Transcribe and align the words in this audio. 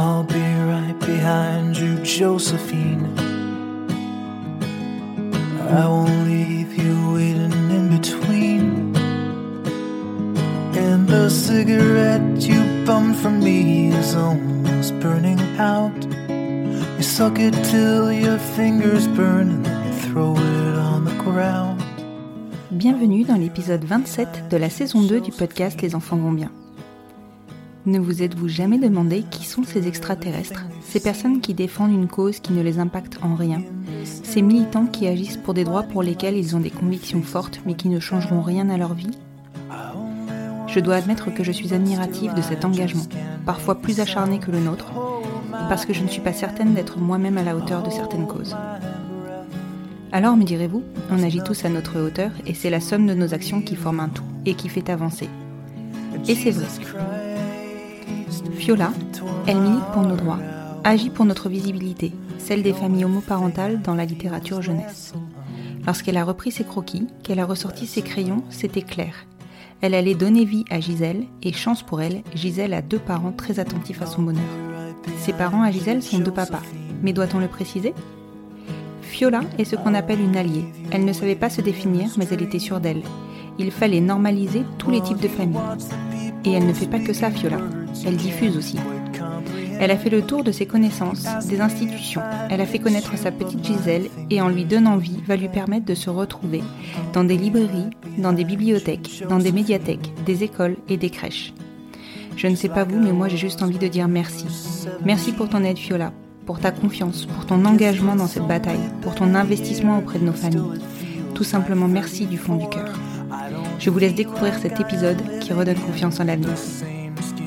I'll 0.00 0.22
be 0.22 0.40
right 0.40 0.96
behind 1.00 1.76
you, 1.76 1.96
Josephine. 2.04 3.18
I 5.58 5.88
won't 5.88 6.24
leave 6.24 6.72
you 6.78 7.14
waiting 7.14 7.52
in 7.68 7.88
between. 7.90 8.94
And 10.76 11.08
the 11.08 11.28
cigarette 11.28 12.40
you 12.46 12.60
bummed 12.86 13.16
from 13.16 13.40
me 13.40 13.88
is 13.88 14.14
almost 14.14 14.94
burning 15.00 15.40
out. 15.58 16.00
You 16.96 17.02
suck 17.02 17.40
it 17.40 17.54
till 17.64 18.12
your 18.12 18.38
fingers 18.38 19.08
burn 19.08 19.50
and 19.50 19.66
then 19.66 19.84
you 19.84 19.92
throw 19.94 20.36
it 20.36 20.78
on 20.78 21.06
the 21.06 21.14
ground. 21.24 21.82
Bienvenue 22.70 23.24
dans 23.24 23.36
l'épisode 23.36 23.82
27 23.84 24.48
de 24.48 24.56
la 24.58 24.70
saison 24.70 25.02
2 25.02 25.20
du 25.20 25.32
podcast 25.32 25.82
Les 25.82 25.96
enfants 25.96 26.18
vont 26.18 26.30
bien. 26.30 26.52
Ne 27.86 27.98
vous 27.98 28.22
êtes-vous 28.22 28.48
jamais 28.48 28.78
demandé 28.78 29.24
qui 29.30 29.44
sont 29.46 29.62
ces 29.62 29.86
extraterrestres 29.86 30.66
Ces 30.82 31.00
personnes 31.00 31.40
qui 31.40 31.54
défendent 31.54 31.92
une 31.92 32.08
cause 32.08 32.40
qui 32.40 32.52
ne 32.52 32.62
les 32.62 32.78
impacte 32.78 33.18
en 33.22 33.34
rien 33.34 33.62
Ces 34.04 34.42
militants 34.42 34.86
qui 34.86 35.06
agissent 35.06 35.36
pour 35.38 35.54
des 35.54 35.64
droits 35.64 35.84
pour 35.84 36.02
lesquels 36.02 36.36
ils 36.36 36.56
ont 36.56 36.60
des 36.60 36.70
convictions 36.70 37.22
fortes 37.22 37.60
mais 37.64 37.74
qui 37.74 37.88
ne 37.88 38.00
changeront 38.00 38.42
rien 38.42 38.68
à 38.68 38.76
leur 38.76 38.94
vie? 38.94 39.10
Je 40.66 40.80
dois 40.80 40.96
admettre 40.96 41.32
que 41.32 41.42
je 41.42 41.52
suis 41.52 41.72
admirative 41.72 42.34
de 42.34 42.42
cet 42.42 42.64
engagement, 42.64 43.06
parfois 43.46 43.76
plus 43.76 44.00
acharné 44.00 44.38
que 44.38 44.50
le 44.50 44.60
nôtre, 44.60 44.92
parce 45.68 45.86
que 45.86 45.94
je 45.94 46.02
ne 46.02 46.08
suis 46.08 46.20
pas 46.20 46.34
certaine 46.34 46.74
d'être 46.74 46.98
moi-même 46.98 47.38
à 47.38 47.42
la 47.42 47.56
hauteur 47.56 47.82
de 47.82 47.90
certaines 47.90 48.26
causes. 48.26 48.54
Alors, 50.12 50.36
me 50.36 50.44
direz-vous, 50.44 50.82
on 51.10 51.22
agit 51.22 51.42
tous 51.42 51.64
à 51.64 51.68
notre 51.70 52.00
hauteur 52.00 52.32
et 52.46 52.54
c'est 52.54 52.70
la 52.70 52.80
somme 52.80 53.06
de 53.06 53.14
nos 53.14 53.32
actions 53.32 53.62
qui 53.62 53.76
forme 53.76 54.00
un 54.00 54.08
tout 54.08 54.24
et 54.44 54.54
qui 54.54 54.68
fait 54.68 54.90
avancer. 54.90 55.28
Et 56.26 56.34
c'est 56.34 56.50
vrai. 56.50 56.66
Fiola, 58.56 58.92
elle 59.46 59.60
milite 59.60 59.84
pour 59.92 60.02
nos 60.02 60.16
droits, 60.16 60.38
agit 60.84 61.10
pour 61.10 61.24
notre 61.24 61.48
visibilité, 61.48 62.12
celle 62.38 62.62
des 62.62 62.72
familles 62.72 63.04
homoparentales 63.04 63.80
dans 63.82 63.94
la 63.94 64.04
littérature 64.04 64.62
jeunesse. 64.62 65.14
Lorsqu'elle 65.86 66.16
a 66.16 66.24
repris 66.24 66.50
ses 66.50 66.64
croquis, 66.64 67.06
qu'elle 67.22 67.40
a 67.40 67.46
ressorti 67.46 67.86
ses 67.86 68.02
crayons, 68.02 68.42
c'était 68.50 68.82
clair. 68.82 69.14
Elle 69.80 69.94
allait 69.94 70.14
donner 70.14 70.44
vie 70.44 70.64
à 70.70 70.80
Gisèle, 70.80 71.24
et 71.42 71.52
chance 71.52 71.82
pour 71.82 72.02
elle, 72.02 72.22
Gisèle 72.34 72.74
a 72.74 72.82
deux 72.82 72.98
parents 72.98 73.32
très 73.32 73.60
attentifs 73.60 74.02
à 74.02 74.06
son 74.06 74.22
bonheur. 74.22 74.42
Ses 75.18 75.32
parents 75.32 75.62
à 75.62 75.70
Gisèle 75.70 76.02
sont 76.02 76.18
deux 76.18 76.32
papas, 76.32 76.62
mais 77.02 77.12
doit-on 77.12 77.38
le 77.38 77.48
préciser? 77.48 77.94
Fiola 79.02 79.40
est 79.58 79.64
ce 79.64 79.76
qu'on 79.76 79.94
appelle 79.94 80.20
une 80.20 80.36
alliée. 80.36 80.66
Elle 80.90 81.04
ne 81.04 81.12
savait 81.12 81.34
pas 81.34 81.50
se 81.50 81.60
définir, 81.60 82.10
mais 82.18 82.26
elle 82.30 82.42
était 82.42 82.58
sûre 82.58 82.80
d'elle. 82.80 83.02
Il 83.58 83.70
fallait 83.70 84.00
normaliser 84.00 84.62
tous 84.76 84.90
les 84.90 85.00
types 85.00 85.20
de 85.20 85.28
familles. 85.28 85.58
Et 86.44 86.52
elle 86.52 86.66
ne 86.66 86.72
fait 86.72 86.86
pas 86.86 87.00
que 87.00 87.12
ça, 87.12 87.30
Fiola. 87.30 87.58
Elle 88.06 88.16
diffuse 88.16 88.56
aussi. 88.56 88.76
Elle 89.80 89.90
a 89.92 89.96
fait 89.96 90.10
le 90.10 90.22
tour 90.22 90.42
de 90.42 90.50
ses 90.50 90.66
connaissances, 90.66 91.24
des 91.46 91.60
institutions. 91.60 92.20
Elle 92.50 92.60
a 92.60 92.66
fait 92.66 92.80
connaître 92.80 93.16
sa 93.16 93.30
petite 93.30 93.64
Gisèle 93.64 94.08
et 94.28 94.40
en 94.40 94.48
lui 94.48 94.64
donnant 94.64 94.96
vie 94.96 95.22
va 95.26 95.36
lui 95.36 95.48
permettre 95.48 95.86
de 95.86 95.94
se 95.94 96.10
retrouver 96.10 96.62
dans 97.12 97.22
des 97.22 97.36
librairies, 97.36 97.90
dans 98.18 98.32
des 98.32 98.44
bibliothèques, 98.44 99.22
dans 99.28 99.38
des 99.38 99.52
médiathèques, 99.52 100.12
des 100.26 100.42
écoles 100.42 100.76
et 100.88 100.96
des 100.96 101.10
crèches. 101.10 101.52
Je 102.36 102.48
ne 102.48 102.56
sais 102.56 102.68
pas 102.68 102.84
vous, 102.84 102.98
mais 102.98 103.12
moi 103.12 103.28
j'ai 103.28 103.36
juste 103.36 103.62
envie 103.62 103.78
de 103.78 103.88
dire 103.88 104.08
merci. 104.08 104.46
Merci 105.04 105.32
pour 105.32 105.48
ton 105.48 105.62
aide, 105.62 105.78
Fiola, 105.78 106.12
pour 106.44 106.58
ta 106.58 106.72
confiance, 106.72 107.26
pour 107.26 107.46
ton 107.46 107.64
engagement 107.64 108.16
dans 108.16 108.26
cette 108.26 108.46
bataille, 108.46 108.78
pour 109.02 109.14
ton 109.14 109.34
investissement 109.34 109.98
auprès 109.98 110.18
de 110.18 110.24
nos 110.24 110.32
familles. 110.32 110.80
Tout 111.34 111.44
simplement 111.44 111.88
merci 111.88 112.26
du 112.26 112.38
fond 112.38 112.56
du 112.56 112.68
cœur. 112.68 112.98
Je 113.78 113.90
vous 113.90 113.98
laisse 113.98 114.14
découvrir 114.14 114.54
cet 114.58 114.80
épisode 114.80 115.22
qui 115.40 115.52
redonne 115.52 115.78
confiance 115.78 116.18
en 116.18 116.24
l'avenir. 116.24 116.54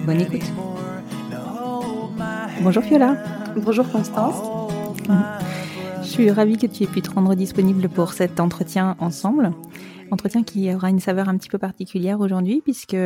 Bonne 0.05 0.21
écoute. 0.21 0.41
Bonjour 2.61 2.83
Fiola. 2.83 3.17
Bonjour 3.55 3.89
Constance. 3.91 4.35
Je 6.01 6.07
suis 6.07 6.31
ravie 6.31 6.57
que 6.57 6.65
tu 6.65 6.83
aies 6.83 6.87
pu 6.87 7.01
te 7.01 7.11
rendre 7.11 7.35
disponible 7.35 7.87
pour 7.87 8.13
cet 8.13 8.39
entretien 8.39 8.95
ensemble. 8.99 9.51
Entretien 10.09 10.43
qui 10.43 10.73
aura 10.73 10.89
une 10.89 10.99
saveur 10.99 11.29
un 11.29 11.37
petit 11.37 11.49
peu 11.49 11.57
particulière 11.57 12.19
aujourd'hui 12.19 12.61
puisque 12.61 12.97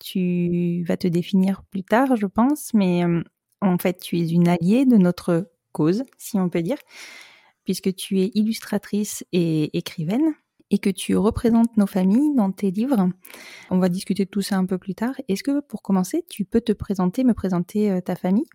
tu 0.00 0.84
vas 0.86 0.96
te 0.96 1.08
définir 1.08 1.62
plus 1.70 1.84
tard, 1.84 2.16
je 2.16 2.26
pense, 2.26 2.74
mais 2.74 3.04
euh, 3.04 3.22
en 3.60 3.78
fait, 3.78 4.00
tu 4.00 4.18
es 4.18 4.28
une 4.28 4.48
alliée 4.48 4.84
de 4.84 4.96
notre 4.96 5.50
cause, 5.72 6.02
si 6.18 6.38
on 6.38 6.48
peut 6.48 6.62
dire, 6.62 6.78
puisque 7.64 7.94
tu 7.94 8.20
es 8.20 8.32
illustratrice 8.34 9.24
et 9.32 9.76
écrivaine 9.76 10.34
et 10.70 10.78
que 10.78 10.90
tu 10.90 11.16
représentes 11.16 11.76
nos 11.76 11.86
familles 11.86 12.34
dans 12.34 12.52
tes 12.52 12.70
livres. 12.70 13.08
On 13.70 13.78
va 13.78 13.88
discuter 13.88 14.24
de 14.24 14.30
tout 14.30 14.42
ça 14.42 14.56
un 14.56 14.66
peu 14.66 14.78
plus 14.78 14.94
tard. 14.94 15.14
Est-ce 15.28 15.42
que 15.42 15.60
pour 15.60 15.82
commencer, 15.82 16.24
tu 16.28 16.44
peux 16.44 16.60
te 16.60 16.72
présenter, 16.72 17.24
me 17.24 17.34
présenter 17.34 17.90
euh, 17.90 18.00
ta 18.00 18.16
famille? 18.16 18.46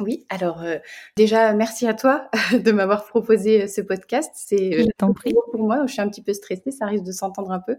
Oui, 0.00 0.24
alors 0.30 0.62
euh, 0.62 0.78
déjà, 1.16 1.52
merci 1.52 1.86
à 1.86 1.94
toi 1.94 2.30
de 2.52 2.72
m'avoir 2.72 3.04
proposé 3.04 3.62
euh, 3.62 3.66
ce 3.66 3.80
podcast. 3.80 4.30
C'est 4.34 4.72
Je 4.72 4.86
t'en 4.96 5.12
prie. 5.12 5.34
pour 5.52 5.62
moi, 5.62 5.84
je 5.86 5.92
suis 5.92 6.00
un 6.00 6.08
petit 6.08 6.22
peu 6.22 6.32
stressée, 6.32 6.70
ça 6.70 6.86
risque 6.86 7.04
de 7.04 7.12
s'entendre 7.12 7.50
un 7.50 7.60
peu. 7.60 7.76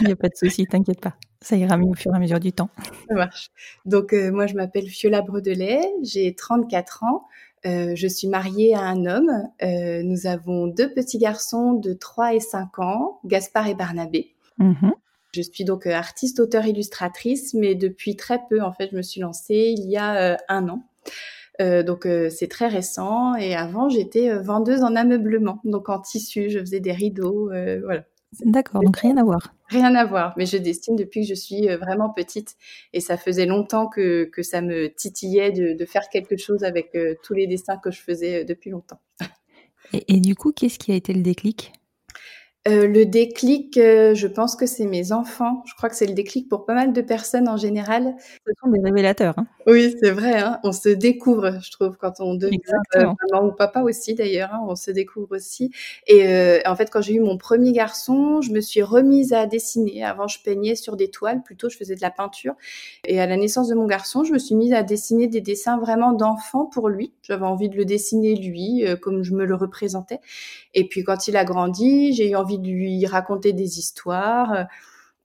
Il 0.00 0.06
n'y 0.06 0.12
a 0.12 0.16
pas 0.16 0.28
de 0.28 0.36
souci, 0.36 0.66
t'inquiète 0.66 1.00
pas. 1.00 1.14
Ça 1.40 1.56
ira 1.56 1.76
mieux 1.76 1.90
au 1.90 1.94
fur 1.94 2.12
et 2.12 2.16
à 2.16 2.18
mesure 2.18 2.40
du 2.40 2.52
temps. 2.52 2.70
Ça 3.08 3.14
marche. 3.14 3.50
Donc, 3.84 4.12
euh, 4.12 4.30
moi, 4.32 4.46
je 4.46 4.54
m'appelle 4.54 4.88
Fiola 4.88 5.20
Bredelet, 5.22 5.82
j'ai 6.02 6.34
34 6.34 7.04
ans. 7.04 7.26
Euh, 7.64 7.92
je 7.94 8.06
suis 8.08 8.28
mariée 8.28 8.74
à 8.74 8.82
un 8.82 9.06
homme. 9.06 9.30
Euh, 9.62 10.02
nous 10.02 10.26
avons 10.26 10.66
deux 10.66 10.92
petits 10.92 11.18
garçons 11.18 11.74
de 11.74 11.92
3 11.92 12.34
et 12.34 12.40
5 12.40 12.78
ans, 12.80 13.20
Gaspard 13.24 13.68
et 13.68 13.74
Barnabé. 13.74 14.34
Mhm. 14.58 14.92
Je 15.34 15.42
suis 15.42 15.64
donc 15.64 15.86
euh, 15.86 15.92
artiste, 15.92 16.40
auteur, 16.40 16.66
illustratrice, 16.66 17.54
mais 17.54 17.74
depuis 17.74 18.16
très 18.16 18.40
peu, 18.50 18.60
en 18.62 18.72
fait, 18.72 18.88
je 18.90 18.96
me 18.96 19.02
suis 19.02 19.20
lancée 19.20 19.74
il 19.76 19.88
y 19.88 19.96
a 19.96 20.32
euh, 20.32 20.36
un 20.48 20.68
an. 20.68 20.82
Euh, 21.60 21.82
donc 21.82 22.06
euh, 22.06 22.28
c'est 22.30 22.48
très 22.48 22.68
récent. 22.68 23.34
Et 23.36 23.54
avant, 23.54 23.88
j'étais 23.88 24.36
vendeuse 24.38 24.82
en 24.82 24.96
ameublement, 24.96 25.60
donc 25.64 25.88
en 25.88 26.00
tissu. 26.00 26.50
Je 26.50 26.58
faisais 26.58 26.80
des 26.80 26.92
rideaux, 26.92 27.50
euh, 27.50 27.80
voilà. 27.84 28.04
D'accord, 28.40 28.82
donc 28.82 28.96
rien 28.96 29.16
à 29.18 29.24
voir. 29.24 29.54
Rien 29.68 29.94
à 29.94 30.04
voir, 30.04 30.34
mais 30.36 30.46
je 30.46 30.56
dessine 30.56 30.96
depuis 30.96 31.22
que 31.22 31.28
je 31.28 31.34
suis 31.34 31.68
euh, 31.68 31.76
vraiment 31.76 32.10
petite 32.10 32.56
et 32.92 33.00
ça 33.00 33.16
faisait 33.16 33.46
longtemps 33.46 33.88
que, 33.88 34.24
que 34.24 34.42
ça 34.42 34.62
me 34.62 34.88
titillait 34.88 35.52
de, 35.52 35.74
de 35.74 35.84
faire 35.84 36.08
quelque 36.08 36.36
chose 36.36 36.64
avec 36.64 36.94
euh, 36.94 37.14
tous 37.22 37.34
les 37.34 37.46
dessins 37.46 37.76
que 37.76 37.90
je 37.90 38.00
faisais 38.00 38.40
euh, 38.40 38.44
depuis 38.44 38.70
longtemps. 38.70 39.00
Et, 39.92 40.14
et 40.14 40.20
du 40.20 40.34
coup, 40.34 40.52
qu'est-ce 40.52 40.78
qui 40.78 40.92
a 40.92 40.94
été 40.94 41.12
le 41.12 41.22
déclic? 41.22 41.72
Euh, 42.68 42.86
le 42.86 43.04
déclic, 43.06 43.76
euh, 43.76 44.14
je 44.14 44.28
pense 44.28 44.54
que 44.54 44.66
c'est 44.66 44.86
mes 44.86 45.10
enfants. 45.10 45.64
Je 45.66 45.74
crois 45.74 45.88
que 45.88 45.96
c'est 45.96 46.06
le 46.06 46.14
déclic 46.14 46.48
pour 46.48 46.64
pas 46.64 46.74
mal 46.74 46.92
de 46.92 47.00
personnes 47.00 47.48
en 47.48 47.56
général. 47.56 48.14
Ce 48.46 48.52
sont 48.62 48.70
des 48.70 48.78
révélateurs. 48.80 49.34
hein. 49.36 49.46
Oui, 49.66 49.96
c'est 50.00 50.12
vrai. 50.12 50.38
Hein. 50.38 50.60
On 50.62 50.70
se 50.70 50.88
découvre, 50.88 51.58
je 51.60 51.70
trouve, 51.72 51.96
quand 51.96 52.14
on 52.20 52.34
devient 52.34 52.58
euh, 52.96 53.06
maman 53.32 53.46
ou 53.48 53.52
papa 53.52 53.80
aussi, 53.82 54.14
d'ailleurs. 54.14 54.50
hein, 54.52 54.60
on 54.68 54.76
se 54.76 54.92
découvre 54.92 55.34
aussi. 55.34 55.72
Et 56.06 56.24
en 56.64 56.76
fait, 56.76 56.88
quand 56.90 57.00
j'ai 57.02 57.14
eu 57.14 57.20
mon 57.20 57.36
premier 57.36 57.72
garçon, 57.72 58.40
je 58.42 58.52
me 58.52 58.60
suis 58.60 58.82
remise 58.82 59.32
à 59.32 59.46
dessiner. 59.46 60.04
Avant, 60.04 60.28
je 60.28 60.38
peignais 60.44 60.76
sur 60.76 60.96
des 60.96 61.10
toiles, 61.10 61.42
plutôt, 61.42 61.68
je 61.68 61.76
faisais 61.76 61.96
de 61.96 62.00
la 62.00 62.10
peinture. 62.10 62.54
Et 63.08 63.20
à 63.20 63.26
la 63.26 63.36
naissance 63.36 63.66
de 63.68 63.74
mon 63.74 63.86
garçon, 63.86 64.22
je 64.22 64.32
me 64.32 64.38
suis 64.38 64.54
mise 64.54 64.72
à 64.72 64.84
dessiner 64.84 65.26
des 65.26 65.40
dessins 65.40 65.78
vraiment 65.78 66.12
d'enfant 66.12 66.66
pour 66.66 66.88
lui. 66.88 67.12
J'avais 67.22 67.44
envie 67.46 67.68
de 67.68 67.76
le 67.76 67.84
dessiner 67.84 68.36
lui, 68.36 68.84
comme 69.00 69.24
je 69.24 69.32
me 69.34 69.44
le 69.46 69.56
représentais. 69.56 70.20
Et 70.74 70.86
puis, 70.88 71.02
quand 71.02 71.26
il 71.26 71.36
a 71.36 71.44
grandi, 71.44 72.12
j'ai 72.12 72.30
eu 72.30 72.36
envie 72.36 72.51
de 72.58 72.68
lui 72.68 73.06
raconter 73.06 73.52
des 73.52 73.78
histoires. 73.78 74.52
euh, 74.52 74.64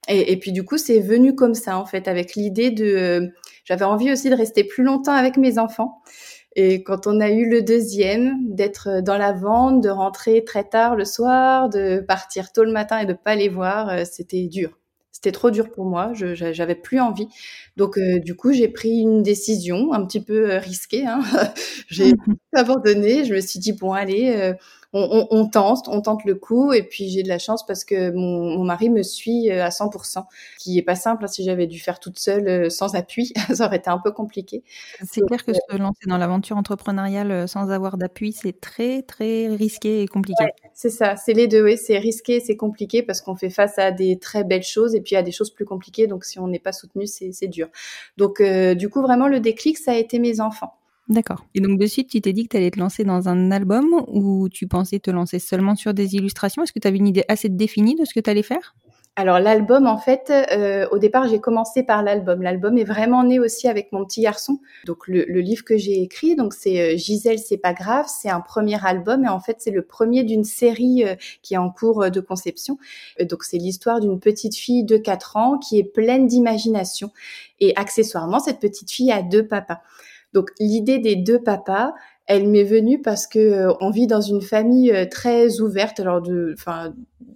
Et, 0.09 0.31
et 0.33 0.37
puis, 0.39 0.51
du 0.53 0.63
coup, 0.65 0.77
c'est 0.77 0.99
venu 1.01 1.35
comme 1.35 1.53
ça, 1.55 1.77
en 1.77 1.85
fait, 1.85 2.07
avec 2.07 2.35
l'idée 2.35 2.71
de... 2.71 2.85
euh, 2.85 3.27
j'avais 3.65 3.85
envie 3.85 4.11
aussi 4.11 4.29
de 4.29 4.35
rester 4.35 4.63
plus 4.63 4.83
longtemps 4.83 5.13
avec 5.13 5.37
mes 5.37 5.59
enfants. 5.59 6.01
Et 6.55 6.83
quand 6.83 7.07
on 7.07 7.19
a 7.19 7.29
eu 7.29 7.49
le 7.49 7.61
deuxième, 7.61 8.35
d'être 8.55 9.01
dans 9.01 9.17
la 9.17 9.31
vente, 9.33 9.81
de 9.83 9.89
rentrer 9.89 10.43
très 10.43 10.63
tard 10.63 10.95
le 10.95 11.05
soir, 11.05 11.69
de 11.69 11.99
partir 12.07 12.51
tôt 12.51 12.63
le 12.63 12.71
matin 12.71 12.99
et 12.99 13.05
de 13.05 13.13
pas 13.13 13.35
les 13.35 13.49
voir, 13.49 13.89
euh, 13.89 14.03
c'était 14.11 14.47
dur. 14.47 14.79
C'était 15.11 15.31
trop 15.31 15.49
dur 15.51 15.71
pour 15.71 15.85
moi, 15.85 16.11
je 16.13 16.35
j'avais 16.35 16.75
plus 16.75 16.99
envie. 16.99 17.27
Donc 17.75 17.97
euh, 17.97 18.19
du 18.19 18.35
coup, 18.35 18.53
j'ai 18.53 18.67
pris 18.67 18.99
une 18.99 19.23
décision 19.23 19.91
un 19.93 20.05
petit 20.05 20.21
peu 20.23 20.51
euh, 20.51 20.59
risquée. 20.59 21.05
Hein. 21.07 21.21
j'ai 21.89 22.13
abandonné. 22.53 23.25
Je 23.25 23.33
me 23.33 23.41
suis 23.41 23.59
dit 23.59 23.73
bon 23.73 23.93
allez, 23.93 24.53
on, 24.97 25.47
tente, 25.47 25.87
on 25.87 26.01
tente 26.01 26.25
le 26.25 26.35
coup. 26.35 26.73
Et 26.73 26.83
puis 26.83 27.09
j'ai 27.09 27.23
de 27.23 27.27
la 27.27 27.39
chance 27.39 27.65
parce 27.65 27.83
que 27.83 28.11
mon, 28.11 28.63
mari 28.63 28.89
me 28.89 29.03
suit 29.03 29.51
euh, 29.51 29.63
à 29.63 29.69
100%, 29.69 30.25
qui 30.59 30.77
est 30.77 30.83
pas 30.83 30.95
simple. 30.95 31.25
Hein, 31.25 31.27
si 31.27 31.43
j'avais 31.43 31.67
dû 31.67 31.79
faire 31.79 31.99
toute 31.99 32.19
seule 32.19 32.47
euh, 32.47 32.69
sans 32.69 32.95
appui, 32.95 33.33
ça 33.53 33.65
aurait 33.65 33.77
été 33.77 33.89
un 33.89 33.99
peu 33.99 34.11
compliqué. 34.11 34.63
C'est 35.05 35.21
clair 35.21 35.45
que 35.45 35.53
se 35.53 35.77
lancer 35.77 36.05
dans 36.07 36.17
l'aventure 36.17 36.57
entrepreneuriale 36.57 37.31
euh, 37.31 37.47
sans 37.47 37.69
avoir 37.69 37.97
d'appui, 37.97 38.31
c'est 38.31 38.59
très 38.59 39.01
très 39.01 39.47
risqué 39.47 40.01
et 40.01 40.07
compliqué. 40.07 40.45
c'est 40.73 40.89
ça, 40.89 41.15
c'est 41.15 41.33
les 41.33 41.47
deux. 41.47 41.63
Oui, 41.63 41.77
c'est 41.77 41.97
risqué, 41.97 42.39
c'est 42.39 42.57
compliqué 42.57 43.03
parce 43.03 43.21
qu'on 43.21 43.35
fait 43.35 43.49
face 43.49 43.77
à 43.79 43.91
des 43.91 44.19
très 44.19 44.43
belles 44.43 44.63
choses 44.63 44.95
et 44.95 45.01
puis 45.01 45.15
à 45.15 45.23
des 45.23 45.31
choses 45.31 45.51
plus 45.51 45.65
compliquées. 45.65 46.07
Donc 46.07 46.25
si 46.25 46.39
on 46.39 46.47
n'est 46.47 46.59
pas 46.59 46.73
soutenu, 46.73 47.05
c'est 47.07 47.47
dur. 47.47 47.67
Donc 48.17 48.41
du 48.41 48.89
coup, 48.89 49.01
vraiment 49.01 49.27
le 49.27 49.39
déclic, 49.39 49.77
ça 49.77 49.91
a 49.91 49.95
été 49.95 50.19
mes 50.19 50.39
enfants. 50.39 50.73
D'accord. 51.09 51.45
Et 51.55 51.61
donc 51.61 51.79
de 51.79 51.85
suite, 51.85 52.09
tu 52.09 52.19
t'es 52.21 52.33
dit 52.33 52.43
que 52.43 52.49
tu 52.49 52.57
allais 52.57 52.71
te 52.71 52.79
lancer 52.79 53.03
dans 53.03 53.29
un 53.29 53.51
album 53.51 54.03
ou 54.07 54.49
tu 54.49 54.67
pensais 54.67 54.99
te 54.99 55.09
lancer 55.09 55.39
seulement 55.39 55.75
sur 55.75 55.93
des 55.93 56.15
illustrations? 56.15 56.63
Est-ce 56.63 56.73
que 56.73 56.79
tu 56.79 56.87
avais 56.87 56.97
une 56.97 57.07
idée 57.07 57.23
assez 57.29 57.49
définie 57.49 57.95
de 57.95 58.03
ce 58.03 58.13
que 58.13 58.19
tu 58.19 58.29
allais 58.29 58.43
faire? 58.43 58.75
Alors 59.19 59.39
l'album, 59.39 59.87
en 59.87 59.97
fait, 59.97 60.31
euh, 60.31 60.87
au 60.91 60.99
départ, 60.99 61.27
j'ai 61.27 61.39
commencé 61.39 61.81
par 61.81 62.03
l'album. 62.03 62.43
L'album 62.43 62.77
est 62.77 62.83
vraiment 62.83 63.23
né 63.23 63.39
aussi 63.39 63.67
avec 63.67 63.91
mon 63.91 64.05
petit 64.05 64.21
garçon. 64.21 64.59
Donc 64.85 65.07
le, 65.07 65.23
livre 65.23 65.63
que 65.65 65.75
j'ai 65.75 66.03
écrit, 66.03 66.35
donc 66.35 66.53
c'est 66.53 66.93
euh, 66.93 66.97
Gisèle, 66.97 67.39
c'est 67.39 67.57
pas 67.57 67.73
grave, 67.73 68.05
c'est 68.07 68.29
un 68.29 68.41
premier 68.41 68.77
album 68.85 69.25
et 69.25 69.27
en 69.27 69.39
fait 69.39 69.55
c'est 69.57 69.71
le 69.71 69.81
premier 69.81 70.23
d'une 70.23 70.43
série 70.43 71.03
euh, 71.03 71.15
qui 71.41 71.55
est 71.55 71.57
en 71.57 71.71
cours 71.71 72.11
de 72.11 72.19
conception. 72.19 72.77
donc 73.19 73.43
c'est 73.43 73.57
l'histoire 73.57 74.01
d'une 74.01 74.19
petite 74.19 74.55
fille 74.55 74.83
de 74.83 74.97
4 74.97 75.35
ans 75.37 75.57
qui 75.57 75.79
est 75.79 75.83
pleine 75.83 76.27
d'imagination 76.27 77.11
et 77.59 77.75
accessoirement 77.75 78.39
cette 78.39 78.59
petite 78.59 78.91
fille 78.91 79.11
a 79.11 79.23
deux 79.23 79.47
papas. 79.47 79.81
Donc 80.33 80.49
l'idée 80.59 80.99
des 80.99 81.15
deux 81.15 81.41
papas, 81.41 81.93
elle 82.27 82.47
m'est 82.47 82.65
venue 82.65 83.01
parce 83.01 83.25
que 83.25 83.39
euh, 83.39 83.73
on 83.79 83.89
vit 83.89 84.05
dans 84.05 84.21
une 84.21 84.41
famille 84.41 84.91
euh, 84.91 85.05
très 85.05 85.61
ouverte. 85.61 85.99
Alors 86.01 86.21
de, 86.21 86.53
enfin, 86.57 86.93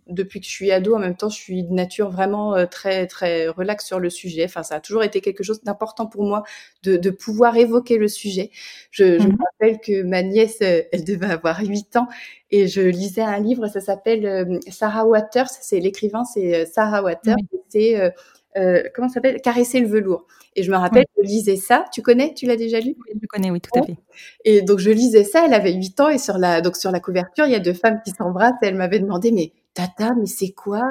depuis 0.07 0.41
que 0.41 0.45
je 0.45 0.51
suis 0.51 0.71
ado, 0.71 0.95
en 0.95 0.99
même 0.99 1.15
temps, 1.15 1.29
je 1.29 1.37
suis 1.37 1.63
de 1.63 1.73
nature 1.73 2.11
vraiment 2.11 2.55
euh, 2.55 2.65
très 2.65 3.07
très 3.07 3.47
relaxe 3.47 3.85
sur 3.85 3.99
le 3.99 4.09
sujet. 4.09 4.43
Enfin, 4.43 4.63
ça 4.63 4.75
a 4.75 4.79
toujours 4.81 5.03
été 5.03 5.21
quelque 5.21 5.43
chose 5.43 5.63
d'important 5.63 6.07
pour 6.07 6.25
moi 6.25 6.43
de, 6.83 6.97
de, 6.97 7.09
pouvoir 7.09 7.55
évoquer 7.55 7.97
le 7.97 8.09
sujet. 8.09 8.51
Je, 8.91 9.17
je 9.17 9.27
me 9.27 9.31
mhm. 9.31 9.37
rappelle 9.39 9.79
que 9.79 10.03
ma 10.03 10.23
nièce, 10.23 10.57
elle 10.59 11.05
devait 11.05 11.31
avoir 11.31 11.61
8 11.61 11.95
ans 11.95 12.07
et 12.51 12.67
je 12.67 12.81
lisais 12.81 13.21
un 13.21 13.39
livre, 13.39 13.67
ça 13.67 13.79
s'appelle 13.79 14.59
Sarah 14.69 15.05
Waters. 15.05 15.49
C'est 15.49 15.79
l'écrivain, 15.79 16.23
c'est 16.25 16.65
Sarah 16.65 17.01
Waters. 17.01 17.35
C'est 17.69 18.13
euh, 18.57 18.83
comment 18.93 19.07
ça 19.07 19.15
s'appelle? 19.15 19.41
Caresser 19.41 19.79
le 19.79 19.87
velours. 19.87 20.27
Et 20.55 20.63
je 20.63 20.71
me 20.71 20.77
rappelle, 20.77 21.05
je 21.17 21.23
lisais 21.23 21.55
ça. 21.55 21.85
Tu 21.93 22.01
connais? 22.01 22.33
Tu 22.33 22.45
l'as 22.45 22.57
déjà 22.57 22.79
lu? 22.79 22.95
Oui, 23.07 23.19
je 23.21 23.27
connais, 23.27 23.51
oui, 23.51 23.61
tout 23.61 23.79
à 23.79 23.83
fait. 23.83 23.95
Et 24.43 24.61
donc 24.61 24.79
je 24.79 24.91
lisais 24.91 25.23
ça. 25.23 25.45
Elle 25.45 25.53
avait 25.53 25.73
8 25.73 25.99
ans 26.01 26.09
et 26.09 26.17
sur 26.17 26.37
la 26.37 26.61
donc 26.61 26.75
sur 26.75 26.91
la 26.91 26.99
couverture, 26.99 27.45
il 27.45 27.51
y 27.51 27.55
a 27.55 27.59
deux 27.59 27.73
femmes 27.73 28.01
qui 28.03 28.11
s'embrassent. 28.11 28.55
Et 28.61 28.67
elle 28.67 28.75
m'avait 28.75 28.99
demandé, 28.99 29.31
mais 29.31 29.53
Tata, 29.73 30.13
mais 30.15 30.25
c'est 30.25 30.51
quoi 30.51 30.81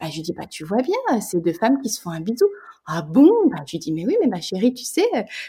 bah, 0.00 0.06
je 0.10 0.16
lui 0.16 0.22
dis, 0.22 0.32
bah, 0.32 0.46
tu 0.48 0.64
vois 0.64 0.82
bien, 0.82 1.20
c'est 1.20 1.40
deux 1.40 1.52
femmes 1.52 1.80
qui 1.82 1.88
se 1.88 2.00
font 2.00 2.10
un 2.10 2.20
bisou. 2.20 2.46
Ah 2.90 3.02
bon? 3.02 3.30
Bah, 3.50 3.58
Je 3.66 3.72
lui 3.72 3.78
dis, 3.80 3.92
mais 3.92 4.06
oui, 4.06 4.16
mais 4.18 4.28
ma 4.28 4.40
chérie, 4.40 4.72
tu 4.72 4.84
sais, 4.84 5.04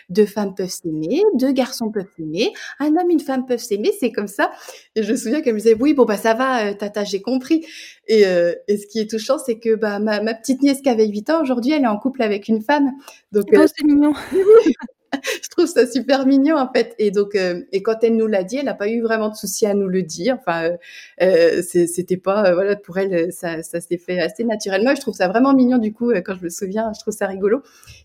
deux 0.09 0.25
femmes 0.25 0.53
peuvent 0.53 0.69
s'aimer, 0.69 1.23
deux 1.35 1.53
garçons 1.53 1.89
peuvent 1.89 2.09
s'aimer, 2.17 2.51
un 2.79 2.87
homme, 2.97 3.09
une 3.09 3.21
femme 3.21 3.45
peuvent 3.45 3.59
s'aimer, 3.59 3.93
c'est 3.97 4.11
comme 4.11 4.27
ça. 4.27 4.51
Et 4.95 5.03
je 5.03 5.11
me 5.13 5.15
souviens 5.15 5.41
qu'elle 5.41 5.53
me 5.53 5.59
disait, 5.59 5.75
oui, 5.79 5.93
bon, 5.93 6.03
bah 6.03 6.17
ça 6.17 6.33
va, 6.33 6.67
euh, 6.67 6.73
tata, 6.73 7.05
j'ai 7.05 7.21
compris. 7.21 7.65
Et, 8.09 8.25
euh, 8.27 8.53
et, 8.67 8.77
ce 8.77 8.87
qui 8.87 8.99
est 8.99 9.09
touchant, 9.09 9.37
c'est 9.37 9.57
que 9.57 9.75
bah, 9.75 9.99
ma, 9.99 10.21
ma, 10.21 10.33
petite 10.33 10.61
nièce 10.61 10.81
qui 10.81 10.89
avait 10.89 11.07
8 11.07 11.29
ans, 11.29 11.41
aujourd'hui, 11.41 11.71
elle 11.71 11.83
est 11.83 11.87
en 11.87 11.97
couple 11.97 12.23
avec 12.23 12.49
une 12.49 12.61
femme. 12.61 12.91
Donc, 13.31 13.45
c'est 13.51 13.85
mignon. 13.85 14.13
je 15.43 15.49
trouve 15.49 15.65
ça 15.65 15.87
super 15.87 16.25
mignon 16.25 16.57
en 16.57 16.71
fait. 16.71 16.95
Et 16.99 17.11
donc, 17.11 17.35
euh, 17.35 17.61
et 17.71 17.81
quand 17.81 18.03
elle 18.03 18.15
nous 18.15 18.27
l'a 18.27 18.43
dit, 18.43 18.57
elle 18.57 18.65
n'a 18.65 18.73
pas 18.73 18.89
eu 18.89 19.01
vraiment 19.01 19.29
de 19.29 19.35
souci 19.35 19.65
à 19.65 19.73
nous 19.73 19.87
le 19.87 20.03
dire. 20.03 20.37
Enfin, 20.39 20.63
euh, 20.63 20.77
euh 21.21 21.61
c'était 21.61 22.17
pas, 22.17 22.45
euh, 22.45 22.53
voilà, 22.53 22.75
pour 22.75 22.97
elle, 22.97 23.31
ça, 23.31 23.63
ça 23.63 23.81
s'est 23.81 23.97
fait 23.97 24.19
assez 24.19 24.43
naturellement. 24.43 24.93
je 24.95 25.01
trouve 25.01 25.15
ça 25.15 25.27
vraiment 25.27 25.53
mignon 25.53 25.77
du 25.77 25.93
coup 25.93 26.11
quand 26.25 26.35
je 26.37 26.43
me 26.43 26.49
souviens. 26.49 26.91
Je 26.95 26.99
trouve 27.01 27.13
ça 27.13 27.27
rigolo. 27.27 27.61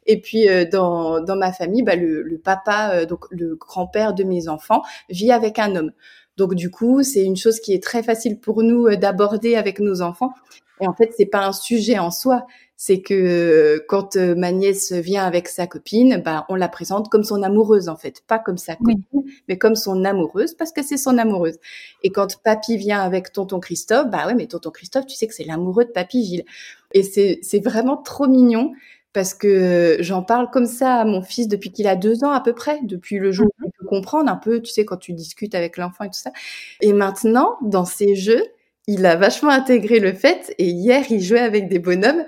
Et 0.06 0.20
puis 0.20 0.46
dans 0.70 1.20
dans 1.20 1.36
ma 1.36 1.52
famille, 1.52 1.82
bah, 1.82 1.96
le, 1.96 2.22
le 2.22 2.38
papa, 2.38 3.06
donc 3.06 3.26
le 3.30 3.56
grand-père 3.56 4.14
de 4.14 4.24
mes 4.24 4.48
enfants, 4.48 4.82
vit 5.08 5.32
avec 5.32 5.58
un 5.58 5.76
homme. 5.76 5.92
Donc 6.36 6.54
du 6.54 6.70
coup, 6.70 7.02
c'est 7.02 7.22
une 7.22 7.36
chose 7.36 7.60
qui 7.60 7.72
est 7.74 7.82
très 7.82 8.02
facile 8.02 8.38
pour 8.40 8.62
nous 8.62 8.94
d'aborder 8.96 9.56
avec 9.56 9.78
nos 9.78 10.02
enfants. 10.02 10.32
Et 10.80 10.88
en 10.88 10.94
fait, 10.94 11.12
c'est 11.16 11.26
pas 11.26 11.46
un 11.46 11.52
sujet 11.52 11.98
en 11.98 12.10
soi 12.10 12.46
c'est 12.76 13.00
que 13.00 13.84
quand 13.88 14.16
euh, 14.16 14.34
ma 14.34 14.52
nièce 14.52 14.92
vient 14.92 15.24
avec 15.24 15.48
sa 15.48 15.66
copine, 15.66 16.20
bah, 16.24 16.44
on 16.48 16.54
la 16.54 16.68
présente 16.68 17.08
comme 17.08 17.24
son 17.24 17.42
amoureuse 17.42 17.88
en 17.88 17.96
fait, 17.96 18.22
pas 18.26 18.38
comme 18.38 18.58
sa 18.58 18.76
copine, 18.76 19.02
mais 19.48 19.58
comme 19.58 19.76
son 19.76 20.04
amoureuse 20.04 20.54
parce 20.54 20.72
que 20.72 20.82
c'est 20.82 20.96
son 20.96 21.18
amoureuse. 21.18 21.58
Et 22.02 22.10
quand 22.10 22.42
papy 22.42 22.76
vient 22.76 23.00
avec 23.00 23.32
tonton 23.32 23.60
Christophe, 23.60 24.10
bah 24.10 24.26
ouais, 24.26 24.34
mais 24.34 24.46
tonton 24.46 24.70
Christophe, 24.70 25.06
tu 25.06 25.16
sais 25.16 25.26
que 25.26 25.34
c'est 25.34 25.44
l'amoureux 25.44 25.84
de 25.84 25.90
papy 25.90 26.24
Gilles. 26.24 26.44
Et 26.92 27.02
c'est 27.02 27.38
c'est 27.42 27.60
vraiment 27.60 27.96
trop 27.96 28.26
mignon 28.26 28.72
parce 29.14 29.32
que 29.32 29.96
j'en 30.00 30.22
parle 30.22 30.50
comme 30.50 30.66
ça 30.66 30.96
à 30.96 31.04
mon 31.04 31.22
fils 31.22 31.48
depuis 31.48 31.70
qu'il 31.70 31.86
a 31.86 31.94
deux 31.96 32.24
ans 32.24 32.32
à 32.32 32.40
peu 32.40 32.52
près, 32.52 32.80
depuis 32.82 33.18
le 33.18 33.30
jour 33.30 33.46
où 33.46 33.66
il 33.66 33.70
peut 33.78 33.86
comprendre 33.86 34.30
un 34.30 34.36
peu, 34.36 34.60
tu 34.60 34.72
sais, 34.72 34.84
quand 34.84 34.96
tu 34.96 35.12
discutes 35.12 35.54
avec 35.54 35.76
l'enfant 35.76 36.04
et 36.04 36.08
tout 36.08 36.18
ça. 36.18 36.32
Et 36.80 36.92
maintenant, 36.92 37.56
dans 37.62 37.84
ses 37.84 38.16
jeux, 38.16 38.42
il 38.88 39.06
a 39.06 39.14
vachement 39.14 39.50
intégré 39.50 40.00
le 40.00 40.12
fait, 40.12 40.52
et 40.58 40.68
hier, 40.68 41.04
il 41.10 41.22
jouait 41.22 41.38
avec 41.38 41.68
des 41.68 41.78
bonhommes 41.78 42.24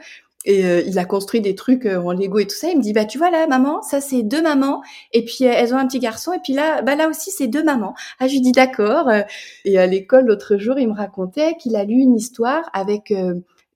et 0.47 0.65
euh, 0.65 0.81
il 0.87 0.99
a 0.99 1.05
construit 1.05 1.41
des 1.41 1.55
trucs 1.55 1.87
euh, 1.87 2.01
en 2.01 2.13
Lego 2.13 2.39
et 2.39 2.47
tout 2.47 2.55
ça. 2.55 2.71
Il 2.71 2.79
me 2.79 2.83
dit 2.83 2.93
bah 2.93 3.05
tu 3.05 3.19
vois 3.19 3.31
là 3.31 3.47
maman, 3.49 3.83
ça 3.83 4.01
c'est 4.01 4.23
deux 4.23 4.41
mamans 4.41 4.81
et 5.13 5.25
puis 5.25 5.45
euh, 5.45 5.53
elles 5.53 5.75
ont 5.75 5.77
un 5.77 5.87
petit 5.87 5.99
garçon 5.99 6.33
et 6.33 6.39
puis 6.43 6.55
là 6.55 6.83
bah 6.83 6.95
là 6.95 7.09
aussi 7.09 7.31
c'est 7.33 7.49
deux 7.49 7.65
mamans. 7.65 7.95
Ah 8.21 8.29
je 8.29 8.35
lui 8.35 8.41
dis 8.41 8.53
d'accord. 8.53 9.11
Et 9.65 9.79
à 9.79 9.87
l'école 9.87 10.27
l'autre 10.27 10.57
jour 10.57 10.79
il 10.79 10.89
me 10.89 10.95
racontait 10.95 11.57
qu'il 11.57 11.75
a 11.77 11.85
lu 11.85 11.95
une 11.95 12.17
histoire 12.17 12.71
avec 12.73 13.13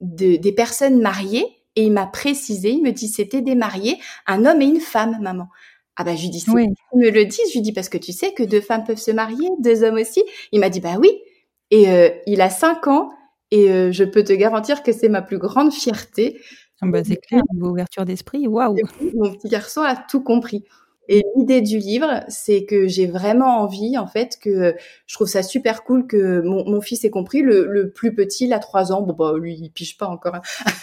des 0.00 0.52
personnes 0.52 1.00
mariées 1.00 1.44
et 1.76 1.84
il 1.84 1.92
m'a 1.92 2.06
précisé, 2.06 2.70
il 2.70 2.82
me 2.82 2.92
dit 2.92 3.08
c'était 3.08 3.42
des 3.42 3.56
mariés, 3.56 3.98
un 4.26 4.46
homme 4.46 4.62
et 4.62 4.66
une 4.66 4.80
femme 4.80 5.18
maman. 5.20 5.48
Ah 5.96 6.04
bah 6.04 6.14
je 6.14 6.22
lui 6.22 6.30
dis 6.30 6.44
oui. 6.48 6.68
me 6.94 7.10
le 7.10 7.24
dis, 7.24 7.40
je 7.48 7.54
lui 7.54 7.62
dis 7.62 7.72
parce 7.72 7.88
que 7.88 7.98
tu 7.98 8.12
sais 8.12 8.32
que 8.32 8.44
deux 8.44 8.60
femmes 8.60 8.84
peuvent 8.84 8.96
se 8.96 9.10
marier, 9.10 9.48
deux 9.58 9.82
hommes 9.82 9.96
aussi. 9.96 10.22
Il 10.52 10.60
m'a 10.60 10.70
dit 10.70 10.80
bah 10.80 10.96
oui. 11.00 11.10
Et 11.72 11.86
il 12.26 12.40
a 12.40 12.50
cinq 12.50 12.86
ans 12.86 13.10
et 13.50 13.92
je 13.92 14.04
peux 14.04 14.24
te 14.24 14.32
garantir 14.32 14.82
que 14.82 14.92
c'est 14.92 15.08
ma 15.08 15.22
plus 15.22 15.38
grande 15.38 15.72
fierté 15.72 16.40
bah, 16.82 17.04
c'est 17.04 17.16
clair, 17.16 17.42
niveau 17.52 17.70
ouverture 17.70 18.04
d'esprit, 18.04 18.46
waouh 18.46 18.76
Mon 19.14 19.32
petit 19.32 19.48
garçon 19.48 19.82
a 19.82 19.96
tout 19.96 20.22
compris. 20.22 20.64
Et 21.12 21.24
l'idée 21.34 21.60
du 21.60 21.78
livre, 21.78 22.22
c'est 22.28 22.64
que 22.64 22.86
j'ai 22.86 23.08
vraiment 23.08 23.62
envie, 23.62 23.98
en 23.98 24.06
fait, 24.06 24.38
que 24.40 24.76
je 25.08 25.14
trouve 25.14 25.26
ça 25.26 25.42
super 25.42 25.82
cool 25.82 26.06
que 26.06 26.40
mon, 26.42 26.64
mon 26.70 26.80
fils 26.80 27.04
ait 27.04 27.10
compris. 27.10 27.42
Le, 27.42 27.66
le, 27.66 27.90
plus 27.90 28.14
petit, 28.14 28.44
il 28.44 28.52
a 28.52 28.60
trois 28.60 28.92
ans. 28.92 29.02
Bon, 29.02 29.14
bah, 29.14 29.36
lui, 29.36 29.56
il 29.60 29.70
pige 29.70 29.98
pas 29.98 30.06
encore. 30.06 30.36
Hein. 30.36 30.42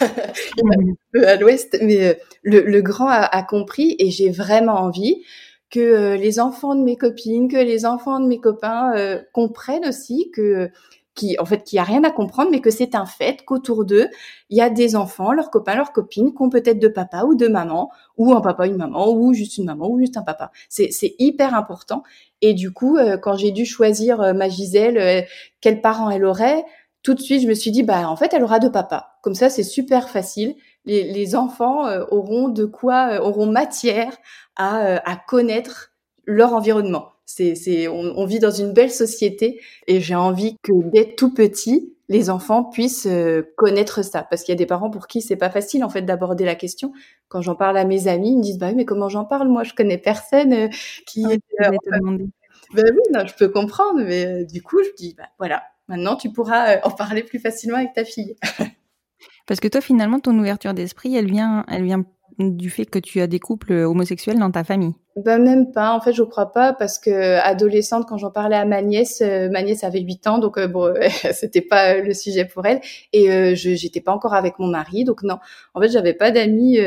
il 0.58 0.64
est 0.70 0.90
un 0.90 0.94
peu 1.12 1.26
à 1.26 1.36
l'ouest. 1.36 1.78
Mais 1.80 2.08
euh, 2.08 2.14
le, 2.42 2.60
le 2.60 2.82
grand 2.82 3.08
a, 3.08 3.22
a, 3.22 3.42
compris 3.42 3.96
et 3.98 4.10
j'ai 4.10 4.28
vraiment 4.28 4.74
envie 4.74 5.24
que 5.70 5.80
euh, 5.80 6.16
les 6.16 6.40
enfants 6.40 6.74
de 6.74 6.82
mes 6.82 6.96
copines, 6.96 7.48
que 7.48 7.56
les 7.56 7.86
enfants 7.86 8.20
de 8.20 8.26
mes 8.26 8.40
copains 8.40 8.92
euh, 8.96 9.22
comprennent 9.32 9.86
aussi 9.86 10.30
que 10.34 10.70
qui 11.18 11.36
en 11.38 11.44
fait 11.44 11.64
qui 11.64 11.78
a 11.78 11.82
rien 11.82 12.04
à 12.04 12.10
comprendre, 12.10 12.50
mais 12.50 12.60
que 12.60 12.70
c'est 12.70 12.94
un 12.94 13.06
fait 13.06 13.44
qu'autour 13.44 13.84
d'eux 13.84 14.08
il 14.50 14.56
y 14.56 14.60
a 14.62 14.70
des 14.70 14.96
enfants, 14.96 15.32
leurs 15.32 15.50
copains, 15.50 15.74
leurs 15.74 15.92
copines, 15.92 16.32
qui 16.32 16.42
ont 16.42 16.48
peut-être 16.48 16.78
deux 16.78 16.92
papas 16.92 17.24
ou 17.24 17.34
deux 17.34 17.48
mamans, 17.48 17.90
ou 18.16 18.32
un 18.32 18.40
papa, 18.40 18.66
une 18.66 18.76
maman, 18.76 19.10
ou 19.10 19.34
juste 19.34 19.58
une 19.58 19.66
maman, 19.66 19.90
ou 19.90 19.98
juste 19.98 20.16
un 20.16 20.22
papa. 20.22 20.50
C'est 20.68 20.90
hyper 21.18 21.54
important. 21.54 22.02
Et 22.40 22.54
du 22.54 22.72
coup, 22.72 22.96
euh, 22.96 23.18
quand 23.18 23.36
j'ai 23.36 23.50
dû 23.50 23.66
choisir 23.66 24.20
euh, 24.20 24.32
ma 24.32 24.48
Gisèle, 24.48 24.98
euh, 24.98 25.22
quels 25.60 25.80
parents 25.82 26.08
elle 26.10 26.24
aurait, 26.24 26.64
tout 27.02 27.14
de 27.14 27.20
suite 27.20 27.42
je 27.42 27.48
me 27.48 27.54
suis 27.54 27.70
dit 27.70 27.82
bah 27.82 28.08
en 28.08 28.16
fait 28.16 28.32
elle 28.32 28.42
aura 28.44 28.58
deux 28.58 28.72
papas. 28.72 29.06
Comme 29.22 29.34
ça 29.34 29.50
c'est 29.50 29.62
super 29.62 30.08
facile. 30.08 30.54
Les, 30.84 31.12
les 31.12 31.34
enfants 31.36 31.84
auront 32.10 32.48
de 32.48 32.64
quoi, 32.64 33.20
auront 33.22 33.46
matière 33.46 34.16
à, 34.56 34.96
à 35.10 35.16
connaître 35.16 35.92
leur 36.26 36.54
environnement. 36.54 37.12
C'est, 37.30 37.54
c'est, 37.56 37.88
on, 37.88 38.18
on, 38.18 38.24
vit 38.24 38.38
dans 38.38 38.50
une 38.50 38.72
belle 38.72 38.90
société 38.90 39.60
et 39.86 40.00
j'ai 40.00 40.14
envie 40.14 40.56
que 40.62 40.72
dès 40.90 41.14
tout 41.14 41.34
petit, 41.34 41.92
les 42.08 42.30
enfants 42.30 42.64
puissent 42.64 43.06
euh, 43.06 43.42
connaître 43.54 44.02
ça. 44.02 44.22
Parce 44.22 44.42
qu'il 44.42 44.52
y 44.52 44.56
a 44.56 44.58
des 44.58 44.64
parents 44.64 44.88
pour 44.88 45.06
qui 45.06 45.20
c'est 45.20 45.36
pas 45.36 45.50
facile 45.50 45.84
en 45.84 45.90
fait 45.90 46.00
d'aborder 46.00 46.46
la 46.46 46.54
question. 46.54 46.94
Quand 47.28 47.42
j'en 47.42 47.54
parle 47.54 47.76
à 47.76 47.84
mes 47.84 48.08
amis, 48.08 48.30
ils 48.30 48.38
me 48.38 48.42
disent 48.42 48.56
bah 48.56 48.68
oui, 48.68 48.76
mais 48.76 48.86
comment 48.86 49.10
j'en 49.10 49.26
parle? 49.26 49.48
Moi, 49.48 49.62
je 49.62 49.74
connais 49.74 49.98
personne 49.98 50.54
euh, 50.54 50.68
qui. 51.04 51.26
Ah, 51.58 51.66
euh, 51.68 51.76
ben 52.74 52.84
oui, 52.86 53.02
non, 53.12 53.26
je 53.26 53.34
peux 53.34 53.50
comprendre, 53.50 54.00
mais 54.02 54.46
du 54.46 54.62
coup, 54.62 54.82
je 54.82 54.88
dis 54.96 55.14
bah 55.14 55.28
voilà, 55.38 55.64
maintenant 55.86 56.16
tu 56.16 56.32
pourras 56.32 56.80
en 56.82 56.90
parler 56.90 57.22
plus 57.22 57.40
facilement 57.40 57.76
avec 57.76 57.92
ta 57.92 58.06
fille. 58.06 58.36
Parce 59.46 59.60
que 59.60 59.68
toi, 59.68 59.82
finalement, 59.82 60.18
ton 60.18 60.38
ouverture 60.38 60.72
d'esprit, 60.72 61.14
elle 61.14 61.30
vient, 61.30 61.66
elle 61.68 61.84
vient 61.84 62.04
du 62.38 62.70
fait 62.70 62.86
que 62.86 62.98
tu 62.98 63.20
as 63.20 63.26
des 63.26 63.40
couples 63.40 63.72
homosexuels 63.72 64.38
dans 64.38 64.50
ta 64.50 64.64
famille. 64.64 64.94
Ben 65.24 65.42
même 65.42 65.72
pas, 65.72 65.92
en 65.92 66.00
fait 66.00 66.12
je 66.12 66.22
crois 66.22 66.52
pas 66.52 66.72
parce 66.72 66.98
que 66.98 67.38
adolescente 67.40 68.06
quand 68.08 68.18
j'en 68.18 68.30
parlais 68.30 68.54
à 68.54 68.64
ma 68.64 68.82
nièce, 68.82 69.20
euh, 69.20 69.48
ma 69.50 69.62
nièce 69.62 69.82
avait 69.82 70.00
8 70.00 70.26
ans 70.28 70.38
donc 70.38 70.58
euh, 70.58 70.68
bon 70.68 70.94
c'était 71.32 71.60
pas 71.60 71.98
le 71.98 72.14
sujet 72.14 72.44
pour 72.44 72.64
elle 72.66 72.80
et 73.12 73.28
euh, 73.28 73.54
je 73.56 73.74
j'étais 73.74 74.00
pas 74.00 74.12
encore 74.12 74.34
avec 74.34 74.60
mon 74.60 74.68
mari 74.68 75.02
donc 75.02 75.24
non. 75.24 75.38
En 75.74 75.80
fait, 75.80 75.88
j'avais 75.88 76.14
pas 76.14 76.30
d'amis 76.30 76.78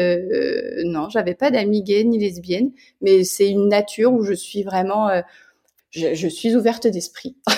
non, 0.85 1.09
j'avais 1.09 1.35
pas 1.35 1.51
d'amis 1.51 1.83
gays 1.83 2.05
ni 2.05 2.19
lesbiennes, 2.19 2.71
mais 3.01 3.25
c'est 3.25 3.49
une 3.49 3.67
nature 3.67 4.13
où 4.13 4.23
je 4.23 4.33
suis 4.33 4.63
vraiment 4.63 5.09
je, 5.89 6.13
je 6.13 6.27
suis 6.27 6.55
ouverte 6.55 6.87
d'esprit. 6.87 7.35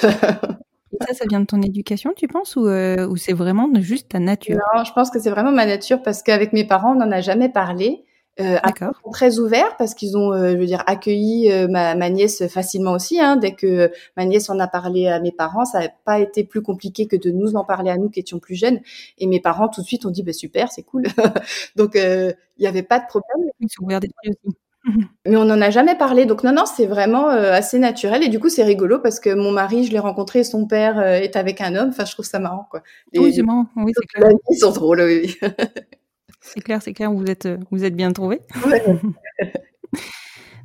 Et 0.93 0.97
ça, 1.07 1.13
ça 1.13 1.25
vient 1.27 1.39
de 1.39 1.45
ton 1.45 1.61
éducation, 1.61 2.13
tu 2.15 2.27
penses, 2.27 2.55
ou, 2.55 2.67
ou 2.67 3.17
c'est 3.17 3.33
vraiment 3.33 3.67
juste 3.79 4.09
ta 4.09 4.19
nature? 4.19 4.59
Non, 4.75 4.83
je 4.83 4.93
pense 4.93 5.09
que 5.09 5.19
c'est 5.19 5.31
vraiment 5.31 5.51
ma 5.51 5.65
nature 5.65 6.03
parce 6.03 6.21
qu'avec 6.21 6.53
mes 6.53 6.65
parents, 6.65 6.93
on 6.93 6.99
n'en 6.99 7.11
a 7.11 7.21
jamais 7.21 7.49
parlé. 7.49 8.05
Euh, 8.39 8.57
D'accord. 8.63 8.99
Très 9.11 9.37
ouverts 9.37 9.77
parce 9.77 9.93
qu'ils 9.93 10.17
ont, 10.17 10.33
euh, 10.33 10.53
je 10.53 10.57
veux 10.57 10.65
dire, 10.65 10.83
accueilli 10.87 11.51
euh, 11.51 11.67
ma, 11.67 11.93
ma, 11.93 12.09
nièce 12.09 12.47
facilement 12.47 12.93
aussi. 12.93 13.19
Hein, 13.19 13.35
dès 13.35 13.53
que 13.53 13.91
ma 14.17 14.25
nièce 14.25 14.49
en 14.49 14.59
a 14.59 14.67
parlé 14.67 15.07
à 15.07 15.19
mes 15.19 15.31
parents, 15.31 15.65
ça 15.65 15.81
n'a 15.81 15.89
pas 16.03 16.19
été 16.19 16.43
plus 16.43 16.63
compliqué 16.63 17.05
que 17.07 17.15
de 17.15 17.29
nous 17.29 17.55
en 17.55 17.63
parler 17.63 17.91
à 17.91 17.97
nous 17.97 18.09
qui 18.09 18.19
étions 18.19 18.39
plus 18.39 18.55
jeunes. 18.55 18.79
Et 19.19 19.27
mes 19.27 19.39
parents 19.39 19.67
tout 19.67 19.81
de 19.81 19.85
suite 19.85 20.05
ont 20.07 20.09
dit, 20.09 20.23
bah, 20.23 20.33
super, 20.33 20.71
c'est 20.71 20.81
cool. 20.81 21.03
donc 21.75 21.91
il 21.95 22.35
n'y 22.59 22.67
avait 22.67 22.81
pas 22.81 22.99
de 22.99 23.05
problème. 23.05 23.51
Ils 23.59 23.69
sont 23.69 23.83
ouverts 23.83 23.99
d'esprit 23.99 24.29
aussi. 24.29 24.57
Mais 25.25 25.37
on 25.37 25.45
n'en 25.45 25.61
a 25.61 25.69
jamais 25.69 25.95
parlé, 25.95 26.25
donc 26.25 26.43
non, 26.43 26.51
non, 26.51 26.65
c'est 26.65 26.87
vraiment 26.87 27.27
assez 27.27 27.79
naturel. 27.79 28.21
Et 28.21 28.27
du 28.27 28.39
coup, 28.39 28.49
c'est 28.49 28.65
rigolo 28.65 28.99
parce 28.99 29.21
que 29.21 29.33
mon 29.33 29.51
mari, 29.51 29.85
je 29.85 29.93
l'ai 29.93 29.99
rencontré, 29.99 30.43
son 30.43 30.65
père 30.67 30.99
est 30.99 31.37
avec 31.37 31.61
un 31.61 31.75
homme. 31.75 31.89
Enfin, 31.89 32.03
je 32.03 32.11
trouve 32.11 32.25
ça 32.25 32.39
marrant, 32.39 32.67
quoi. 32.69 32.81
oui, 33.15 33.33
c'est 33.33 33.43
marrant. 33.43 33.67
Oui, 33.77 33.93
c'est 33.95 34.07
clair. 34.07 34.29
Ils 34.49 34.57
sont 34.57 34.71
drôles, 34.71 35.01
oui. 35.01 35.37
C'est 36.43 36.59
clair, 36.59 36.81
c'est 36.81 36.93
clair, 36.93 37.11
vous 37.11 37.25
êtes, 37.25 37.47
vous 37.71 37.85
êtes 37.85 37.95
bien 37.95 38.11
trouvé. 38.11 38.41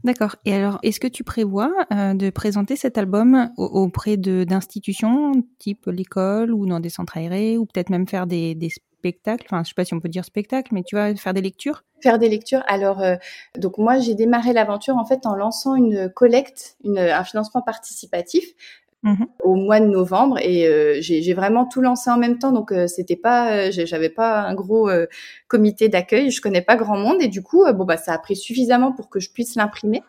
D'accord. 0.04 0.36
Et 0.44 0.54
alors, 0.54 0.78
est-ce 0.82 1.00
que 1.00 1.06
tu 1.06 1.24
prévois 1.24 1.72
euh, 1.92 2.14
de 2.14 2.30
présenter 2.30 2.76
cet 2.76 2.98
album 2.98 3.50
auprès 3.56 4.16
d'institutions 4.16 5.32
type 5.58 5.86
l'école 5.86 6.52
ou 6.52 6.66
dans 6.66 6.80
des 6.80 6.88
centres 6.88 7.16
aérés 7.16 7.56
ou 7.58 7.66
peut-être 7.66 7.90
même 7.90 8.06
faire 8.06 8.26
des, 8.26 8.54
des 8.54 8.70
spectacles? 8.70 9.46
Enfin, 9.50 9.62
je 9.64 9.68
sais 9.68 9.74
pas 9.74 9.84
si 9.84 9.94
on 9.94 10.00
peut 10.00 10.08
dire 10.08 10.24
spectacle, 10.24 10.72
mais 10.72 10.82
tu 10.82 10.96
vas 10.96 11.14
faire 11.14 11.34
des 11.34 11.40
lectures? 11.40 11.84
Faire 12.00 12.18
des 12.18 12.28
lectures. 12.28 12.62
Alors, 12.68 13.00
euh, 13.00 13.16
donc 13.56 13.78
moi, 13.78 13.98
j'ai 13.98 14.14
démarré 14.14 14.52
l'aventure 14.52 14.96
en 14.96 15.04
fait 15.04 15.26
en 15.26 15.34
lançant 15.34 15.74
une 15.74 16.08
collecte, 16.10 16.76
une, 16.84 16.98
un 16.98 17.24
financement 17.24 17.62
participatif 17.62 18.44
Mmh 19.02 19.24
au 19.44 19.54
mois 19.54 19.80
de 19.80 19.86
novembre 19.86 20.38
et 20.42 20.66
euh, 20.66 20.98
j'ai 21.00 21.32
vraiment 21.32 21.64
tout 21.64 21.80
lancé 21.80 22.10
en 22.10 22.18
même 22.18 22.38
temps. 22.38 22.52
Donc 22.52 22.72
euh, 22.72 22.86
c'était 22.86 23.16
pas 23.16 23.52
euh, 23.52 23.70
j'avais 23.70 24.10
pas 24.10 24.40
un 24.40 24.54
gros 24.54 24.90
comité 25.46 25.88
d'accueil. 25.88 26.30
Je 26.30 26.42
connais 26.42 26.60
pas 26.60 26.76
grand 26.76 26.98
monde 26.98 27.18
et 27.20 27.28
du 27.28 27.42
coup 27.42 27.64
bon 27.72 27.84
bah 27.84 27.96
ça 27.96 28.12
a 28.12 28.18
pris 28.18 28.36
suffisamment 28.36 28.92
pour 28.92 29.08
que 29.08 29.20
je 29.20 29.30
puisse 29.30 29.54
l'imprimer. 29.54 30.02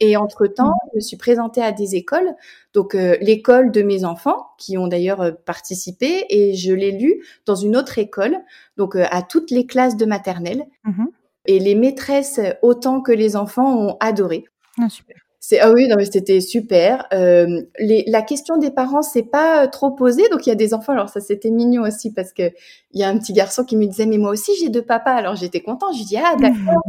Et 0.00 0.16
entre 0.16 0.46
temps 0.46 0.70
mmh. 0.70 0.88
je 0.92 0.96
me 0.96 1.00
suis 1.00 1.16
présentée 1.16 1.62
à 1.62 1.72
des 1.72 1.94
écoles. 1.94 2.34
Donc 2.72 2.94
l'école 2.94 3.70
de 3.70 3.82
mes 3.82 4.04
enfants 4.04 4.48
qui 4.58 4.78
ont 4.78 4.88
d'ailleurs 4.88 5.36
participé 5.44 6.24
et 6.30 6.54
je 6.54 6.72
l'ai 6.72 6.90
lu 6.90 7.22
dans 7.46 7.54
une 7.54 7.76
autre 7.76 7.98
école 7.98 8.38
donc 8.78 8.96
à 8.96 9.22
toutes 9.22 9.50
les 9.50 9.66
classes 9.66 9.96
de 9.96 10.06
maternelle. 10.06 10.64
Mmh 10.84 11.04
et 11.44 11.58
les 11.58 11.74
maîtresses 11.74 12.38
autant 12.62 13.00
que 13.00 13.10
les 13.10 13.34
enfants 13.34 13.76
ont 13.76 13.96
adoré. 13.98 14.44
Ah, 14.80 14.88
super 14.88 15.21
c'est 15.44 15.58
ah 15.58 15.72
oui 15.72 15.88
non 15.88 15.96
mais 15.96 16.04
c'était 16.04 16.40
super. 16.40 17.04
Euh, 17.12 17.62
les, 17.80 18.04
la 18.06 18.22
question 18.22 18.58
des 18.58 18.70
parents 18.70 19.02
c'est 19.02 19.24
pas 19.24 19.64
euh, 19.64 19.66
trop 19.66 19.90
posée. 19.90 20.28
Donc 20.30 20.46
il 20.46 20.50
y 20.50 20.52
a 20.52 20.54
des 20.54 20.72
enfants 20.72 20.92
alors 20.92 21.08
ça 21.08 21.20
c'était 21.20 21.50
mignon 21.50 21.82
aussi 21.82 22.12
parce 22.12 22.32
que 22.32 22.52
il 22.92 23.00
y 23.00 23.02
a 23.02 23.08
un 23.08 23.18
petit 23.18 23.32
garçon 23.32 23.64
qui 23.64 23.76
me 23.76 23.84
disait 23.86 24.06
mais 24.06 24.18
moi 24.18 24.30
aussi 24.30 24.52
j'ai 24.60 24.68
deux 24.68 24.82
papas. 24.82 25.10
Alors 25.10 25.34
j'étais 25.34 25.60
content 25.60 25.92
je 25.92 25.98
lui 25.98 26.04
dis 26.04 26.16
ah 26.16 26.36
d'accord. 26.38 26.80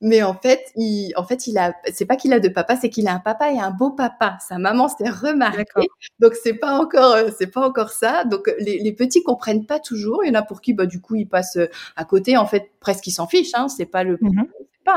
Mais 0.00 0.22
en 0.22 0.34
fait 0.34 0.60
il 0.76 1.12
en 1.16 1.24
fait 1.24 1.48
il 1.48 1.58
a 1.58 1.74
c'est 1.92 2.06
pas 2.06 2.14
qu'il 2.14 2.32
a 2.32 2.38
deux 2.38 2.52
papas 2.52 2.76
c'est 2.76 2.88
qu'il 2.88 3.08
a 3.08 3.14
un 3.14 3.18
papa 3.18 3.50
et 3.50 3.58
un 3.58 3.72
beau 3.72 3.90
papa. 3.90 4.38
Sa 4.48 4.58
maman 4.58 4.86
s'est 4.86 5.10
remarquée. 5.10 5.88
Donc 6.20 6.34
c'est 6.40 6.54
pas 6.54 6.78
encore 6.78 7.14
euh, 7.14 7.30
c'est 7.36 7.48
pas 7.48 7.66
encore 7.66 7.90
ça. 7.90 8.22
Donc 8.22 8.48
les, 8.60 8.78
les, 8.78 8.92
petits 8.92 9.24
comprennent 9.24 9.66
pas 9.66 9.80
toujours. 9.80 10.22
Il 10.24 10.28
y 10.28 10.30
en 10.30 10.38
a 10.38 10.42
pour 10.42 10.60
qui 10.60 10.72
bah 10.72 10.86
du 10.86 11.00
coup 11.00 11.16
ils 11.16 11.26
passent 11.26 11.58
à 11.96 12.04
côté. 12.04 12.36
En 12.36 12.46
fait 12.46 12.70
presque 12.78 13.08
ils 13.08 13.12
s'en 13.12 13.26
fichent 13.26 13.54
hein. 13.54 13.66
C'est 13.68 13.86
pas 13.86 14.04
le 14.04 14.20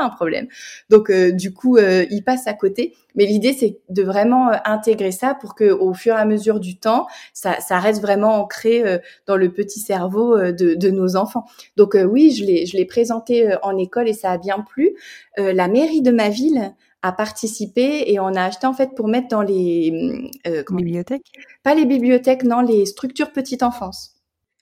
mmh 0.00 0.02
un 0.04 0.10
problème. 0.10 0.48
Donc 0.90 1.10
euh, 1.10 1.32
du 1.32 1.52
coup, 1.52 1.76
euh, 1.76 2.04
il 2.10 2.22
passe 2.22 2.46
à 2.46 2.54
côté. 2.54 2.94
Mais 3.14 3.26
l'idée, 3.26 3.52
c'est 3.52 3.78
de 3.88 4.02
vraiment 4.02 4.50
euh, 4.50 4.56
intégrer 4.64 5.12
ça 5.12 5.34
pour 5.34 5.54
que, 5.54 5.70
au 5.70 5.92
fur 5.92 6.14
et 6.14 6.18
à 6.18 6.24
mesure 6.24 6.60
du 6.60 6.78
temps, 6.78 7.06
ça, 7.32 7.56
reste 7.78 8.00
vraiment 8.00 8.40
ancré 8.40 8.82
dans 9.26 9.36
le 9.36 9.52
petit 9.52 9.80
cerveau 9.80 10.38
de, 10.38 10.90
nos 10.90 11.16
enfants. 11.16 11.44
Donc 11.76 11.96
oui, 12.08 12.30
je 12.30 12.44
l'ai, 12.44 12.66
je 12.66 12.76
l'ai 12.76 12.84
présenté 12.84 13.54
en 13.62 13.76
école 13.76 14.08
et 14.08 14.12
ça 14.12 14.30
a 14.30 14.38
bien 14.38 14.60
plu. 14.60 14.94
la 15.36 15.68
mairie 15.68 16.02
de 16.02 16.10
ma 16.10 16.28
ville 16.28 16.74
a 17.02 17.12
participé 17.12 18.04
et 18.06 18.20
on 18.20 18.34
a 18.34 18.44
acheté 18.44 18.66
en 18.66 18.72
fait 18.72 18.94
pour 18.94 19.08
mettre 19.08 19.28
dans 19.28 19.42
les 19.42 20.30
bibliothèques. 20.70 21.32
Pas 21.62 21.74
les 21.74 21.86
bibliothèques, 21.86 22.44
non, 22.44 22.60
les 22.60 22.86
structures 22.86 23.32
petite 23.32 23.62
enfance. 23.62 24.14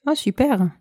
Ah 0.05 0.15
super. 0.15 0.71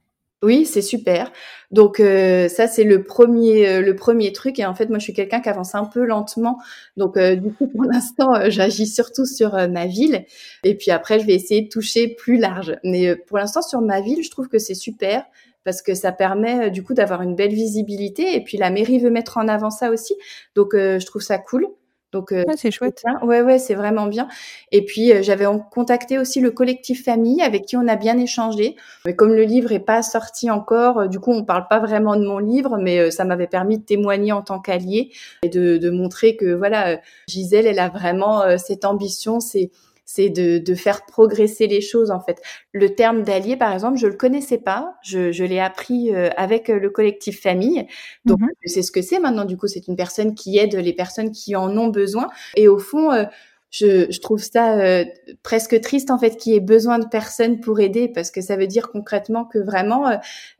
Oui, 0.42 0.64
c'est 0.64 0.80
super. 0.80 1.30
Donc 1.70 2.00
euh, 2.00 2.48
ça 2.48 2.66
c'est 2.66 2.84
le 2.84 3.04
premier 3.04 3.68
euh, 3.68 3.82
le 3.82 3.94
premier 3.94 4.32
truc 4.32 4.58
et 4.58 4.64
en 4.64 4.74
fait 4.74 4.88
moi 4.88 4.98
je 4.98 5.04
suis 5.04 5.12
quelqu'un 5.12 5.40
qui 5.40 5.50
avance 5.50 5.74
un 5.74 5.84
peu 5.84 6.02
lentement. 6.06 6.58
Donc 6.96 7.18
euh, 7.18 7.36
du 7.36 7.52
coup 7.52 7.66
pour 7.74 7.84
l'instant 7.84 8.48
j'agis 8.48 8.86
surtout 8.86 9.26
sur 9.26 9.52
ma 9.68 9.86
ville 9.86 10.24
et 10.64 10.74
puis 10.76 10.90
après 10.92 11.20
je 11.20 11.26
vais 11.26 11.34
essayer 11.34 11.60
de 11.60 11.68
toucher 11.68 12.08
plus 12.08 12.38
large. 12.38 12.76
Mais 12.84 13.14
pour 13.16 13.36
l'instant 13.36 13.60
sur 13.60 13.82
ma 13.82 14.00
ville, 14.00 14.22
je 14.24 14.30
trouve 14.30 14.48
que 14.48 14.58
c'est 14.58 14.74
super 14.74 15.26
parce 15.64 15.82
que 15.82 15.94
ça 15.94 16.10
permet 16.10 16.70
du 16.70 16.82
coup 16.82 16.94
d'avoir 16.94 17.20
une 17.20 17.36
belle 17.36 17.52
visibilité 17.52 18.34
et 18.34 18.42
puis 18.42 18.56
la 18.56 18.70
mairie 18.70 18.98
veut 18.98 19.10
mettre 19.10 19.36
en 19.36 19.46
avant 19.46 19.70
ça 19.70 19.90
aussi. 19.90 20.14
Donc 20.54 20.70
je 20.74 21.04
trouve 21.04 21.22
ça 21.22 21.36
cool. 21.36 21.66
Donc 22.12 22.32
euh, 22.32 22.44
c'est 22.56 22.70
chouette. 22.70 23.02
Ouais 23.22 23.40
ouais, 23.40 23.58
c'est 23.58 23.74
vraiment 23.74 24.06
bien. 24.06 24.28
Et 24.72 24.84
puis 24.84 25.12
euh, 25.12 25.22
j'avais 25.22 25.46
contacté 25.70 26.18
aussi 26.18 26.40
le 26.40 26.50
collectif 26.50 27.04
famille 27.04 27.40
avec 27.40 27.66
qui 27.66 27.76
on 27.76 27.86
a 27.86 27.96
bien 27.96 28.18
échangé. 28.18 28.76
Mais 29.04 29.14
comme 29.14 29.32
le 29.32 29.42
livre 29.42 29.70
est 29.72 29.78
pas 29.80 30.02
sorti 30.02 30.50
encore, 30.50 30.98
euh, 30.98 31.06
du 31.06 31.20
coup 31.20 31.32
on 31.32 31.44
parle 31.44 31.68
pas 31.68 31.78
vraiment 31.78 32.16
de 32.16 32.26
mon 32.26 32.38
livre, 32.38 32.78
mais 32.78 33.10
ça 33.10 33.24
m'avait 33.24 33.46
permis 33.46 33.78
de 33.78 33.84
témoigner 33.84 34.32
en 34.32 34.42
tant 34.42 34.58
qu'allié 34.58 35.12
et 35.42 35.48
de, 35.48 35.78
de, 35.78 35.90
montrer 35.90 36.36
que 36.36 36.52
voilà, 36.52 37.00
Gisèle, 37.28 37.66
elle 37.66 37.78
a 37.78 37.88
vraiment 37.88 38.58
cette 38.58 38.84
ambition, 38.84 39.40
c'est 39.40 39.70
c'est 40.12 40.28
de, 40.28 40.58
de, 40.58 40.74
faire 40.74 41.06
progresser 41.06 41.68
les 41.68 41.80
choses 41.80 42.10
en 42.10 42.18
fait. 42.18 42.42
Le 42.72 42.96
terme 42.96 43.22
d'allié, 43.22 43.56
par 43.56 43.72
exemple, 43.72 43.96
je 43.96 44.08
le 44.08 44.16
connaissais 44.16 44.58
pas, 44.58 44.96
je, 45.04 45.30
je 45.30 45.44
l'ai 45.44 45.60
appris 45.60 46.12
euh, 46.12 46.30
avec 46.36 46.68
euh, 46.68 46.80
le 46.80 46.90
collectif 46.90 47.40
famille, 47.40 47.86
donc 48.24 48.40
mhm. 48.40 48.48
c'est 48.64 48.82
ce 48.82 48.90
que 48.90 49.02
c'est 49.02 49.20
maintenant. 49.20 49.44
Du 49.44 49.56
coup, 49.56 49.68
c'est 49.68 49.86
une 49.86 49.94
personne 49.94 50.34
qui 50.34 50.58
aide 50.58 50.74
les 50.74 50.92
personnes 50.94 51.30
qui 51.30 51.54
en 51.54 51.76
ont 51.78 51.86
besoin. 51.86 52.28
Et 52.56 52.66
au 52.66 52.78
fond, 52.78 53.12
euh, 53.12 53.24
je, 53.70 54.10
je, 54.10 54.20
trouve 54.20 54.42
ça 54.42 55.04
presque 55.44 55.80
triste 55.80 56.10
en 56.10 56.18
fait 56.18 56.36
qu'il 56.36 56.54
y 56.54 56.56
ait 56.56 56.60
besoin 56.60 56.98
de 56.98 57.06
personnes 57.06 57.60
pour 57.60 57.78
aider 57.78 58.08
parce 58.08 58.32
que 58.32 58.40
ça 58.40 58.56
veut 58.56 58.66
dire 58.66 58.90
concrètement 58.90 59.44
que 59.44 59.60
vraiment 59.60 60.10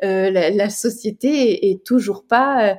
la, 0.00 0.50
la, 0.50 0.71
société 0.71 1.50
est, 1.50 1.71
est 1.73 1.85
toujours 1.85 2.25
pas 2.25 2.78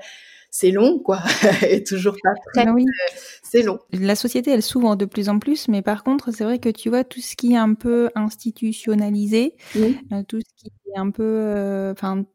c'est 0.51 0.71
long, 0.71 0.99
quoi, 0.99 1.21
et 1.67 1.81
toujours 1.83 2.15
pas 2.21 2.33
prêt. 2.53 2.69
Oui. 2.69 2.83
Euh, 2.83 3.17
c'est 3.41 3.63
long. 3.63 3.79
La 3.91 4.15
société, 4.15 4.51
elle 4.51 4.61
s'ouvre 4.61 4.97
de 4.97 5.05
plus 5.05 5.29
en 5.29 5.39
plus, 5.39 5.69
mais 5.69 5.81
par 5.81 6.03
contre, 6.03 6.31
c'est 6.31 6.43
vrai 6.43 6.59
que 6.59 6.69
tu 6.69 6.89
vois, 6.89 7.05
tout 7.05 7.21
ce 7.21 7.35
qui 7.37 7.53
est 7.53 7.57
un 7.57 7.73
peu 7.73 8.09
institutionnalisé, 8.15 9.55
euh, 9.77 10.23
tout 10.27 10.39
ce 10.39 10.53
qui 10.55 10.67
est 10.93 10.99
un 10.99 11.09
peu, 11.09 11.23
euh, 11.23 11.93
enfin, 11.93 12.25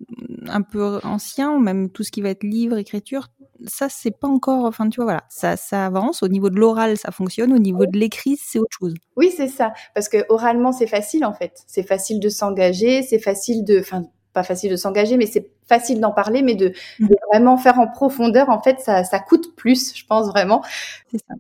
un 0.49 0.63
peu 0.63 0.99
ancien, 1.05 1.61
même 1.61 1.91
tout 1.91 2.03
ce 2.03 2.11
qui 2.11 2.23
va 2.23 2.31
être 2.31 2.43
livre, 2.43 2.79
écriture, 2.79 3.29
ça, 3.67 3.89
c'est 3.91 4.11
pas 4.11 4.29
encore, 4.29 4.65
enfin, 4.65 4.89
tu 4.89 4.97
vois, 4.97 5.05
voilà, 5.05 5.25
ça, 5.29 5.57
ça 5.57 5.87
avance. 5.87 6.23
Au 6.23 6.29
niveau 6.29 6.51
de 6.51 6.57
l'oral, 6.57 6.97
ça 6.97 7.11
fonctionne. 7.11 7.53
Au 7.53 7.59
niveau 7.59 7.87
de 7.87 7.99
l'écrit, 7.99 8.39
c'est 8.43 8.59
autre 8.59 8.77
chose. 8.79 8.95
Oui, 9.17 9.33
c'est 9.35 9.49
ça. 9.49 9.73
Parce 9.95 10.09
que 10.09 10.25
oralement, 10.29 10.73
c'est 10.73 10.87
facile, 10.87 11.25
en 11.25 11.33
fait. 11.33 11.63
C'est 11.67 11.87
facile 11.87 12.21
de 12.21 12.29
s'engager, 12.29 13.03
c'est 13.03 13.19
facile 13.19 13.65
de, 13.65 13.81
enfin, 13.81 14.05
pas 14.37 14.43
facile 14.43 14.71
de 14.71 14.77
s'engager, 14.77 15.17
mais 15.17 15.25
c'est 15.25 15.49
facile 15.67 15.99
d'en 15.99 16.13
parler, 16.13 16.43
mais 16.43 16.55
de, 16.55 16.75
mmh. 17.01 17.09
vraiment 17.33 17.57
faire 17.57 17.81
en 17.81 17.89
profondeur, 17.89 18.51
en 18.51 18.61
fait, 18.61 18.81
ça, 18.81 19.03
ça 19.03 19.19
coûte 19.19 19.57
plus, 19.57 19.97
je 19.97 20.05
pense 20.05 20.27
vraiment. 20.27 20.63
C'est 21.11 21.19
ça. 21.27 21.35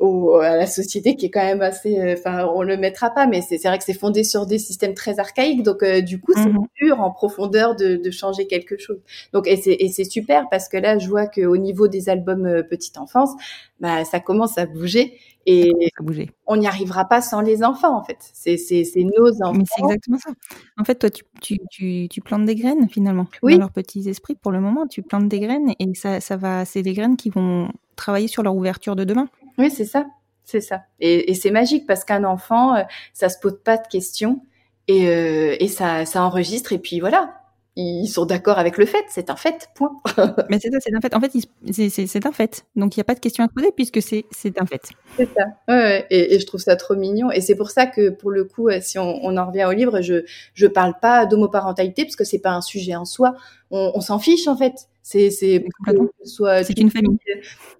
Au, 0.00 0.36
à 0.36 0.56
la 0.56 0.66
société 0.66 1.14
qui 1.14 1.26
est 1.26 1.30
quand 1.30 1.44
même 1.44 1.60
assez, 1.60 2.00
euh, 2.00 2.14
enfin, 2.18 2.50
on 2.54 2.62
le 2.62 2.76
mettra 2.76 3.10
pas, 3.10 3.26
mais 3.26 3.42
c'est 3.42 3.58
vrai 3.58 3.78
que 3.78 3.84
c'est 3.84 3.94
fondé 3.94 4.24
sur 4.24 4.46
des 4.46 4.58
systèmes 4.58 4.94
très 4.94 5.20
archaïques, 5.20 5.62
donc 5.62 5.82
euh, 5.82 6.00
du 6.00 6.18
coup, 6.20 6.32
c'est 6.34 6.48
mmh. 6.48 6.66
dur 6.80 7.00
en 7.00 7.10
profondeur 7.10 7.76
de, 7.76 7.96
de, 7.96 8.10
changer 8.10 8.46
quelque 8.46 8.78
chose. 8.78 8.98
Donc, 9.32 9.46
et 9.46 9.56
c'est 9.56 10.04
super 10.04 10.48
parce 10.50 10.68
que 10.68 10.78
là, 10.78 10.98
je 10.98 11.08
vois 11.08 11.26
qu'au 11.26 11.56
niveau 11.56 11.86
des 11.86 12.08
albums 12.08 12.46
euh, 12.46 12.62
petite 12.62 12.98
enfance, 12.98 13.30
bah, 13.78 14.04
ça 14.04 14.20
commence 14.20 14.58
à 14.58 14.66
bouger. 14.66 15.18
Et 15.46 15.72
on 16.46 16.56
n'y 16.56 16.66
arrivera 16.66 17.06
pas 17.06 17.22
sans 17.22 17.40
les 17.40 17.64
enfants, 17.64 17.96
en 17.96 18.04
fait. 18.04 18.18
C'est 18.20 18.56
nos 18.96 19.42
enfants. 19.42 19.54
Mais 19.54 19.64
c'est 19.66 19.82
exactement 19.82 20.18
ça. 20.18 20.30
En 20.78 20.84
fait, 20.84 20.96
toi, 20.96 21.10
tu, 21.10 21.24
tu, 21.40 21.58
tu, 21.70 22.08
tu, 22.08 22.20
plantes 22.20 22.44
des 22.44 22.54
graines, 22.54 22.88
finalement, 22.88 23.26
oui. 23.42 23.54
dans 23.54 23.60
leurs 23.60 23.72
petits 23.72 24.08
esprits. 24.08 24.34
Pour 24.34 24.52
le 24.52 24.60
moment, 24.60 24.86
tu 24.86 25.02
plantes 25.02 25.28
des 25.28 25.40
graines 25.40 25.72
et 25.78 25.94
ça, 25.94 26.20
ça 26.20 26.36
va, 26.36 26.64
c'est 26.64 26.82
des 26.82 26.92
graines 26.92 27.16
qui 27.16 27.30
vont 27.30 27.70
travailler 27.96 28.28
sur 28.28 28.42
leur 28.42 28.54
ouverture 28.54 28.96
de 28.96 29.04
demain. 29.04 29.28
Oui, 29.60 29.70
c'est 29.70 29.84
ça. 29.84 30.06
C'est 30.44 30.62
ça. 30.62 30.80
Et, 30.98 31.30
et 31.30 31.34
c'est 31.34 31.50
magique 31.50 31.86
parce 31.86 32.02
qu'un 32.04 32.24
enfant, 32.24 32.74
euh, 32.74 32.82
ça 33.12 33.28
se 33.28 33.38
pose 33.38 33.60
pas 33.62 33.76
de 33.76 33.86
questions 33.86 34.40
et, 34.88 35.06
euh, 35.08 35.54
et 35.60 35.68
ça, 35.68 36.06
ça 36.06 36.24
enregistre 36.24 36.72
et 36.72 36.78
puis 36.78 36.98
voilà, 36.98 37.34
ils 37.76 38.08
sont 38.08 38.24
d'accord 38.24 38.58
avec 38.58 38.78
le 38.78 38.86
fait, 38.86 39.04
c'est 39.08 39.30
un 39.30 39.36
fait, 39.36 39.68
point. 39.74 39.92
Mais 40.48 40.58
c'est 40.58 40.70
ça, 40.70 40.78
c'est 40.80 40.94
un 40.94 41.00
fait. 41.00 41.14
En 41.14 41.20
fait, 41.20 41.30
c'est 41.70 42.26
un 42.26 42.32
fait. 42.32 42.64
Donc, 42.74 42.96
il 42.96 42.98
n'y 42.98 43.02
a 43.02 43.04
pas 43.04 43.14
de 43.14 43.20
question 43.20 43.44
à 43.44 43.48
poser 43.48 43.70
puisque 43.70 44.02
c'est 44.02 44.24
un 44.58 44.66
fait. 44.66 44.82
C'est 45.16 45.28
ça. 45.36 45.44
Ouais, 45.68 46.06
et, 46.10 46.34
et, 46.34 46.40
je 46.40 46.46
trouve 46.46 46.60
ça 46.60 46.74
trop 46.76 46.96
mignon. 46.96 47.30
Et 47.30 47.42
c'est 47.42 47.54
pour 47.54 47.70
ça 47.70 47.86
que, 47.86 48.10
pour 48.10 48.30
le 48.30 48.44
coup, 48.44 48.68
si 48.80 48.98
on, 48.98 49.20
on 49.22 49.36
en 49.36 49.46
revient 49.46 49.66
au 49.66 49.72
livre, 49.72 50.00
je 50.00 50.24
je 50.54 50.66
parle 50.66 50.94
pas 51.00 51.26
d'homoparentalité 51.26 52.04
parce 52.04 52.16
que 52.16 52.24
c'est 52.24 52.40
pas 52.40 52.50
un 52.50 52.62
sujet 52.62 52.96
en 52.96 53.04
soi. 53.04 53.36
On, 53.70 53.92
on 53.94 54.00
s'en 54.00 54.18
fiche 54.18 54.48
en 54.48 54.56
fait. 54.56 54.88
C'est 55.02 55.30
c'est 55.30 55.64
soit 56.24 56.62
c'est 56.62 56.78
une 56.78 56.90
famille. 56.90 57.18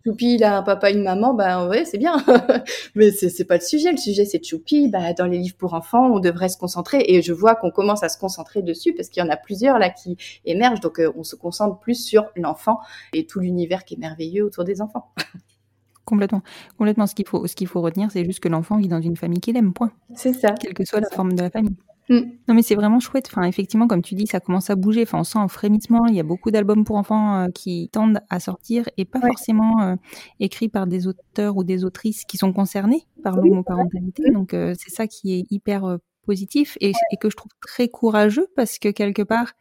Choupi, 0.04 0.34
il 0.36 0.44
a 0.44 0.58
un 0.58 0.62
papa, 0.62 0.90
une 0.90 1.02
maman, 1.02 1.34
ben 1.34 1.68
ouais, 1.68 1.84
c'est 1.84 1.98
bien. 1.98 2.16
Mais 2.94 3.10
c'est 3.10 3.28
c'est 3.28 3.44
pas 3.44 3.56
le 3.56 3.62
sujet. 3.62 3.92
Le 3.92 3.98
sujet 3.98 4.24
c'est 4.24 4.42
Choupi. 4.42 4.88
Bah 4.88 5.12
dans 5.12 5.26
les 5.26 5.38
livres 5.38 5.56
pour 5.56 5.74
enfants, 5.74 6.10
on 6.10 6.20
devrait 6.20 6.48
se 6.48 6.56
concentrer. 6.56 7.04
Et 7.08 7.22
je 7.22 7.32
vois 7.32 7.54
qu'on 7.54 7.70
commence 7.70 8.02
à 8.02 8.08
se 8.08 8.18
concentrer 8.18 8.62
dessus 8.62 8.94
parce 8.94 9.08
qu'il 9.08 9.22
y 9.22 9.26
en 9.26 9.30
a 9.30 9.36
plusieurs 9.36 9.78
là 9.78 9.90
qui 9.90 10.16
émergent. 10.44 10.80
Donc 10.80 10.98
euh, 10.98 11.12
on 11.16 11.22
se 11.22 11.36
concentre 11.36 11.78
plus 11.78 12.02
sur 12.02 12.26
l'enfant 12.36 12.80
et 13.12 13.26
tout 13.26 13.40
l'univers 13.40 13.84
qui 13.84 13.94
est 13.94 13.98
merveilleux 13.98 14.44
autour 14.44 14.64
des 14.64 14.80
enfants. 14.80 15.12
Complètement. 16.04 16.42
Complètement. 16.76 17.06
Ce 17.06 17.14
qu'il 17.14 17.28
faut, 17.28 17.46
ce 17.46 17.54
qu'il 17.54 17.68
faut 17.68 17.80
retenir, 17.80 18.10
c'est 18.10 18.24
juste 18.24 18.40
que 18.40 18.48
l'enfant 18.48 18.78
vit 18.78 18.88
dans 18.88 19.00
une 19.00 19.16
famille 19.16 19.40
qu'il 19.40 19.56
aime, 19.56 19.72
point. 19.72 19.92
C'est 20.14 20.32
ça. 20.32 20.50
Quelle 20.60 20.74
que 20.74 20.84
soit 20.84 21.00
la 21.00 21.08
forme 21.08 21.34
de 21.34 21.42
la 21.42 21.50
famille. 21.50 21.76
Mm. 22.10 22.32
Non, 22.48 22.54
mais 22.54 22.62
c'est 22.62 22.74
vraiment 22.74 22.98
chouette. 22.98 23.28
Enfin, 23.30 23.44
effectivement, 23.44 23.86
comme 23.86 24.02
tu 24.02 24.16
dis, 24.16 24.26
ça 24.26 24.40
commence 24.40 24.68
à 24.68 24.74
bouger. 24.74 25.02
Enfin, 25.02 25.20
on 25.20 25.24
sent 25.24 25.38
un 25.38 25.48
frémissement. 25.48 26.06
Il 26.06 26.14
y 26.16 26.20
a 26.20 26.24
beaucoup 26.24 26.50
d'albums 26.50 26.84
pour 26.84 26.96
enfants 26.96 27.36
euh, 27.36 27.48
qui 27.54 27.88
tendent 27.92 28.20
à 28.28 28.40
sortir 28.40 28.88
et 28.96 29.04
pas 29.04 29.20
forcément 29.20 29.80
euh, 29.80 29.96
écrits 30.40 30.68
par 30.68 30.88
des 30.88 31.06
auteurs 31.06 31.56
ou 31.56 31.62
des 31.62 31.84
autrices 31.84 32.24
qui 32.24 32.36
sont 32.36 32.52
concernés 32.52 33.06
par 33.22 33.36
l'homoparentalité. 33.36 34.28
Mm. 34.28 34.34
Donc, 34.34 34.54
euh, 34.54 34.74
c'est 34.76 34.90
ça 34.90 35.06
qui 35.06 35.34
est 35.34 35.44
hyper 35.50 35.98
positif 36.26 36.76
et, 36.80 36.92
et, 37.12 37.16
que 37.16 37.30
je 37.30 37.36
trouve 37.36 37.52
très 37.60 37.88
courageux 37.88 38.48
parce 38.56 38.78
que 38.78 38.88
quelque 38.88 39.22
part, 39.22 39.52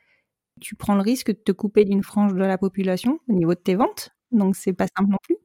tu 0.60 0.75
prends 0.75 0.96
le 0.96 1.01
risque 1.01 1.27
de 1.27 1.39
te 1.39 1.51
couper 1.51 1.86
d'une 1.86 2.03
frange 2.03 2.34
de 2.34 2.39
la 2.39 2.58
population 2.58 3.20
au 3.29 3.34
niveau 3.34 3.53
de 3.53 3.60
tes 3.60 3.75
ventes. 3.75 4.10
Donc, 4.32 4.56
c'est 4.56 4.74
pas 4.74 4.88
simple 4.98 5.12
non 5.12 5.18
plus. 5.22 5.38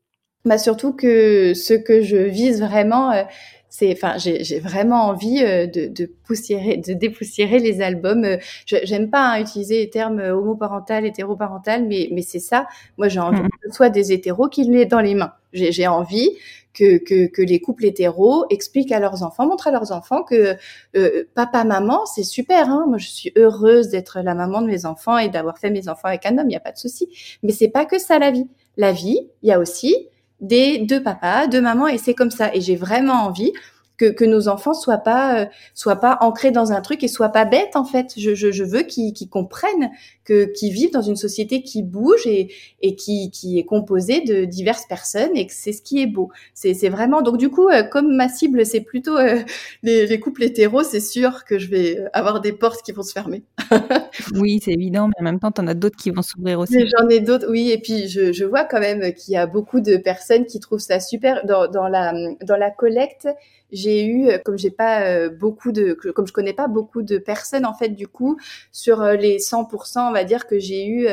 Bah 0.44 0.58
surtout 0.58 0.92
que 0.92 1.54
ce 1.54 1.72
que 1.74 2.02
je 2.02 2.16
vise 2.16 2.60
vraiment, 2.60 3.12
c'est, 3.76 3.92
enfin, 3.92 4.14
j'ai 4.18 4.60
vraiment 4.60 5.08
envie 5.08 5.42
euh, 5.42 5.66
de, 5.66 5.88
de, 5.88 6.08
poussiérer, 6.24 6.76
de 6.76 6.92
dépoussiérer 6.92 7.58
les 7.58 7.80
albums. 7.80 8.24
Euh, 8.24 8.36
j'aime 8.66 9.10
pas 9.10 9.32
hein, 9.32 9.40
utiliser 9.40 9.78
les 9.78 9.90
termes 9.90 10.20
euh, 10.20 10.32
homoparental, 10.32 11.04
hétéroparental, 11.04 11.84
mais, 11.84 12.08
mais 12.12 12.22
c'est 12.22 12.38
ça. 12.38 12.68
Moi, 12.98 13.08
j'ai 13.08 13.18
envie 13.18 13.40
mmh. 13.40 13.48
que 13.48 13.68
ce 13.68 13.74
soit 13.74 13.88
des 13.88 14.12
hétéros 14.12 14.48
qui 14.48 14.62
l'aient 14.62 14.86
dans 14.86 15.00
les 15.00 15.16
mains. 15.16 15.32
J'ai 15.52 15.88
envie 15.88 16.30
que, 16.72 16.98
que, 16.98 17.26
que, 17.26 17.42
les 17.42 17.58
couples 17.60 17.84
hétéros 17.86 18.44
expliquent 18.48 18.92
à 18.92 19.00
leurs 19.00 19.24
enfants, 19.24 19.44
montrent 19.44 19.66
à 19.66 19.72
leurs 19.72 19.90
enfants 19.90 20.22
que 20.22 20.56
papa, 21.34 21.64
maman, 21.64 22.06
c'est 22.06 22.22
super. 22.22 22.70
Hein 22.70 22.84
Moi, 22.86 22.98
je 22.98 23.08
suis 23.08 23.32
heureuse 23.36 23.88
d'être 23.88 24.20
la 24.22 24.36
maman 24.36 24.62
de 24.62 24.68
mes 24.68 24.86
enfants 24.86 25.18
et 25.18 25.28
d'avoir 25.28 25.58
fait 25.58 25.70
mes 25.70 25.88
enfants 25.88 26.06
avec 26.06 26.26
un 26.26 26.38
homme. 26.38 26.46
Il 26.46 26.50
n'y 26.50 26.56
a 26.56 26.60
pas 26.60 26.72
de 26.72 26.78
souci. 26.78 27.08
Mais 27.42 27.50
c'est 27.50 27.70
pas 27.70 27.86
que 27.86 27.98
ça 27.98 28.20
la 28.20 28.30
vie. 28.30 28.46
La 28.76 28.92
vie, 28.92 29.18
il 29.42 29.48
y 29.48 29.52
a 29.52 29.58
aussi 29.58 30.08
des 30.40 30.78
deux 30.78 31.02
papas, 31.02 31.46
deux 31.46 31.60
mamans, 31.60 31.88
et 31.88 31.98
c'est 31.98 32.14
comme 32.14 32.30
ça. 32.30 32.54
Et 32.54 32.60
j'ai 32.60 32.76
vraiment 32.76 33.24
envie 33.26 33.52
que, 33.96 34.06
que 34.06 34.24
nos 34.24 34.48
enfants 34.48 34.74
soient 34.74 34.98
pas 34.98 35.42
euh, 35.42 35.46
soient 35.74 36.00
pas 36.00 36.18
ancrés 36.20 36.50
dans 36.50 36.72
un 36.72 36.80
truc 36.80 37.02
et 37.04 37.08
soient 37.08 37.28
pas 37.28 37.44
bêtes 37.44 37.76
en 37.76 37.84
fait. 37.84 38.12
Je, 38.16 38.34
je, 38.34 38.50
je 38.50 38.64
veux 38.64 38.82
qu'ils 38.82 39.12
qu'ils 39.12 39.28
comprennent 39.28 39.90
que 40.24 40.46
qu'ils 40.46 40.72
vivent 40.72 40.92
dans 40.92 41.02
une 41.02 41.16
société 41.16 41.62
qui 41.62 41.82
bouge 41.82 42.26
et, 42.26 42.52
et 42.82 42.96
qui, 42.96 43.30
qui 43.30 43.58
est 43.58 43.64
composée 43.64 44.22
de 44.22 44.44
diverses 44.44 44.86
personnes 44.88 45.36
et 45.36 45.46
que 45.46 45.52
c'est 45.52 45.72
ce 45.72 45.82
qui 45.82 46.02
est 46.02 46.06
beau. 46.06 46.30
C'est, 46.54 46.74
c'est 46.74 46.88
vraiment 46.88 47.22
donc 47.22 47.36
du 47.36 47.50
coup 47.50 47.68
euh, 47.68 47.82
comme 47.82 48.14
ma 48.14 48.28
cible 48.28 48.66
c'est 48.66 48.80
plutôt 48.80 49.16
euh, 49.16 49.40
les, 49.82 50.06
les, 50.06 50.20
couples 50.20 50.42
hétéros, 50.42 50.82
c'est 50.82 51.00
sûr 51.00 51.44
que 51.44 51.58
je 51.58 51.68
vais 51.68 51.98
avoir 52.12 52.40
des 52.40 52.52
portes 52.52 52.82
qui 52.82 52.92
vont 52.92 53.02
se 53.02 53.12
fermer. 53.12 53.42
oui, 54.34 54.60
c'est 54.62 54.72
évident, 54.72 55.08
mais 55.08 55.14
en 55.20 55.24
même 55.24 55.38
temps, 55.38 55.52
tu 55.52 55.60
en 55.60 55.66
as 55.66 55.74
d'autres 55.74 55.96
qui 55.96 56.10
vont 56.10 56.22
s'ouvrir 56.22 56.60
aussi. 56.60 56.86
J'en 56.88 57.08
ai 57.08 57.20
d'autres, 57.20 57.46
oui, 57.50 57.70
et 57.70 57.78
puis 57.78 58.08
je, 58.08 58.32
je 58.32 58.44
vois 58.44 58.64
quand 58.64 58.80
même 58.80 59.12
qu'il 59.12 59.34
y 59.34 59.36
a 59.36 59.46
beaucoup 59.46 59.80
de 59.80 59.96
personnes 59.96 60.46
qui 60.46 60.60
trouvent 60.60 60.80
ça 60.80 61.00
super 61.00 61.44
dans, 61.46 61.68
dans 61.68 61.88
la 61.88 62.12
dans 62.42 62.56
la 62.56 62.70
collecte 62.70 63.28
j'ai 63.74 64.04
eu, 64.04 64.28
euh, 64.28 64.38
comme 64.44 64.56
j'ai 64.56 64.70
pas 64.70 65.02
euh, 65.02 65.28
beaucoup 65.28 65.72
de, 65.72 65.92
comme 66.14 66.26
je 66.26 66.32
connais 66.32 66.52
pas 66.52 66.68
beaucoup 66.68 67.02
de 67.02 67.18
personnes 67.18 67.66
en 67.66 67.74
fait 67.74 67.90
du 67.90 68.08
coup, 68.08 68.38
sur 68.72 69.02
euh, 69.02 69.14
les 69.14 69.38
100%, 69.38 70.08
on 70.08 70.12
va 70.12 70.24
dire 70.24 70.46
que 70.46 70.58
j'ai 70.58 70.86
eu 70.86 71.08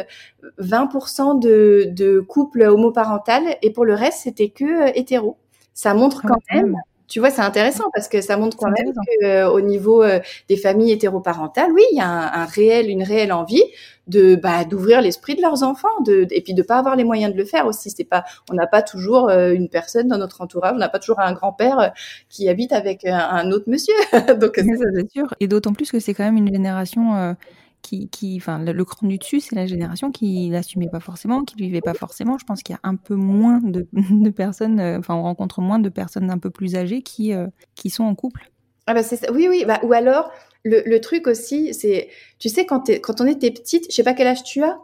20% 0.59 1.39
de, 1.39 1.85
de 1.89 2.19
couples 2.19 2.61
homoparentales 2.61 3.57
et 3.61 3.71
pour 3.71 3.85
le 3.85 3.95
reste 3.95 4.19
c'était 4.23 4.49
que 4.49 4.97
hétéro. 4.97 5.37
Ça 5.73 5.93
montre 5.93 6.21
quand 6.27 6.41
même 6.53 6.75
tu 7.11 7.19
vois, 7.19 7.29
c'est 7.29 7.41
intéressant 7.41 7.83
parce 7.93 8.07
que 8.07 8.21
ça 8.21 8.37
montre 8.37 8.55
quand 8.55 8.71
même 8.71 8.93
qu'au 9.21 9.59
niveau 9.59 10.01
des 10.47 10.55
familles 10.55 10.93
hétéroparentales, 10.93 11.71
oui, 11.73 11.83
il 11.91 11.97
y 11.97 11.99
a 11.99 12.07
un, 12.07 12.43
un, 12.43 12.45
réel, 12.45 12.89
une 12.89 13.03
réelle 13.03 13.33
envie 13.33 13.63
de 14.07 14.35
bah, 14.35 14.63
d'ouvrir 14.65 15.01
l'esprit 15.01 15.35
de 15.35 15.41
leurs 15.41 15.63
enfants, 15.63 16.01
de, 16.05 16.27
et 16.31 16.41
puis 16.41 16.53
de 16.53 16.61
pas 16.61 16.77
avoir 16.77 16.95
les 16.95 17.03
moyens 17.03 17.33
de 17.33 17.37
le 17.37 17.45
faire 17.45 17.65
aussi. 17.65 17.91
C'est 17.91 18.05
pas, 18.05 18.23
on 18.49 18.53
n'a 18.53 18.67
pas 18.67 18.81
toujours 18.81 19.29
euh, 19.29 19.53
une 19.53 19.69
personne 19.69 20.07
dans 20.07 20.17
notre 20.17 20.41
entourage, 20.41 20.73
on 20.73 20.79
n'a 20.79 20.89
pas 20.89 20.99
toujours 20.99 21.19
un 21.19 21.33
grand-père 21.33 21.79
euh, 21.79 21.87
qui 22.29 22.49
habite 22.49 22.71
avec 22.71 23.05
un, 23.05 23.51
autre 23.51 23.65
monsieur. 23.67 23.93
Donc 24.39 24.53
c'est 24.55 25.11
sûr. 25.11 25.33
Et 25.39 25.47
d'autant 25.47 25.73
plus 25.73 25.91
que 25.91 25.99
c'est 25.99 26.13
quand 26.13 26.23
même 26.23 26.37
une 26.37 26.51
génération. 26.51 27.35
Euh, 27.81 27.87
qui, 27.91 28.09
qui, 28.09 28.37
enfin, 28.37 28.59
le, 28.59 28.85
cran 28.85 29.07
du 29.07 29.17
dessus, 29.17 29.39
c'est 29.39 29.55
la 29.55 29.65
génération 29.65 30.11
qui 30.11 30.49
l'assumait 30.49 30.89
pas 30.89 30.99
forcément, 30.99 31.43
qui 31.43 31.55
vivait 31.55 31.81
pas 31.81 31.93
forcément. 31.93 32.37
Je 32.37 32.45
pense 32.45 32.63
qu'il 32.63 32.73
y 32.73 32.77
a 32.77 32.87
un 32.87 32.95
peu 32.95 33.15
moins 33.15 33.59
de, 33.59 33.87
de 33.93 34.29
personnes, 34.29 34.79
enfin, 34.79 35.15
on 35.15 35.23
rencontre 35.23 35.61
moins 35.61 35.79
de 35.79 35.89
personnes 35.89 36.29
un 36.29 36.37
peu 36.37 36.49
plus 36.49 36.75
âgées 36.75 37.01
qui, 37.01 37.33
qui 37.75 37.89
sont 37.89 38.03
en 38.03 38.15
couple. 38.15 38.51
Ah 38.87 38.93
bah 38.93 39.01
Oui, 39.33 39.47
oui. 39.49 39.65
Bah, 39.65 39.79
ou 39.83 39.93
alors, 39.93 40.31
le, 40.63 40.83
le 40.85 41.01
truc 41.01 41.27
aussi, 41.27 41.73
c'est, 41.73 42.09
tu 42.39 42.49
sais, 42.49 42.65
quand, 42.65 42.89
quand 43.01 43.21
on 43.21 43.25
était 43.25 43.51
petite, 43.51 43.87
je 43.89 43.95
sais 43.95 44.03
pas 44.03 44.13
quel 44.13 44.27
âge 44.27 44.43
tu 44.43 44.63
as. 44.63 44.79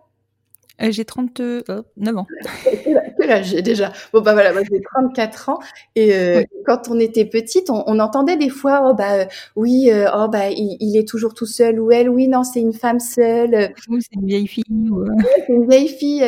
Euh, 0.81 0.91
j'ai 0.91 1.05
39 1.05 2.17
ans. 2.17 2.27
Quel 3.19 3.31
âge 3.31 3.47
j'ai 3.47 3.61
déjà? 3.63 3.91
Bon, 4.13 4.21
bah 4.21 4.33
voilà, 4.33 4.53
moi 4.53 4.61
j'ai 4.69 4.79
34 4.79 5.49
ans. 5.49 5.59
Et 5.95 6.13
euh, 6.13 6.43
quand 6.65 6.89
on 6.89 6.99
était 6.99 7.25
petite, 7.25 7.71
on, 7.71 7.83
on, 7.87 7.99
entendait 7.99 8.37
des 8.37 8.49
fois, 8.49 8.83
oh 8.85 8.93
bah 8.93 9.13
euh, 9.13 9.25
oui, 9.55 9.89
euh, 9.89 10.07
oh 10.13 10.27
bah 10.27 10.49
il, 10.51 10.77
il, 10.79 10.95
est 10.97 11.07
toujours 11.07 11.33
tout 11.33 11.47
seul, 11.47 11.79
ou 11.79 11.91
elle, 11.91 12.09
oui, 12.09 12.27
non, 12.27 12.43
c'est 12.43 12.59
une 12.59 12.73
femme 12.73 12.99
seule. 12.99 13.73
Ou 13.89 13.99
c'est 13.99 14.13
une 14.13 14.27
vieille 14.27 14.47
fille. 14.47 14.63
Ou... 14.69 15.05
c'est 15.47 15.53
une 15.53 15.67
vieille 15.67 15.87
fille. 15.87 16.23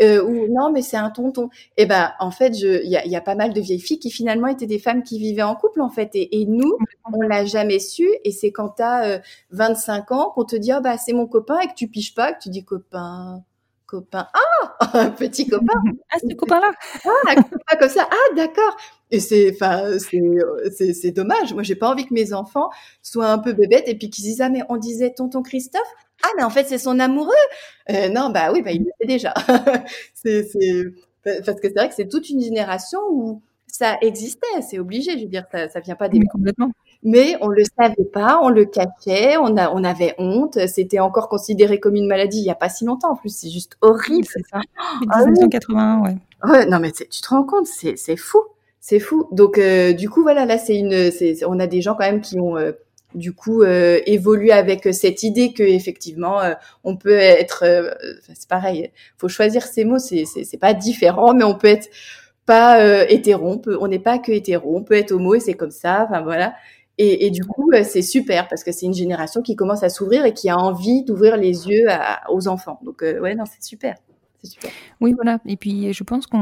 ou 0.00 0.52
non, 0.52 0.70
mais 0.70 0.82
c'est 0.82 0.98
un 0.98 1.10
tonton. 1.10 1.48
Et 1.78 1.86
ben, 1.86 2.12
en 2.20 2.30
fait, 2.30 2.58
il 2.60 2.90
y 2.90 2.96
a, 2.96 3.06
y 3.06 3.16
a, 3.16 3.22
pas 3.22 3.34
mal 3.34 3.54
de 3.54 3.60
vieilles 3.60 3.80
filles 3.80 3.98
qui 3.98 4.10
finalement 4.10 4.48
étaient 4.48 4.66
des 4.66 4.78
femmes 4.78 5.02
qui 5.02 5.18
vivaient 5.18 5.42
en 5.42 5.54
couple, 5.54 5.80
en 5.80 5.88
fait. 5.88 6.10
Et, 6.14 6.42
et 6.42 6.46
nous, 6.46 6.76
on 7.10 7.22
l'a 7.22 7.46
jamais 7.46 7.78
su. 7.78 8.06
Et 8.24 8.32
c'est 8.32 8.52
quand 8.52 8.74
tu 8.76 8.82
as 8.82 9.22
25 9.50 10.12
ans 10.12 10.32
qu'on 10.34 10.44
te 10.44 10.56
dit, 10.56 10.72
oh 10.76 10.82
bah 10.82 10.98
c'est 10.98 11.14
mon 11.14 11.26
copain, 11.26 11.58
et 11.60 11.68
que 11.68 11.74
tu 11.74 11.88
piges 11.88 12.14
pas, 12.14 12.32
que 12.34 12.42
tu 12.42 12.50
dis 12.50 12.64
copain 12.64 13.42
copain. 13.86 14.26
Ah, 14.32 14.90
un 14.94 15.10
petit 15.10 15.46
copain. 15.46 15.66
Ah, 16.10 16.18
ce 16.18 16.34
copain-là. 16.34 16.72
Ah, 17.04 17.30
un 17.30 17.34
copain 17.42 17.76
comme 17.78 17.88
ça. 17.88 18.08
Ah, 18.10 18.34
d'accord. 18.36 18.76
Et 19.10 19.20
c'est, 19.20 19.52
enfin, 19.52 19.98
c'est, 19.98 20.92
c'est 20.92 21.10
dommage. 21.10 21.52
Moi, 21.54 21.62
j'ai 21.62 21.74
pas 21.74 21.90
envie 21.90 22.06
que 22.06 22.14
mes 22.14 22.32
enfants 22.32 22.70
soient 23.02 23.30
un 23.30 23.38
peu 23.38 23.52
bébêtes 23.52 23.88
et 23.88 23.96
puis 23.96 24.10
qu'ils 24.10 24.24
disent 24.24 24.40
ah 24.40 24.48
mais 24.48 24.62
on 24.68 24.76
disait 24.76 25.12
tonton 25.14 25.42
Christophe. 25.42 25.82
Ah 26.22 26.28
mais 26.36 26.42
en 26.42 26.50
fait 26.50 26.66
c'est 26.66 26.78
son 26.78 26.98
amoureux. 27.00 27.32
Euh, 27.90 28.08
non 28.08 28.30
bah 28.30 28.50
oui 28.52 28.62
bah 28.62 28.72
il 28.72 28.80
le 28.80 28.90
sait 29.00 29.06
déjà. 29.06 29.34
c'est, 30.14 30.44
c'est 30.44 30.84
parce 31.44 31.60
que 31.60 31.68
c'est 31.68 31.74
vrai 31.74 31.88
que 31.88 31.94
c'est 31.94 32.08
toute 32.08 32.28
une 32.30 32.40
génération 32.40 33.00
où 33.10 33.42
ça 33.66 33.98
existait, 34.02 34.46
c'est 34.62 34.78
obligé. 34.78 35.18
Je 35.18 35.24
veux 35.24 35.28
dire, 35.30 35.46
ça, 35.50 35.68
ça 35.68 35.80
vient 35.80 35.96
pas 35.96 36.08
des. 36.08 36.20
complètement 36.30 36.70
mais 37.04 37.36
on 37.42 37.48
le 37.48 37.62
savait 37.78 38.08
pas, 38.12 38.40
on 38.42 38.48
le 38.48 38.64
cachait, 38.64 39.36
on, 39.36 39.56
a, 39.58 39.70
on 39.70 39.84
avait 39.84 40.14
honte, 40.16 40.58
c'était 40.66 41.00
encore 41.00 41.28
considéré 41.28 41.78
comme 41.78 41.96
une 41.96 42.06
maladie 42.06 42.38
il 42.38 42.44
y 42.44 42.50
a 42.50 42.54
pas 42.54 42.70
si 42.70 42.86
longtemps 42.86 43.12
en 43.12 43.16
plus, 43.16 43.34
c'est 43.34 43.50
juste 43.50 43.76
horrible. 43.82 44.26
C'est 44.26 44.46
ça. 44.50 44.60
1981, 45.02 46.00
ouais. 46.00 46.16
Ouais, 46.44 46.66
non 46.66 46.78
mais 46.80 46.92
tu 46.92 47.06
te 47.06 47.28
rends 47.28 47.44
compte, 47.44 47.66
c'est 47.66 47.96
c'est 47.96 48.16
fou, 48.16 48.42
c'est 48.80 49.00
fou. 49.00 49.28
Donc 49.32 49.58
euh, 49.58 49.92
du 49.92 50.08
coup 50.08 50.22
voilà, 50.22 50.46
là 50.46 50.58
c'est 50.58 50.76
une, 50.76 51.10
on 51.46 51.60
a 51.60 51.66
des 51.66 51.82
gens 51.82 51.94
quand 51.94 52.04
même 52.04 52.22
qui 52.22 52.38
ont 52.40 52.56
euh, 52.56 52.72
du 53.14 53.32
coup 53.32 53.62
euh, 53.62 54.00
évolué 54.06 54.50
avec 54.50 54.88
cette 54.92 55.22
idée 55.22 55.52
que 55.52 55.62
effectivement 55.62 56.40
on 56.84 56.96
peut 56.96 57.16
être, 57.16 57.64
c'est 58.34 58.48
pareil, 58.48 58.90
faut 59.18 59.28
choisir 59.28 59.62
ses 59.62 59.84
mots, 59.84 59.98
c'est 59.98 60.24
c'est 60.24 60.58
pas 60.58 60.74
différent, 60.74 61.34
mais 61.34 61.44
on 61.44 61.54
peut 61.54 61.68
être 61.68 61.88
pas 62.46 63.04
hétéro, 63.08 63.48
on 63.48 63.58
peut, 63.58 63.78
on 63.80 63.88
n'est 63.88 63.98
pas 63.98 64.18
que 64.18 64.32
hétéro, 64.32 64.76
on 64.76 64.82
peut 64.82 64.94
être 64.94 65.12
homo 65.12 65.34
et 65.34 65.40
c'est 65.40 65.54
comme 65.54 65.70
ça, 65.70 66.06
enfin 66.08 66.22
voilà. 66.22 66.54
Et, 66.98 67.26
et, 67.26 67.30
du 67.30 67.44
coup, 67.44 67.72
euh, 67.72 67.82
c'est 67.82 68.02
super 68.02 68.48
parce 68.48 68.62
que 68.62 68.70
c'est 68.70 68.86
une 68.86 68.94
génération 68.94 69.42
qui 69.42 69.56
commence 69.56 69.82
à 69.82 69.88
s'ouvrir 69.88 70.24
et 70.24 70.32
qui 70.32 70.48
a 70.48 70.56
envie 70.56 71.04
d'ouvrir 71.04 71.36
les 71.36 71.66
yeux 71.68 71.90
à, 71.90 72.30
aux 72.30 72.46
enfants. 72.46 72.78
Donc, 72.84 73.02
euh, 73.02 73.20
ouais, 73.20 73.34
non, 73.34 73.44
c'est 73.46 73.62
super. 73.62 73.96
Super. 74.44 74.70
Oui, 75.00 75.14
voilà. 75.14 75.38
Et 75.46 75.56
puis, 75.56 75.90
je 75.94 76.04
pense 76.04 76.26
qu'on 76.26 76.38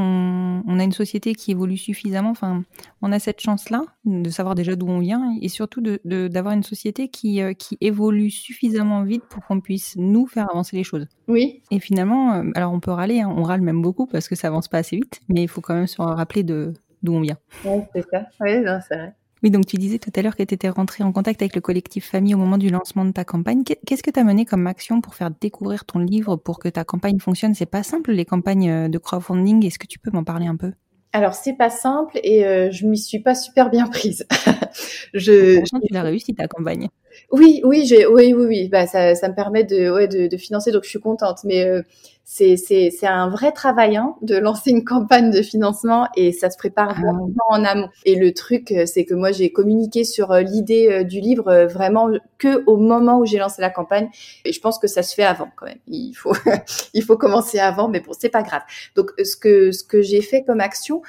on 0.66 0.78
a 0.80 0.82
une 0.82 0.92
société 0.92 1.34
qui 1.34 1.52
évolue 1.52 1.76
suffisamment. 1.76 2.30
Enfin, 2.30 2.64
on 3.00 3.12
a 3.12 3.20
cette 3.20 3.40
chance-là 3.40 3.84
de 4.04 4.28
savoir 4.28 4.56
déjà 4.56 4.74
d'où 4.74 4.88
on 4.88 4.98
vient 4.98 5.36
et 5.40 5.48
surtout 5.48 5.80
d'avoir 5.80 6.52
de, 6.52 6.56
une 6.58 6.64
société 6.64 7.06
qui, 7.06 7.40
euh, 7.40 7.52
qui 7.52 7.78
évolue 7.80 8.28
suffisamment 8.28 9.04
vite 9.04 9.22
pour 9.28 9.46
qu'on 9.46 9.60
puisse 9.60 9.94
nous 9.96 10.26
faire 10.26 10.50
avancer 10.50 10.76
les 10.76 10.82
choses. 10.82 11.06
Oui. 11.28 11.62
Et 11.70 11.78
finalement, 11.78 12.42
alors 12.56 12.72
on 12.72 12.80
peut 12.80 12.90
râler, 12.90 13.20
hein, 13.20 13.32
on 13.36 13.44
râle 13.44 13.60
même 13.60 13.80
beaucoup 13.80 14.06
parce 14.06 14.26
que 14.26 14.34
ça 14.34 14.48
avance 14.48 14.66
pas 14.66 14.78
assez 14.78 14.96
vite, 14.96 15.20
mais 15.28 15.44
il 15.44 15.48
faut 15.48 15.60
quand 15.60 15.74
même 15.74 15.86
se 15.86 16.02
rappeler 16.02 16.42
de 16.42 16.72
d'où 17.04 17.14
on 17.14 17.20
vient. 17.20 17.38
Oui, 17.64 17.82
c'est 17.94 18.04
ça. 18.10 18.26
Oui, 18.40 18.50
c'est 18.88 18.96
vrai. 18.96 19.14
Oui, 19.42 19.50
donc 19.50 19.66
tu 19.66 19.76
disais 19.76 19.98
tout 19.98 20.12
à 20.14 20.22
l'heure 20.22 20.36
que 20.36 20.42
tu 20.44 20.54
étais 20.54 20.68
rentrée 20.68 21.02
en 21.02 21.10
contact 21.10 21.42
avec 21.42 21.56
le 21.56 21.60
collectif 21.60 22.08
Famille 22.08 22.34
au 22.34 22.38
moment 22.38 22.58
du 22.58 22.70
lancement 22.70 23.04
de 23.04 23.10
ta 23.10 23.24
campagne. 23.24 23.64
Qu'est-ce 23.64 24.02
que 24.02 24.10
tu 24.10 24.20
as 24.20 24.24
mené 24.24 24.44
comme 24.44 24.66
action 24.68 25.00
pour 25.00 25.16
faire 25.16 25.30
découvrir 25.32 25.84
ton 25.84 25.98
livre, 25.98 26.36
pour 26.36 26.60
que 26.60 26.68
ta 26.68 26.84
campagne 26.84 27.18
fonctionne? 27.18 27.54
C'est 27.54 27.66
pas 27.66 27.82
simple, 27.82 28.12
les 28.12 28.24
campagnes 28.24 28.70
euh, 28.70 28.88
de 28.88 28.98
crowdfunding. 28.98 29.66
Est-ce 29.66 29.80
que 29.80 29.88
tu 29.88 29.98
peux 29.98 30.12
m'en 30.12 30.22
parler 30.22 30.46
un 30.46 30.56
peu? 30.56 30.72
Alors 31.14 31.34
c'est 31.34 31.54
pas 31.54 31.68
simple 31.68 32.18
et 32.22 32.46
euh, 32.46 32.70
je 32.70 32.86
m'y 32.86 32.96
suis 32.96 33.18
pas 33.18 33.34
super 33.34 33.68
bien 33.68 33.86
prise. 33.86 34.26
je, 35.14 35.56
Franchement, 35.56 35.80
tu 35.86 35.92
l'as 35.92 36.02
réussi 36.02 36.34
ta 36.34 36.46
campagne. 36.46 36.88
Oui, 37.30 37.60
oui, 37.64 37.84
j'ai, 37.86 38.06
oui, 38.06 38.34
oui, 38.34 38.44
oui. 38.46 38.68
Bah 38.68 38.86
ça, 38.86 39.14
ça 39.14 39.28
me 39.28 39.34
permet 39.34 39.64
de, 39.64 39.90
ouais, 39.90 40.08
de, 40.08 40.26
de 40.26 40.36
financer, 40.36 40.72
donc 40.72 40.84
je 40.84 40.90
suis 40.90 41.00
contente. 41.00 41.38
Mais 41.44 41.64
euh, 41.64 41.82
c'est, 42.24 42.56
c'est, 42.56 42.90
c'est 42.90 43.06
un 43.06 43.28
vrai 43.28 43.52
travail 43.52 43.96
hein, 43.96 44.14
de 44.22 44.36
lancer 44.36 44.70
une 44.70 44.84
campagne 44.84 45.30
de 45.30 45.42
financement 45.42 46.08
et 46.16 46.32
ça 46.32 46.50
se 46.50 46.56
prépare 46.56 46.94
Ah 46.96 47.00
vraiment 47.00 47.28
en 47.48 47.64
amont. 47.64 47.88
Et 48.04 48.14
le 48.14 48.32
truc, 48.32 48.70
euh, 48.72 48.86
c'est 48.86 49.04
que 49.04 49.14
moi 49.14 49.32
j'ai 49.32 49.50
communiqué 49.52 50.04
sur 50.04 50.30
euh, 50.30 50.40
l'idée 50.40 50.88
euh, 50.90 51.04
du 51.04 51.20
livre 51.20 51.66
vraiment 51.70 52.08
que 52.38 52.62
au 52.66 52.76
moment 52.76 53.18
où 53.18 53.26
j'ai 53.26 53.38
lancé 53.38 53.60
la 53.60 53.70
campagne. 53.70 54.08
Et 54.44 54.52
je 54.52 54.60
pense 54.60 54.78
que 54.78 54.86
ça 54.86 55.02
se 55.02 55.14
fait 55.14 55.24
avant 55.24 55.48
quand 55.56 55.66
même. 55.66 55.78
Il 55.88 56.14
faut, 56.14 56.32
il 56.94 57.02
faut 57.02 57.16
commencer 57.16 57.58
avant, 57.58 57.88
mais 57.88 58.00
bon, 58.00 58.12
c'est 58.18 58.30
pas 58.30 58.42
grave. 58.42 58.62
Donc 58.96 59.10
ce 59.22 59.36
que 59.36 59.72
ce 59.72 59.84
que 59.84 60.00
j'ai 60.00 60.22
fait 60.22 60.42
comme 60.44 60.60
action, 60.60 61.02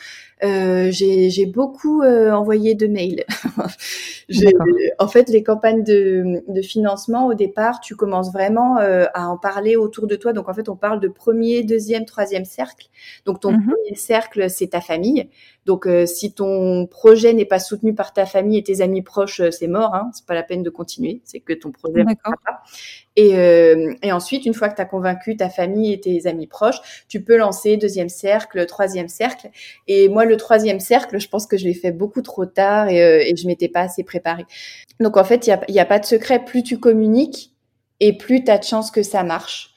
euh, 0.43 0.89
j'ai, 0.91 1.45
beaucoup 1.45 2.01
euh, 2.01 2.31
envoyé 2.31 2.75
de 2.75 2.87
mails. 2.87 3.25
En 4.99 5.07
fait, 5.07 5.29
les 5.29 5.43
campagnes 5.43 5.83
de, 5.83 6.43
de 6.47 6.61
financement, 6.61 7.27
au 7.27 7.33
départ, 7.33 7.81
tu 7.81 7.95
commences 7.95 8.31
vraiment 8.31 8.77
euh, 8.77 9.05
à 9.13 9.27
en 9.27 9.37
parler 9.37 9.75
autour 9.75 10.07
de 10.07 10.15
toi. 10.15 10.33
Donc, 10.33 10.49
en 10.49 10.53
fait, 10.53 10.69
on 10.69 10.75
parle 10.75 10.99
de 10.99 11.07
premier, 11.07 11.63
deuxième, 11.63 12.05
troisième 12.05 12.45
cercle. 12.45 12.87
Donc, 13.25 13.41
ton 13.41 13.51
Mhm. 13.51 13.65
premier 13.65 13.95
cercle, 13.95 14.49
c'est 14.49 14.67
ta 14.67 14.81
famille. 14.81 15.29
Donc, 15.65 15.87
euh, 15.87 16.05
si 16.05 16.33
ton 16.33 16.87
projet 16.87 17.33
n'est 17.33 17.45
pas 17.45 17.59
soutenu 17.59 17.93
par 17.93 18.13
ta 18.13 18.25
famille 18.25 18.57
et 18.57 18.63
tes 18.63 18.81
amis 18.81 19.01
proches, 19.01 19.39
euh, 19.39 19.51
c'est 19.51 19.67
mort. 19.67 19.95
Hein, 19.95 20.11
c'est 20.13 20.25
pas 20.25 20.33
la 20.33 20.43
peine 20.43 20.63
de 20.63 20.69
continuer. 20.69 21.21
C'est 21.23 21.39
que 21.39 21.53
ton 21.53 21.71
projet. 21.71 22.03
Et, 23.15 23.37
euh, 23.37 23.93
et 24.01 24.11
ensuite, 24.11 24.45
une 24.45 24.53
fois 24.53 24.69
que 24.69 24.75
tu 24.75 24.81
as 24.81 24.85
convaincu 24.85 25.37
ta 25.37 25.49
famille 25.49 25.93
et 25.93 25.99
tes 25.99 26.25
amis 26.27 26.47
proches, 26.47 27.05
tu 27.07 27.23
peux 27.23 27.37
lancer 27.37 27.77
deuxième 27.77 28.09
cercle, 28.09 28.65
troisième 28.65 29.07
cercle. 29.07 29.49
Et 29.87 30.09
moi, 30.09 30.25
le 30.25 30.35
troisième 30.37 30.79
cercle, 30.79 31.19
je 31.19 31.29
pense 31.29 31.45
que 31.45 31.57
je 31.57 31.65
l'ai 31.65 31.73
fait 31.75 31.91
beaucoup 31.91 32.21
trop 32.21 32.45
tard 32.45 32.89
et, 32.89 33.03
euh, 33.03 33.23
et 33.25 33.35
je 33.35 33.45
m'étais 33.47 33.69
pas 33.69 33.81
assez 33.81 34.03
préparée. 34.03 34.45
Donc 34.99 35.17
en 35.17 35.23
fait, 35.23 35.47
il 35.47 35.57
n'y 35.69 35.79
a, 35.79 35.83
a 35.83 35.85
pas 35.85 35.99
de 35.99 36.05
secret. 36.05 36.43
Plus 36.43 36.63
tu 36.63 36.79
communiques 36.79 37.51
et 37.99 38.17
plus 38.17 38.43
tu 38.43 38.51
as 38.51 38.57
de 38.57 38.63
chances 38.63 38.91
que 38.91 39.03
ça 39.03 39.23
marche. 39.23 39.69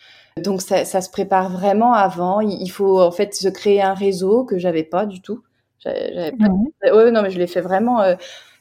Donc 0.43 0.61
ça, 0.63 0.85
ça 0.85 1.01
se 1.01 1.11
prépare 1.11 1.51
vraiment 1.51 1.95
avant. 1.95 2.41
Il 2.41 2.69
faut 2.71 3.01
en 3.01 3.11
fait 3.11 3.35
se 3.35 3.49
créer 3.49 3.81
un 3.83 3.95
réseau 3.95 4.45
que 4.45 4.59
j'avais 4.59 4.85
pas 4.85 5.07
du 5.07 5.21
tout. 5.23 5.43
J'avais 5.79 6.13
j'avais 6.15 6.33
pas-. 6.33 6.95
Ouais, 6.95 7.11
non, 7.11 7.23
mais 7.23 7.31
je 7.31 7.39
l'ai 7.39 7.47
fait 7.47 7.61
vraiment. 7.63 8.03
euh, 8.03 8.17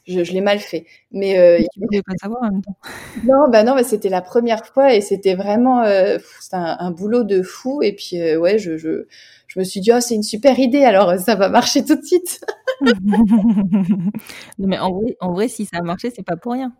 je, 0.06 0.24
je 0.24 0.32
l'ai 0.32 0.40
mal 0.40 0.58
fait. 0.58 0.86
Mais 1.12 1.38
euh, 1.38 1.58
Tu 1.72 1.80
pouvais 1.80 2.02
pas 2.02 2.14
savoir 2.20 2.42
en 2.42 2.50
même 2.52 2.62
temps. 2.62 2.76
non, 3.24 3.48
bah 3.50 3.62
non, 3.64 3.76
c'était 3.84 4.08
la 4.08 4.22
première 4.22 4.66
fois 4.66 4.94
et 4.94 5.00
c'était 5.00 5.34
vraiment 5.34 5.82
euh, 5.82 6.16
pff, 6.18 6.36
c'était 6.40 6.56
un, 6.56 6.76
un 6.78 6.90
boulot 6.90 7.24
de 7.24 7.42
fou. 7.42 7.82
Et 7.82 7.94
puis 7.94 8.20
euh, 8.20 8.38
ouais, 8.38 8.58
je, 8.58 8.76
je, 8.76 9.06
je 9.48 9.58
me 9.58 9.64
suis 9.64 9.80
dit 9.80 9.90
oh 9.92 10.00
c'est 10.00 10.14
une 10.14 10.22
super 10.22 10.58
idée, 10.58 10.84
alors 10.84 11.10
euh, 11.10 11.18
ça 11.18 11.34
va 11.34 11.48
marcher 11.48 11.84
tout 11.84 11.96
de 11.96 12.04
suite. 12.04 12.40
non, 12.80 14.68
mais 14.68 14.78
en 14.78 14.92
vrai, 14.92 15.16
en 15.20 15.32
vrai, 15.32 15.48
si 15.48 15.64
ça 15.64 15.78
a 15.78 15.82
marché, 15.82 16.10
c'est 16.14 16.22
pas 16.24 16.36
pour 16.36 16.52
rien. 16.52 16.72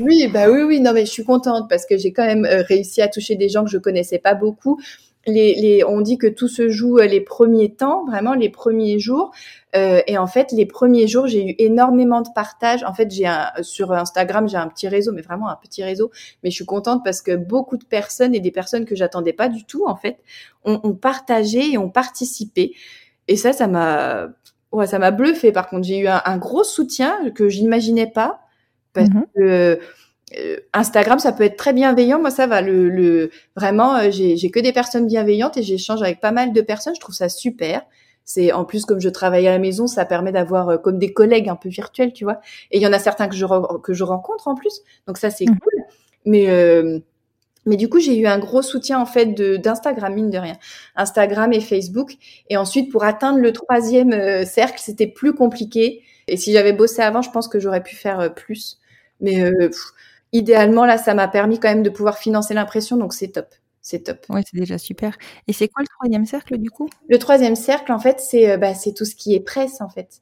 oui, 0.00 0.28
bah 0.32 0.50
oui, 0.50 0.62
oui, 0.62 0.80
non 0.80 0.92
mais 0.92 1.06
je 1.06 1.10
suis 1.10 1.24
contente 1.24 1.68
parce 1.68 1.86
que 1.86 1.96
j'ai 1.96 2.12
quand 2.12 2.24
même 2.26 2.44
euh, 2.44 2.62
réussi 2.62 3.02
à 3.02 3.08
toucher 3.08 3.36
des 3.36 3.48
gens 3.48 3.64
que 3.64 3.70
je 3.70 3.78
connaissais 3.78 4.18
pas 4.18 4.34
beaucoup. 4.34 4.80
Les, 5.26 5.54
les, 5.54 5.84
on 5.84 6.00
dit 6.00 6.16
que 6.16 6.26
tout 6.26 6.48
se 6.48 6.70
joue 6.70 6.98
euh, 6.98 7.06
les 7.06 7.20
premiers 7.20 7.74
temps, 7.74 8.06
vraiment 8.06 8.32
les 8.32 8.48
premiers 8.48 8.98
jours. 8.98 9.32
Euh, 9.76 10.00
et 10.06 10.16
en 10.16 10.26
fait, 10.26 10.50
les 10.50 10.64
premiers 10.64 11.06
jours, 11.06 11.26
j'ai 11.26 11.44
eu 11.50 11.54
énormément 11.58 12.22
de 12.22 12.28
partages. 12.34 12.82
En 12.84 12.94
fait, 12.94 13.10
j'ai 13.10 13.26
un, 13.26 13.50
sur 13.60 13.92
Instagram, 13.92 14.48
j'ai 14.48 14.56
un 14.56 14.68
petit 14.68 14.88
réseau, 14.88 15.12
mais 15.12 15.20
vraiment 15.20 15.48
un 15.50 15.56
petit 15.56 15.84
réseau. 15.84 16.10
Mais 16.42 16.50
je 16.50 16.54
suis 16.56 16.64
contente 16.64 17.02
parce 17.04 17.20
que 17.20 17.36
beaucoup 17.36 17.76
de 17.76 17.84
personnes 17.84 18.34
et 18.34 18.40
des 18.40 18.50
personnes 18.50 18.86
que 18.86 18.96
j'attendais 18.96 19.34
pas 19.34 19.48
du 19.50 19.64
tout, 19.64 19.84
en 19.86 19.94
fait, 19.94 20.18
ont, 20.64 20.80
ont 20.82 20.94
partagé 20.94 21.70
et 21.72 21.76
ont 21.78 21.90
participé. 21.90 22.74
Et 23.28 23.36
ça, 23.36 23.52
ça 23.52 23.66
m'a, 23.68 24.28
ouais, 24.72 24.86
ça 24.86 24.98
m'a 24.98 25.10
bluffé. 25.10 25.52
Par 25.52 25.68
contre, 25.68 25.86
j'ai 25.86 25.98
eu 25.98 26.08
un, 26.08 26.22
un 26.24 26.38
gros 26.38 26.64
soutien 26.64 27.30
que 27.34 27.48
j'imaginais 27.50 28.06
pas 28.10 28.40
parce 28.92 29.08
Mhm. 29.10 29.24
que 29.36 29.78
Instagram, 30.72 31.18
ça 31.18 31.32
peut 31.32 31.44
être 31.44 31.56
très 31.56 31.72
bienveillant. 31.72 32.20
Moi, 32.20 32.30
ça 32.30 32.46
va. 32.46 32.60
Le, 32.60 32.88
le 32.88 33.30
vraiment, 33.56 33.96
euh, 33.96 34.10
j'ai 34.10 34.50
que 34.50 34.60
des 34.60 34.72
personnes 34.72 35.06
bienveillantes 35.06 35.56
et 35.56 35.62
j'échange 35.62 36.02
avec 36.02 36.20
pas 36.20 36.32
mal 36.32 36.52
de 36.52 36.60
personnes. 36.60 36.94
Je 36.94 37.00
trouve 37.00 37.14
ça 37.14 37.28
super. 37.28 37.82
C'est 38.24 38.52
en 38.52 38.64
plus 38.64 38.84
comme 38.84 39.00
je 39.00 39.08
travaille 39.08 39.48
à 39.48 39.50
la 39.50 39.58
maison, 39.58 39.86
ça 39.88 40.04
permet 40.04 40.30
d'avoir 40.30 40.68
euh, 40.68 40.78
comme 40.78 40.98
des 40.98 41.12
collègues 41.12 41.48
un 41.48 41.56
peu 41.56 41.68
virtuels, 41.68 42.12
tu 42.12 42.24
vois. 42.24 42.40
Et 42.70 42.78
il 42.78 42.82
y 42.82 42.86
en 42.86 42.92
a 42.92 42.98
certains 43.00 43.26
que 43.28 43.34
je 43.34 43.44
re- 43.44 43.80
que 43.80 43.92
je 43.92 44.04
rencontre 44.04 44.46
en 44.46 44.54
plus, 44.54 44.82
donc 45.08 45.18
ça 45.18 45.30
c'est 45.30 45.46
Mhm. 45.46 45.58
cool. 45.58 45.82
Mais 46.26 46.48
euh, 46.50 47.00
mais 47.66 47.76
du 47.76 47.88
coup, 47.90 48.00
j'ai 48.00 48.18
eu 48.18 48.26
un 48.26 48.38
gros 48.38 48.62
soutien 48.62 48.98
en 49.00 49.06
fait 49.06 49.26
d'Instagram 49.34 50.14
mine 50.14 50.30
de 50.30 50.38
rien, 50.38 50.56
Instagram 50.96 51.52
et 51.52 51.60
Facebook. 51.60 52.12
Et 52.48 52.56
ensuite, 52.56 52.90
pour 52.90 53.04
atteindre 53.04 53.38
le 53.38 53.52
troisième 53.52 54.12
euh, 54.12 54.44
cercle, 54.44 54.80
c'était 54.80 55.06
plus 55.06 55.34
compliqué. 55.34 56.02
Et 56.28 56.36
si 56.36 56.52
j'avais 56.52 56.72
bossé 56.72 57.02
avant, 57.02 57.22
je 57.22 57.30
pense 57.30 57.48
que 57.48 57.58
j'aurais 57.60 57.82
pu 57.82 57.96
faire 57.96 58.20
euh, 58.20 58.28
plus. 58.30 58.78
Mais 59.20 59.42
euh, 59.42 59.68
pff, 59.68 59.92
idéalement, 60.32 60.84
là, 60.84 60.98
ça 60.98 61.14
m'a 61.14 61.28
permis 61.28 61.58
quand 61.58 61.68
même 61.68 61.82
de 61.82 61.90
pouvoir 61.90 62.18
financer 62.18 62.54
l'impression, 62.54 62.96
donc 62.96 63.12
c'est 63.12 63.28
top. 63.28 63.54
C'est 63.82 64.00
top. 64.00 64.26
Ouais, 64.28 64.42
c'est 64.48 64.58
déjà 64.58 64.78
super. 64.78 65.16
Et 65.48 65.52
c'est 65.52 65.68
quoi 65.68 65.82
le 65.82 65.88
troisième 65.88 66.26
cercle 66.26 66.58
du 66.58 66.70
coup? 66.70 66.88
Le 67.08 67.18
troisième 67.18 67.56
cercle, 67.56 67.92
en 67.92 67.98
fait, 67.98 68.20
c'est 68.20 68.50
euh, 68.50 68.56
bah, 68.58 68.74
c'est 68.74 68.92
tout 68.92 69.04
ce 69.04 69.14
qui 69.14 69.34
est 69.34 69.40
presse, 69.40 69.80
en 69.80 69.88
fait. 69.88 70.20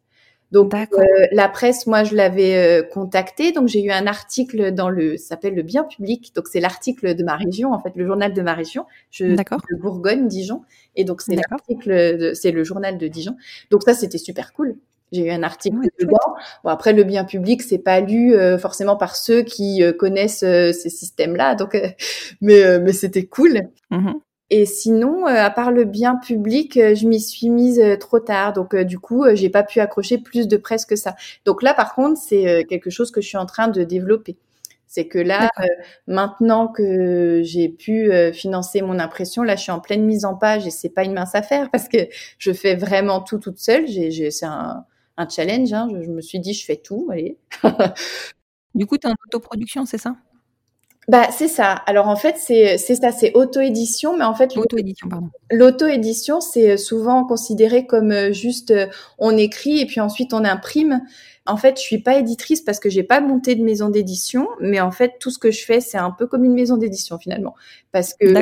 Donc 0.50 0.72
euh, 0.72 1.04
la 1.32 1.48
presse, 1.48 1.86
moi, 1.86 2.04
je 2.04 2.14
l'avais 2.14 2.56
euh, 2.56 2.82
contactée. 2.82 3.52
Donc 3.52 3.68
j'ai 3.68 3.82
eu 3.82 3.90
un 3.90 4.06
article 4.06 4.72
dans 4.72 4.88
le, 4.88 5.18
ça 5.18 5.30
s'appelle 5.30 5.54
le 5.54 5.62
Bien 5.62 5.84
Public. 5.84 6.34
Donc 6.34 6.46
c'est 6.48 6.60
l'article 6.60 7.14
de 7.14 7.22
ma 7.22 7.36
région, 7.36 7.72
en 7.72 7.80
fait, 7.80 7.92
le 7.96 8.06
journal 8.06 8.32
de 8.32 8.40
ma 8.40 8.54
région. 8.54 8.86
Je 9.10 9.34
D'accord. 9.34 9.60
de 9.70 9.76
Bourgogne, 9.76 10.26
Dijon. 10.26 10.62
Et 10.96 11.04
donc 11.04 11.20
c'est 11.20 11.36
l'article, 11.36 12.34
c'est 12.34 12.52
le 12.52 12.64
journal 12.64 12.96
de 12.96 13.08
Dijon. 13.08 13.36
Donc 13.70 13.82
ça, 13.82 13.92
c'était 13.92 14.18
super 14.18 14.54
cool. 14.54 14.78
J'ai 15.12 15.26
eu 15.26 15.30
un 15.30 15.42
article 15.42 15.76
chouette. 15.76 15.92
dedans. 16.00 16.34
Bon 16.64 16.70
après 16.70 16.92
le 16.92 17.04
bien 17.04 17.24
public, 17.24 17.62
c'est 17.62 17.78
pas 17.78 18.00
lu 18.00 18.34
euh, 18.34 18.58
forcément 18.58 18.96
par 18.96 19.16
ceux 19.16 19.42
qui 19.42 19.82
euh, 19.82 19.92
connaissent 19.92 20.42
euh, 20.42 20.72
ces 20.72 20.90
systèmes-là. 20.90 21.54
Donc 21.54 21.74
euh, 21.74 21.88
mais 22.40 22.62
euh, 22.62 22.80
mais 22.82 22.92
c'était 22.92 23.26
cool. 23.26 23.62
Mhm. 23.90 24.20
Et 24.50 24.64
sinon, 24.64 25.26
euh, 25.26 25.44
à 25.44 25.50
part 25.50 25.70
le 25.72 25.84
bien 25.84 26.16
public, 26.16 26.76
euh, 26.78 26.94
je 26.94 27.06
m'y 27.06 27.20
suis 27.20 27.50
mise 27.50 27.78
euh, 27.80 27.96
trop 27.96 28.18
tard. 28.18 28.54
Donc, 28.54 28.74
euh, 28.74 28.82
du 28.84 28.98
coup, 28.98 29.24
euh, 29.24 29.34
j'ai 29.34 29.50
pas 29.50 29.62
pu 29.62 29.80
accrocher 29.80 30.16
plus 30.18 30.48
de 30.48 30.56
presse 30.56 30.86
que 30.86 30.96
ça. 30.96 31.16
Donc 31.44 31.62
là, 31.62 31.74
par 31.74 31.94
contre, 31.94 32.18
c'est 32.18 32.48
euh, 32.48 32.62
quelque 32.64 32.88
chose 32.90 33.10
que 33.10 33.20
je 33.20 33.28
suis 33.28 33.36
en 33.36 33.44
train 33.46 33.68
de 33.68 33.84
développer. 33.84 34.38
C'est 34.86 35.06
que 35.06 35.18
là, 35.18 35.50
euh, 35.60 35.64
maintenant 36.06 36.66
que 36.68 37.42
j'ai 37.44 37.68
pu 37.68 38.10
euh, 38.10 38.32
financer 38.32 38.80
mon 38.80 38.98
impression, 38.98 39.42
là, 39.42 39.54
je 39.54 39.62
suis 39.64 39.72
en 39.72 39.80
pleine 39.80 40.04
mise 40.04 40.24
en 40.24 40.34
page 40.34 40.66
et 40.66 40.70
c'est 40.70 40.88
pas 40.88 41.04
une 41.04 41.12
mince 41.12 41.34
affaire 41.34 41.68
parce 41.70 41.88
que 41.88 41.98
je 42.38 42.52
fais 42.52 42.74
vraiment 42.74 43.20
tout 43.20 43.38
toute 43.38 43.58
seule. 43.58 43.86
J'ai, 43.86 44.10
j'ai, 44.10 44.30
c'est 44.30 44.46
un, 44.46 44.86
un 45.18 45.28
challenge. 45.28 45.72
Hein. 45.72 45.88
Je, 45.90 46.10
me 46.10 46.22
suis 46.22 46.40
dit, 46.40 46.54
je 46.54 46.64
fais 46.64 46.76
tout. 46.76 47.08
Allez. 47.10 47.36
Du 48.74 48.86
coup, 48.86 48.96
tu 48.96 49.06
es 49.08 49.10
en 49.10 49.14
autoproduction, 49.26 49.86
c'est 49.86 49.98
ça? 49.98 50.16
Bah, 51.08 51.28
c'est 51.30 51.48
ça. 51.48 51.72
Alors, 51.86 52.08
en 52.08 52.16
fait, 52.16 52.36
c'est, 52.38 52.76
c'est 52.76 52.96
ça, 52.96 53.12
c'est 53.12 53.32
auto-édition, 53.34 54.16
mais 54.16 54.24
en 54.24 54.34
fait, 54.34 54.54
Auto-édition, 54.56 55.08
pardon. 55.08 55.30
L'auto-édition, 55.50 56.42
c'est 56.42 56.76
souvent 56.76 57.24
considéré 57.24 57.86
comme 57.86 58.12
euh, 58.12 58.32
juste 58.32 58.70
euh, 58.72 58.86
on 59.18 59.36
écrit 59.38 59.80
et 59.80 59.86
puis 59.86 60.00
ensuite 60.00 60.34
on 60.34 60.44
imprime. 60.44 61.00
En 61.46 61.56
fait, 61.56 61.78
je 61.78 61.82
suis 61.82 61.98
pas 62.02 62.18
éditrice 62.18 62.60
parce 62.60 62.78
que 62.78 62.90
j'ai 62.90 63.02
pas 63.02 63.22
monté 63.22 63.54
de 63.54 63.64
maison 63.64 63.88
d'édition, 63.88 64.48
mais 64.60 64.80
en 64.80 64.90
fait, 64.90 65.14
tout 65.18 65.30
ce 65.30 65.38
que 65.38 65.50
je 65.50 65.64
fais, 65.64 65.80
c'est 65.80 65.96
un 65.96 66.10
peu 66.10 66.26
comme 66.26 66.44
une 66.44 66.52
maison 66.52 66.76
d'édition 66.76 67.18
finalement, 67.18 67.54
parce 67.90 68.12
que 68.12 68.34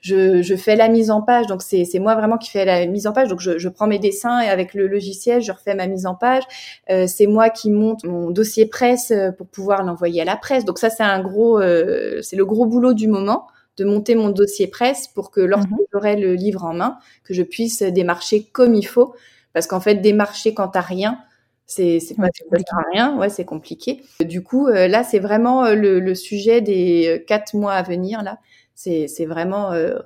je, 0.00 0.42
je 0.42 0.56
fais 0.56 0.74
la 0.74 0.88
mise 0.88 1.12
en 1.12 1.22
page, 1.22 1.46
donc 1.46 1.62
c'est 1.62 1.86
moi 2.00 2.16
vraiment 2.16 2.38
qui 2.38 2.50
fais 2.50 2.64
la 2.64 2.86
mise 2.86 3.06
en 3.06 3.12
page. 3.12 3.28
Donc 3.28 3.38
je, 3.38 3.56
je 3.56 3.68
prends 3.68 3.86
mes 3.86 4.00
dessins 4.00 4.40
et 4.40 4.48
avec 4.48 4.74
le 4.74 4.88
logiciel, 4.88 5.40
je 5.42 5.52
refais 5.52 5.76
ma 5.76 5.86
mise 5.86 6.06
en 6.06 6.16
page. 6.16 6.42
Euh, 6.90 7.06
c'est 7.06 7.28
moi 7.28 7.50
qui 7.50 7.70
monte 7.70 8.02
mon 8.02 8.32
dossier 8.32 8.66
presse 8.66 9.12
euh, 9.12 9.30
pour 9.30 9.46
pouvoir 9.46 9.84
l'envoyer 9.84 10.22
à 10.22 10.24
la 10.24 10.36
presse. 10.36 10.64
Donc 10.64 10.80
ça, 10.80 10.90
c'est 10.90 11.04
un 11.04 11.20
gros, 11.20 11.60
euh, 11.60 11.99
c'est 12.22 12.36
le 12.36 12.44
gros 12.44 12.66
boulot 12.66 12.92
du 12.94 13.08
moment 13.08 13.46
de 13.76 13.84
monter 13.84 14.14
mon 14.14 14.28
dossier 14.30 14.66
presse 14.66 15.08
pour 15.08 15.30
que 15.30 15.40
lorsque 15.40 15.70
Mhm. 15.70 15.78
j'aurai 15.92 16.16
le 16.16 16.34
livre 16.34 16.64
en 16.64 16.74
main, 16.74 16.98
que 17.24 17.32
je 17.34 17.42
puisse 17.42 17.82
démarcher 17.82 18.44
comme 18.52 18.74
il 18.74 18.86
faut. 18.86 19.14
Parce 19.52 19.66
qu'en 19.66 19.80
fait, 19.80 19.96
démarcher 19.96 20.54
quand 20.54 20.68
t'as 20.68 20.80
rien, 20.82 21.18
c'est 21.66 22.00
c'est 22.00 22.14
pas 22.14 22.24
Ouais, 22.24 22.30
ça 22.68 22.76
à 22.78 22.82
rien, 22.92 23.16
ouais, 23.18 23.28
c'est 23.30 23.44
compliqué. 23.44 24.02
Du 24.20 24.42
coup, 24.42 24.66
euh, 24.68 24.88
là, 24.88 25.02
c'est 25.04 25.18
vraiment 25.20 25.64
euh, 25.64 25.74
le, 25.74 26.00
le 26.00 26.14
sujet 26.14 26.60
des 26.60 27.06
euh, 27.08 27.24
quatre 27.24 27.54
mois 27.54 27.72
à 27.74 27.82
venir. 27.82 28.22
Là, 28.22 28.38
c'est 28.74 29.08
c'est 29.08 29.26
vraiment 29.26 29.72
euh, 29.72 29.98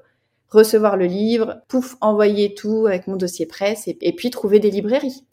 recevoir 0.50 0.96
le 0.96 1.07
livre, 1.07 1.62
pouf, 1.68 1.96
envoyer 2.00 2.54
tout 2.54 2.87
avec 2.87 3.07
mon 3.09 3.16
dossier 3.16 3.46
presse 3.46 3.88
et, 3.88 3.96
et 4.02 4.12
puis 4.14 4.30
trouver 4.30 4.61
des 4.61 4.70
librairies. 4.70 5.24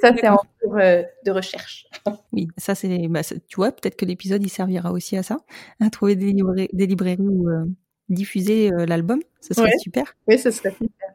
Ça, 0.00 0.12
c'est 0.18 0.28
en 0.28 0.36
cours 0.60 0.76
euh, 0.78 1.02
de 1.24 1.30
recherche. 1.30 1.86
Oui, 2.32 2.48
ça 2.58 2.74
c'est, 2.74 3.08
bah, 3.08 3.22
ça- 3.22 3.36
tu 3.48 3.56
vois, 3.56 3.72
peut-être 3.72 3.96
que 3.96 4.04
l'épisode 4.04 4.42
il 4.42 4.50
servira 4.50 4.92
aussi 4.92 5.16
à 5.16 5.22
ça, 5.22 5.38
à 5.80 5.88
trouver 5.90 6.16
des, 6.16 6.32
librairies, 6.32 6.68
des 6.72 6.86
librairies 6.86 7.22
où 7.22 7.48
euh, 7.48 7.64
diffuser 8.10 8.70
euh, 8.72 8.84
l'album, 8.84 9.20
ce 9.40 9.54
serait 9.54 9.68
Ouais. 9.68 9.78
super. 9.78 10.14
Oui, 10.28 10.38
ce 10.38 10.50
serait 10.50 10.72
super. 10.72 11.08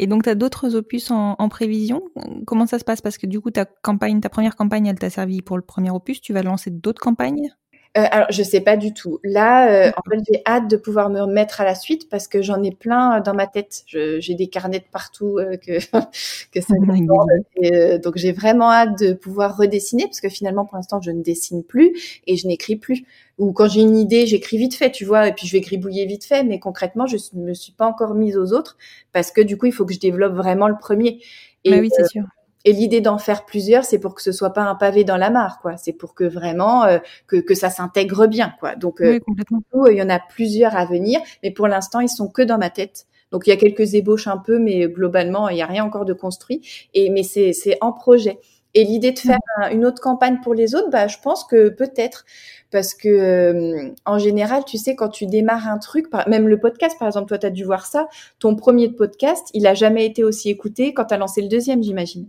Et 0.00 0.06
donc, 0.06 0.24
tu 0.24 0.30
as 0.30 0.34
d'autres 0.34 0.74
opus 0.76 1.10
en, 1.10 1.36
en, 1.38 1.48
prévision? 1.50 2.02
Comment 2.46 2.66
ça 2.66 2.78
se 2.78 2.84
passe? 2.84 3.02
Parce 3.02 3.18
que 3.18 3.26
du 3.26 3.38
coup, 3.40 3.50
ta 3.50 3.66
campagne, 3.66 4.20
ta 4.20 4.30
première 4.30 4.56
campagne, 4.56 4.86
elle 4.86 4.98
t'a 4.98 5.10
servi 5.10 5.42
pour 5.42 5.56
le 5.58 5.62
premier 5.62 5.90
opus. 5.90 6.20
Tu 6.22 6.32
vas 6.32 6.42
lancer 6.42 6.70
d'autres 6.70 7.02
campagnes? 7.02 7.54
Euh, 7.98 8.04
alors, 8.12 8.28
je 8.30 8.44
sais 8.44 8.60
pas 8.60 8.76
du 8.76 8.94
tout. 8.94 9.18
Là, 9.24 9.88
euh, 9.88 9.90
en 9.96 10.08
fait, 10.08 10.22
j'ai 10.30 10.42
hâte 10.46 10.70
de 10.70 10.76
pouvoir 10.76 11.10
me 11.10 11.20
remettre 11.20 11.60
à 11.60 11.64
la 11.64 11.74
suite 11.74 12.08
parce 12.08 12.28
que 12.28 12.40
j'en 12.40 12.62
ai 12.62 12.70
plein 12.70 13.18
euh, 13.18 13.20
dans 13.20 13.34
ma 13.34 13.48
tête. 13.48 13.82
J'ai 13.86 14.34
des 14.34 14.46
carnets 14.46 14.78
de 14.78 14.84
partout 14.92 15.38
euh, 15.38 15.56
que 15.56 15.78
que 16.52 16.60
ça 16.60 16.74
et, 17.56 17.98
Donc, 17.98 18.16
j'ai 18.16 18.30
vraiment 18.30 18.70
hâte 18.70 18.96
de 19.00 19.12
pouvoir 19.12 19.56
redessiner 19.56 20.04
parce 20.04 20.20
que 20.20 20.28
finalement, 20.28 20.64
pour 20.64 20.76
l'instant, 20.76 21.00
je 21.00 21.10
ne 21.10 21.20
dessine 21.20 21.64
plus 21.64 22.20
et 22.28 22.36
je 22.36 22.46
n'écris 22.46 22.76
plus. 22.76 23.04
Ou 23.38 23.52
quand 23.52 23.68
j'ai 23.68 23.80
une 23.80 23.96
idée, 23.96 24.24
j'écris 24.26 24.58
vite 24.58 24.74
fait, 24.74 24.92
tu 24.92 25.04
vois, 25.04 25.26
et 25.26 25.32
puis 25.32 25.48
je 25.48 25.52
vais 25.52 25.60
gribouiller 25.60 26.06
vite 26.06 26.24
fait. 26.24 26.44
Mais 26.44 26.60
concrètement, 26.60 27.06
je 27.06 27.16
me 27.34 27.54
suis 27.54 27.72
pas 27.72 27.86
encore 27.86 28.14
mise 28.14 28.36
aux 28.36 28.52
autres 28.52 28.76
parce 29.12 29.32
que 29.32 29.40
du 29.40 29.56
coup, 29.58 29.66
il 29.66 29.72
faut 29.72 29.84
que 29.84 29.94
je 29.94 30.00
développe 30.00 30.34
vraiment 30.34 30.68
le 30.68 30.76
premier. 30.78 31.20
Et, 31.64 31.72
bah 31.72 31.78
oui, 31.80 31.90
c'est 31.92 32.06
sûr. 32.06 32.22
Et 32.64 32.72
l'idée 32.72 33.00
d'en 33.00 33.18
faire 33.18 33.46
plusieurs, 33.46 33.84
c'est 33.84 33.98
pour 33.98 34.14
que 34.14 34.22
ce 34.22 34.32
soit 34.32 34.52
pas 34.52 34.62
un 34.62 34.74
pavé 34.74 35.04
dans 35.04 35.16
la 35.16 35.30
mare, 35.30 35.60
quoi. 35.60 35.76
C'est 35.76 35.92
pour 35.92 36.14
que 36.14 36.24
vraiment 36.24 36.84
euh, 36.84 36.98
que, 37.26 37.36
que 37.36 37.54
ça 37.54 37.70
s'intègre 37.70 38.26
bien, 38.26 38.54
quoi. 38.60 38.76
Donc, 38.76 39.00
euh, 39.00 39.18
complètement. 39.20 39.60
il 39.86 39.96
y 39.96 40.02
en 40.02 40.10
a 40.10 40.18
plusieurs 40.18 40.76
à 40.76 40.84
venir, 40.84 41.20
mais 41.42 41.50
pour 41.50 41.68
l'instant, 41.68 42.00
ils 42.00 42.08
sont 42.08 42.28
que 42.28 42.42
dans 42.42 42.58
ma 42.58 42.70
tête. 42.70 43.06
Donc, 43.32 43.46
il 43.46 43.50
y 43.50 43.52
a 43.52 43.56
quelques 43.56 43.94
ébauches 43.94 44.26
un 44.26 44.38
peu, 44.38 44.58
mais 44.58 44.88
globalement, 44.88 45.48
il 45.48 45.54
n'y 45.54 45.62
a 45.62 45.66
rien 45.66 45.84
encore 45.84 46.04
de 46.04 46.12
construit. 46.12 46.60
Et 46.92 47.10
mais 47.10 47.22
c'est 47.22 47.52
c'est 47.52 47.78
en 47.80 47.92
projet. 47.92 48.38
Et 48.74 48.84
l'idée 48.84 49.12
de 49.12 49.18
faire 49.18 49.38
une 49.72 49.84
autre 49.84 50.00
campagne 50.00 50.38
pour 50.42 50.54
les 50.54 50.74
autres, 50.74 50.90
bah, 50.90 51.08
je 51.08 51.18
pense 51.22 51.44
que 51.44 51.70
peut-être 51.70 52.24
parce 52.70 52.94
que 52.94 53.08
euh, 53.08 53.90
en 54.06 54.18
général, 54.18 54.64
tu 54.64 54.78
sais, 54.78 54.94
quand 54.94 55.08
tu 55.08 55.26
démarres 55.26 55.66
un 55.68 55.78
truc, 55.78 56.06
même 56.28 56.46
le 56.46 56.60
podcast, 56.60 56.96
par 56.98 57.08
exemple, 57.08 57.28
toi, 57.28 57.38
tu 57.38 57.46
as 57.46 57.50
dû 57.50 57.64
voir 57.64 57.86
ça, 57.86 58.08
ton 58.38 58.54
premier 58.54 58.88
podcast, 58.88 59.48
il 59.54 59.66
a 59.66 59.74
jamais 59.74 60.06
été 60.06 60.22
aussi 60.22 60.50
écouté 60.50 60.94
quand 60.94 61.06
tu 61.06 61.14
as 61.14 61.18
lancé 61.18 61.42
le 61.42 61.48
deuxième, 61.48 61.82
j'imagine. 61.82 62.28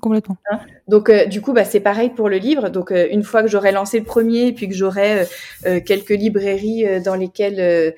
Complètement. 0.00 0.36
Hein 0.50 0.60
donc 0.86 1.10
euh, 1.10 1.26
du 1.26 1.40
coup, 1.40 1.52
bah, 1.52 1.64
c'est 1.64 1.80
pareil 1.80 2.10
pour 2.10 2.28
le 2.28 2.36
livre. 2.36 2.68
Donc 2.68 2.92
euh, 2.92 3.08
une 3.10 3.24
fois 3.24 3.42
que 3.42 3.48
j'aurai 3.48 3.72
lancé 3.72 3.98
le 3.98 4.04
premier 4.04 4.46
et 4.46 4.52
puis 4.52 4.68
que 4.68 4.74
j'aurai 4.74 5.26
euh, 5.66 5.80
quelques 5.80 6.10
librairies 6.10 7.00
dans 7.02 7.16
lesquelles 7.16 7.94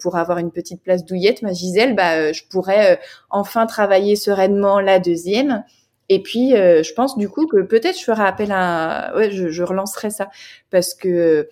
pour 0.00 0.16
avoir 0.16 0.38
une 0.38 0.50
petite 0.50 0.82
place 0.82 1.04
douillette, 1.04 1.42
ma 1.42 1.52
Gisèle, 1.52 1.94
bah, 1.94 2.32
je 2.32 2.42
pourrais 2.48 3.00
enfin 3.30 3.66
travailler 3.66 4.16
sereinement 4.16 4.80
la 4.80 4.98
deuxième. 4.98 5.64
Et 6.08 6.22
puis, 6.22 6.50
je 6.52 6.94
pense 6.94 7.18
du 7.18 7.28
coup 7.28 7.46
que 7.46 7.62
peut-être 7.62 7.98
je 7.98 8.04
ferai 8.04 8.22
appel 8.22 8.52
à, 8.52 9.12
ouais, 9.16 9.30
je, 9.30 9.48
je 9.48 9.62
relancerai 9.62 10.10
ça 10.10 10.30
parce 10.70 10.94
que 10.94 11.48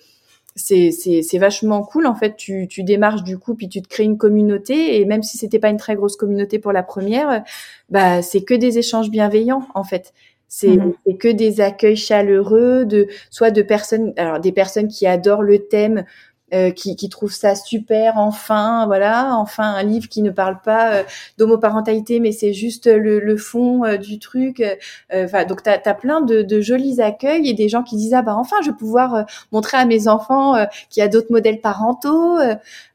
c'est 0.56 0.90
c'est 0.90 1.38
vachement 1.38 1.82
cool 1.82 2.06
en 2.06 2.14
fait 2.14 2.36
tu 2.36 2.66
tu 2.68 2.82
démarches 2.82 3.22
du 3.22 3.38
coup 3.38 3.54
puis 3.54 3.68
tu 3.68 3.82
te 3.82 3.88
crées 3.88 4.04
une 4.04 4.18
communauté 4.18 5.00
et 5.00 5.04
même 5.04 5.22
si 5.22 5.38
c'était 5.38 5.58
pas 5.60 5.70
une 5.70 5.76
très 5.76 5.94
grosse 5.94 6.16
communauté 6.16 6.58
pour 6.58 6.72
la 6.72 6.82
première 6.82 7.44
bah 7.88 8.20
c'est 8.22 8.42
que 8.42 8.54
des 8.54 8.78
échanges 8.78 9.10
bienveillants 9.10 9.66
en 9.74 9.84
fait. 9.84 10.12
C'est 10.52 10.78
mmh 10.78 10.94
que 11.20 11.28
des 11.28 11.60
accueils 11.60 11.96
chaleureux 11.96 12.84
de 12.84 13.06
soit 13.30 13.52
de 13.52 13.62
personnes 13.62 14.12
alors 14.16 14.40
des 14.40 14.50
personnes 14.50 14.88
qui 14.88 15.06
adorent 15.06 15.42
le 15.42 15.60
thème 15.68 16.04
euh, 16.52 16.72
qui, 16.72 16.96
qui 16.96 17.08
trouvent 17.08 17.32
ça 17.32 17.54
super, 17.54 18.16
enfin, 18.16 18.84
voilà, 18.86 19.36
enfin 19.36 19.62
un 19.62 19.84
livre 19.84 20.08
qui 20.08 20.20
ne 20.20 20.30
parle 20.30 20.60
pas 20.60 20.94
euh, 20.94 21.02
d'homoparentalité, 21.38 22.18
mais 22.18 22.32
c'est 22.32 22.52
juste 22.52 22.88
le, 22.88 23.20
le 23.20 23.36
fond 23.36 23.84
euh, 23.84 23.96
du 23.96 24.18
truc. 24.18 24.60
Enfin, 25.12 25.44
donc 25.44 25.62
tu 25.62 25.70
as, 25.70 25.94
plein 25.94 26.20
de, 26.20 26.42
de, 26.42 26.60
jolis 26.60 27.00
accueils 27.00 27.48
et 27.48 27.54
des 27.54 27.68
gens 27.68 27.84
qui 27.84 27.96
disent 27.96 28.14
ah 28.14 28.22
bah 28.22 28.34
enfin 28.36 28.56
je 28.64 28.70
vais 28.70 28.76
pouvoir 28.76 29.26
montrer 29.52 29.76
à 29.76 29.84
mes 29.84 30.08
enfants 30.08 30.54
qu'il 30.88 31.00
y 31.00 31.04
a 31.04 31.08
d'autres 31.08 31.30
modèles 31.30 31.60
parentaux, 31.60 32.38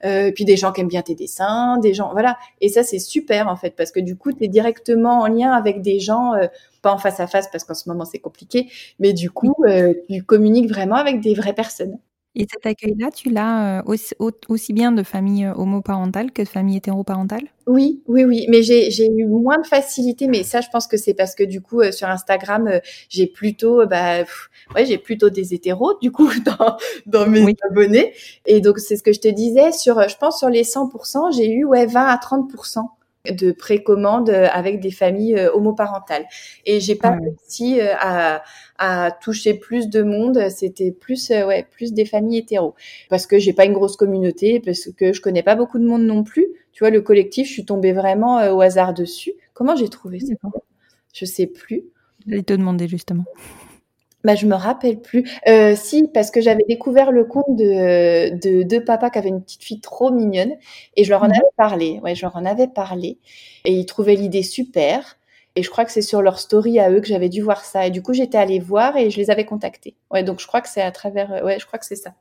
puis 0.02 0.46
des 0.46 0.58
gens 0.58 0.72
qui 0.72 0.82
aiment 0.82 0.88
bien 0.88 1.02
tes 1.02 1.16
dessins, 1.16 1.78
des 1.78 1.94
gens 1.94 2.12
voilà. 2.12 2.38
Et 2.62 2.70
ça 2.70 2.84
c'est 2.84 3.00
super 3.00 3.48
en 3.48 3.56
fait 3.56 3.72
parce 3.72 3.92
que 3.92 4.00
du 4.00 4.18
coup 4.18 4.34
tu 4.34 4.44
es 4.44 4.48
directement 4.48 5.22
en 5.22 5.28
lien 5.28 5.52
avec 5.52 5.82
des 5.82 6.00
gens 6.00 6.34
pas 6.82 6.92
en 6.92 6.98
face 6.98 7.20
à 7.20 7.28
face 7.28 7.48
parce 7.52 7.64
qu'en 7.64 7.74
ce 7.74 7.88
moment 7.90 8.06
c'est 8.06 8.20
compliqué, 8.20 8.70
mais 9.00 9.14
du 9.14 9.30
coup, 9.32 9.56
tu 10.10 10.24
communiques 10.24 10.70
vraiment 10.70 10.96
avec 10.96 11.22
des 11.22 11.34
vraies 11.34 11.54
personnes. 11.54 11.98
Et 12.38 12.46
cet 12.52 12.66
accueil-là, 12.66 13.12
tu 13.12 13.30
l'as 13.30 13.80
euh, 13.80 13.96
aussi, 14.50 14.74
bien 14.74 14.92
de 14.92 15.04
famille 15.04 15.46
euh, 15.46 15.54
homoparentale 15.56 16.32
que 16.32 16.42
de 16.42 16.48
famille 16.48 16.76
hétéroparentale? 16.78 17.44
Oui, 17.66 18.02
oui, 18.08 18.26
oui. 18.26 18.46
Mais 18.50 18.62
j'ai 18.62 19.08
eu 19.08 19.26
moins 19.26 19.58
de 19.60 19.66
facilité. 19.66 20.28
Mais 20.28 20.44
ça, 20.44 20.60
je 20.60 20.68
pense 20.70 20.86
que 20.88 20.98
c'est 20.98 21.14
parce 21.14 21.34
que 21.34 21.44
du 21.44 21.62
coup, 21.62 21.80
euh, 21.82 21.92
sur 21.94 22.10
Instagram, 22.10 22.70
j'ai 23.08 23.28
plutôt, 23.28 23.86
bah, 23.88 24.24
ouais, 24.76 24.86
j'ai 24.86 24.98
plutôt 24.98 25.30
des 25.30 25.54
hétéros 25.54 25.98
du 26.02 26.12
coup 26.12 26.30
dans, 26.46 26.78
dans 27.06 27.28
mes 27.28 27.56
abonnés. 27.70 28.14
Et 28.46 28.60
donc, 28.60 28.80
c'est 28.80 28.98
ce 28.98 29.04
que 29.04 29.14
je 29.14 29.22
te 29.22 29.30
disais. 29.30 29.72
Sur, 29.72 30.08
je 30.08 30.18
pense 30.18 30.40
sur 30.40 30.50
les 30.50 30.64
100%, 30.64 31.36
j'ai 31.36 31.50
eu 31.50 31.64
ouais 31.64 31.86
20 31.86 32.06
à 32.06 32.18
30% 32.18 32.86
de 33.32 33.52
précommande 33.52 34.30
avec 34.30 34.80
des 34.80 34.92
familles 34.92 35.36
euh, 35.36 35.54
homoparentales. 35.54 36.26
Et 36.66 36.80
j'ai 36.80 36.96
pas 36.96 37.12
réussi 37.12 37.80
euh, 37.80 37.94
à, 38.00 38.44
à, 38.78 39.12
toucher 39.12 39.54
plus 39.54 39.90
de 39.90 40.04
monde. 40.04 40.50
C'était 40.50 40.92
plus, 40.92 41.32
euh, 41.32 41.46
ouais, 41.46 41.68
plus 41.70 41.94
des 41.94 42.06
familles 42.06 42.40
hétéros. 42.40 42.76
Parce 43.10 43.28
que 43.28 43.40
j'ai 43.40 43.54
pas 43.54 43.66
une 43.66 43.74
grosse 43.74 43.98
communauté, 43.98 44.60
parce 44.60 44.90
que 44.98 45.14
je 45.14 45.22
connais 45.22 45.44
pas 45.44 45.56
beaucoup 45.56 45.80
de 45.80 45.86
monde 45.86 46.04
non 46.04 46.24
plus. 46.24 46.48
Tu 46.72 46.80
vois, 46.80 46.90
le 46.90 47.02
collectif, 47.02 47.48
je 47.48 47.54
suis 47.54 47.66
tombée 47.66 47.94
vraiment 47.94 48.52
au 48.52 48.62
hasard 48.62 48.94
dessus. 48.94 49.34
Comment 49.54 49.76
j'ai 49.76 49.88
trouvé 49.88 50.20
ça 50.20 50.34
Je 51.14 51.26
sais 51.26 51.48
plus. 51.48 51.86
J'allais 52.28 52.44
te 52.44 52.54
demander 52.54 52.88
justement. 52.88 53.24
Bah, 54.26 54.34
je 54.34 54.48
me 54.48 54.56
rappelle 54.56 55.00
plus. 55.00 55.30
Euh, 55.48 55.76
si, 55.76 56.10
parce 56.12 56.32
que 56.32 56.42
j'avais 56.42 56.66
découvert 56.68 57.12
le 57.12 57.26
compte 57.26 57.56
de, 57.56 58.32
de 58.32 58.64
deux 58.64 58.84
papas 58.84 59.12
qui 59.12 59.20
avaient 59.20 59.30
une 59.30 59.44
petite 59.44 59.64
fille 59.64 59.82
trop 59.82 60.12
mignonne 60.12 60.54
et 60.96 61.04
je 61.04 61.12
leur 61.12 61.22
en 61.22 61.28
mhm. 61.28 61.34
avais 61.34 61.52
parlé. 61.58 62.00
Ouais, 62.04 62.16
je 62.16 62.24
leur 62.24 62.36
en 62.36 62.44
avais 62.44 62.68
parlé 62.68 63.20
et 63.66 63.74
ils 63.74 63.86
trouvaient 63.86 64.16
l'idée 64.16 64.42
super. 64.42 65.18
Et 65.56 65.62
je 65.62 65.70
crois 65.70 65.86
que 65.86 65.92
c'est 65.92 66.02
sur 66.02 66.24
leur 66.24 66.40
story 66.40 66.80
à 66.80 66.90
eux 66.90 67.02
que 67.02 67.08
j'avais 67.08 67.30
dû 67.30 67.42
voir 67.42 67.64
ça. 67.64 67.86
Et 67.86 67.92
du 67.92 68.02
coup, 68.02 68.14
j'étais 68.14 68.40
allée 68.40 68.60
voir 68.60 68.98
et 68.98 69.12
je 69.12 69.18
les 69.18 69.30
avais 69.30 69.46
contactés. 69.46 69.96
Ouais, 70.10 70.24
donc 70.24 70.40
je 70.40 70.48
crois 70.48 70.62
que 70.62 70.70
c'est 70.70 70.82
à 70.82 70.92
travers. 70.92 71.44
Ouais, 71.44 71.60
je 71.60 71.66
crois 71.68 71.78
que 71.78 71.86
c'est 71.86 71.96
ça. 71.96 72.16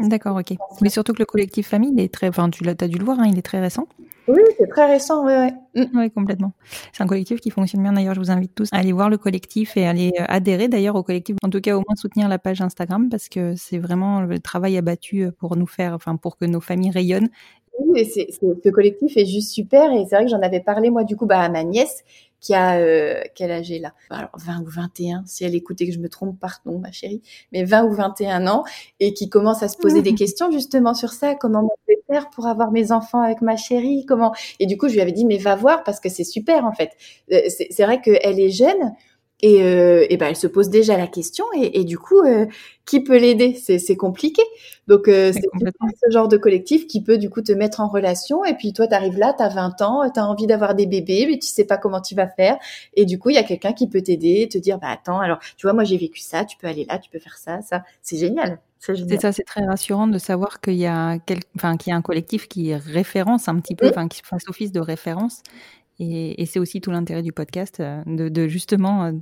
D'accord, 0.00 0.36
ok. 0.36 0.56
Mais 0.80 0.88
surtout 0.88 1.12
que 1.12 1.18
le 1.18 1.26
collectif 1.26 1.68
famille, 1.68 1.92
il 1.92 2.00
est 2.00 2.12
très, 2.12 2.28
enfin, 2.28 2.48
tu 2.50 2.66
as 2.68 2.88
dû 2.88 2.98
le 2.98 3.04
voir, 3.04 3.20
hein, 3.20 3.26
il 3.26 3.38
est 3.38 3.42
très 3.42 3.60
récent. 3.60 3.86
Oui, 4.28 4.40
c'est 4.58 4.68
très 4.68 4.86
récent, 4.86 5.26
oui, 5.26 5.32
oui. 5.36 5.82
Mm. 5.82 5.98
Oui, 5.98 6.10
complètement. 6.10 6.52
C'est 6.92 7.02
un 7.02 7.06
collectif 7.06 7.40
qui 7.40 7.50
fonctionne 7.50 7.82
bien. 7.82 7.92
D'ailleurs, 7.92 8.14
je 8.14 8.20
vous 8.20 8.30
invite 8.30 8.54
tous 8.54 8.68
à 8.72 8.76
aller 8.76 8.92
voir 8.92 9.10
le 9.10 9.18
collectif 9.18 9.76
et 9.76 9.86
à 9.86 9.90
aller 9.90 10.12
euh, 10.20 10.24
adhérer 10.28 10.68
d'ailleurs 10.68 10.94
au 10.94 11.02
collectif. 11.02 11.36
En 11.42 11.50
tout 11.50 11.60
cas, 11.60 11.76
au 11.76 11.82
moins 11.86 11.96
soutenir 11.96 12.28
la 12.28 12.38
page 12.38 12.60
Instagram 12.60 13.08
parce 13.08 13.28
que 13.28 13.54
c'est 13.56 13.78
vraiment 13.78 14.20
le 14.20 14.38
travail 14.38 14.76
abattu 14.76 15.24
euh, 15.24 15.30
pour 15.32 15.56
nous 15.56 15.66
faire, 15.66 15.94
enfin, 15.94 16.16
pour 16.16 16.36
que 16.36 16.44
nos 16.44 16.60
familles 16.60 16.90
rayonnent. 16.90 17.30
Oui, 17.78 18.04
c'est, 18.04 18.28
ce 18.30 18.68
collectif 18.68 19.16
est 19.16 19.26
juste 19.26 19.50
super 19.50 19.92
et 19.92 20.04
c'est 20.08 20.14
vrai 20.14 20.24
que 20.24 20.30
j'en 20.30 20.42
avais 20.42 20.60
parlé 20.60 20.90
moi 20.90 21.04
du 21.04 21.16
coup 21.16 21.24
bah, 21.26 21.40
à 21.40 21.48
ma 21.48 21.64
nièce 21.64 22.04
qui 22.40 22.54
a 22.54 22.78
euh, 22.78 23.22
quel 23.34 23.50
âge 23.50 23.70
est 23.70 23.78
là 23.78 23.94
Alors 24.08 24.30
20 24.34 24.62
ou 24.62 24.68
21, 24.68 25.24
si 25.26 25.44
elle 25.44 25.54
écoutait 25.54 25.86
que 25.86 25.92
je 25.92 25.98
me 25.98 26.08
trompe, 26.08 26.38
pardon 26.40 26.78
ma 26.78 26.90
chérie, 26.90 27.22
mais 27.52 27.64
20 27.64 27.84
ou 27.84 27.92
21 27.92 28.46
ans 28.46 28.64
et 28.98 29.14
qui 29.14 29.28
commence 29.28 29.62
à 29.62 29.68
se 29.68 29.76
poser 29.76 30.02
des 30.02 30.14
questions 30.14 30.50
justement 30.50 30.94
sur 30.94 31.12
ça, 31.12 31.34
comment 31.34 31.62
je 31.62 31.94
vais 31.94 32.02
faire 32.08 32.30
pour 32.30 32.46
avoir 32.46 32.72
mes 32.72 32.92
enfants 32.92 33.20
avec 33.20 33.42
ma 33.42 33.56
chérie, 33.56 34.04
comment? 34.06 34.34
Et 34.58 34.66
du 34.66 34.76
coup, 34.78 34.88
je 34.88 34.94
lui 34.94 35.00
avais 35.00 35.12
dit 35.12 35.24
mais 35.24 35.38
va 35.38 35.54
voir 35.54 35.84
parce 35.84 36.00
que 36.00 36.08
c'est 36.08 36.24
super 36.24 36.64
en 36.64 36.72
fait. 36.72 36.92
Euh, 37.32 37.40
c'est 37.48 37.84
vrai 37.84 38.00
qu'elle 38.00 38.40
est 38.40 38.50
jeune, 38.50 38.92
et, 39.42 39.62
euh, 39.62 40.06
et 40.10 40.16
ben 40.16 40.26
elle 40.28 40.36
se 40.36 40.46
pose 40.46 40.68
déjà 40.68 40.96
la 40.96 41.06
question 41.06 41.44
et, 41.56 41.80
et 41.80 41.84
du 41.84 41.98
coup, 41.98 42.20
euh, 42.20 42.46
qui 42.84 43.02
peut 43.02 43.16
l'aider? 43.16 43.54
C'est 43.54 43.96
compliqué. 43.96 44.42
Donc 44.86 45.08
euh, 45.08 45.32
c'est 45.32 45.40
ce 45.42 46.10
genre 46.10 46.28
de 46.28 46.36
collectif 46.36 46.86
qui 46.86 47.02
peut 47.02 47.18
du 47.18 47.30
coup 47.30 47.40
te 47.40 47.52
mettre 47.52 47.80
en 47.80 47.88
relation. 47.88 48.44
Et 48.44 48.54
puis 48.54 48.72
toi, 48.72 48.86
tu 48.86 48.94
arrives 48.94 49.18
là, 49.18 49.34
tu 49.36 49.42
as 49.42 49.48
20 49.48 49.80
ans, 49.82 50.10
tu 50.10 50.20
as 50.20 50.26
envie 50.26 50.46
d'avoir 50.46 50.74
des 50.74 50.86
bébés, 50.86 51.26
mais 51.30 51.38
tu 51.38 51.46
sais 51.48 51.64
pas 51.64 51.78
comment 51.78 52.00
tu 52.00 52.14
vas 52.14 52.28
faire. 52.28 52.58
Et 52.94 53.04
du 53.06 53.18
coup, 53.18 53.30
il 53.30 53.36
y 53.36 53.38
a 53.38 53.44
quelqu'un 53.44 53.72
qui 53.72 53.88
peut 53.88 54.02
t'aider, 54.02 54.48
te 54.50 54.58
dire, 54.58 54.78
bah 54.78 54.88
attends, 54.90 55.20
alors 55.20 55.38
tu 55.56 55.66
vois, 55.66 55.72
moi 55.72 55.84
j'ai 55.84 55.96
vécu 55.96 56.20
ça, 56.20 56.44
tu 56.44 56.56
peux 56.58 56.66
aller 56.66 56.84
là, 56.84 56.98
tu 56.98 57.10
peux 57.10 57.18
faire 57.18 57.38
ça, 57.38 57.62
ça. 57.62 57.82
C'est 58.02 58.18
génial. 58.18 58.58
C'est 58.80 59.20
ça, 59.20 59.30
c'est 59.30 59.42
très 59.44 59.62
rassurant 59.62 60.06
de 60.06 60.16
savoir 60.16 60.60
qu'il 60.62 60.76
y 60.76 60.86
a 60.86 61.18
quel... 61.26 61.40
enfin, 61.54 61.76
qu'il 61.76 61.90
y 61.90 61.92
a 61.92 61.96
un 61.96 62.02
collectif 62.02 62.48
qui 62.48 62.74
référence 62.74 63.46
un 63.46 63.60
petit 63.60 63.74
peu, 63.74 63.88
enfin 63.90 64.08
qui 64.08 64.22
fasse 64.24 64.48
office 64.48 64.72
de 64.72 64.80
référence 64.80 65.42
et, 66.00 66.46
c'est 66.46 66.58
aussi 66.58 66.80
tout 66.80 66.90
l'intérêt 66.90 67.22
du 67.22 67.32
podcast, 67.32 67.80
euh, 67.80 68.02
de, 68.06 68.48
justement 68.48 69.04
euh, 69.04 69.12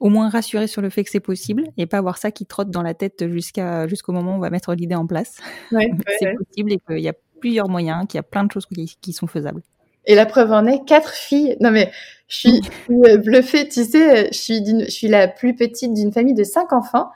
au 0.00 0.08
moins 0.08 0.30
rassurer 0.30 0.66
sur 0.66 0.80
le 0.80 0.88
fait 0.88 1.04
que 1.04 1.10
c'est 1.10 1.20
possible 1.20 1.64
et 1.76 1.86
pas 1.86 1.98
avoir 1.98 2.16
ça 2.16 2.30
qui 2.30 2.46
trotte 2.46 2.70
dans 2.70 2.82
la 2.82 2.94
tête 2.94 3.28
jusqu'à 3.28 3.86
jusqu'au 3.86 4.12
moment 4.12 4.32
où 4.32 4.36
on 4.36 4.40
va 4.40 4.50
mettre 4.50 4.74
l'idée 4.74 4.94
en 4.94 5.06
place. 5.06 5.36
c'est 5.70 6.34
possible 6.34 6.72
et 6.72 6.78
qu'il 6.78 7.00
y 7.00 7.08
a 7.08 7.14
plusieurs 7.40 7.68
moyens, 7.68 8.06
qu'il 8.08 8.16
y 8.16 8.20
a 8.20 8.22
plein 8.22 8.44
de 8.44 8.50
choses 8.50 8.66
qui, 8.66 9.12
sont 9.12 9.26
faisables. 9.26 9.62
Et 10.06 10.14
la 10.14 10.24
preuve 10.24 10.52
en 10.52 10.64
est, 10.66 10.84
quatre 10.86 11.12
filles. 11.12 11.56
Non 11.60 11.70
mais 11.70 11.92
je 12.28 12.36
suis, 12.36 12.60
euh, 12.90 13.18
bluffée, 13.18 13.68
tu 13.68 13.84
sais, 13.84 14.28
je 14.32 14.38
suis, 14.38 14.64
je 14.64 14.90
suis 14.90 15.08
la 15.08 15.28
plus 15.28 15.54
petite 15.54 15.92
d'une 15.92 16.12
famille 16.12 16.34
de 16.34 16.44
cinq 16.44 16.72
enfants. 16.72 17.10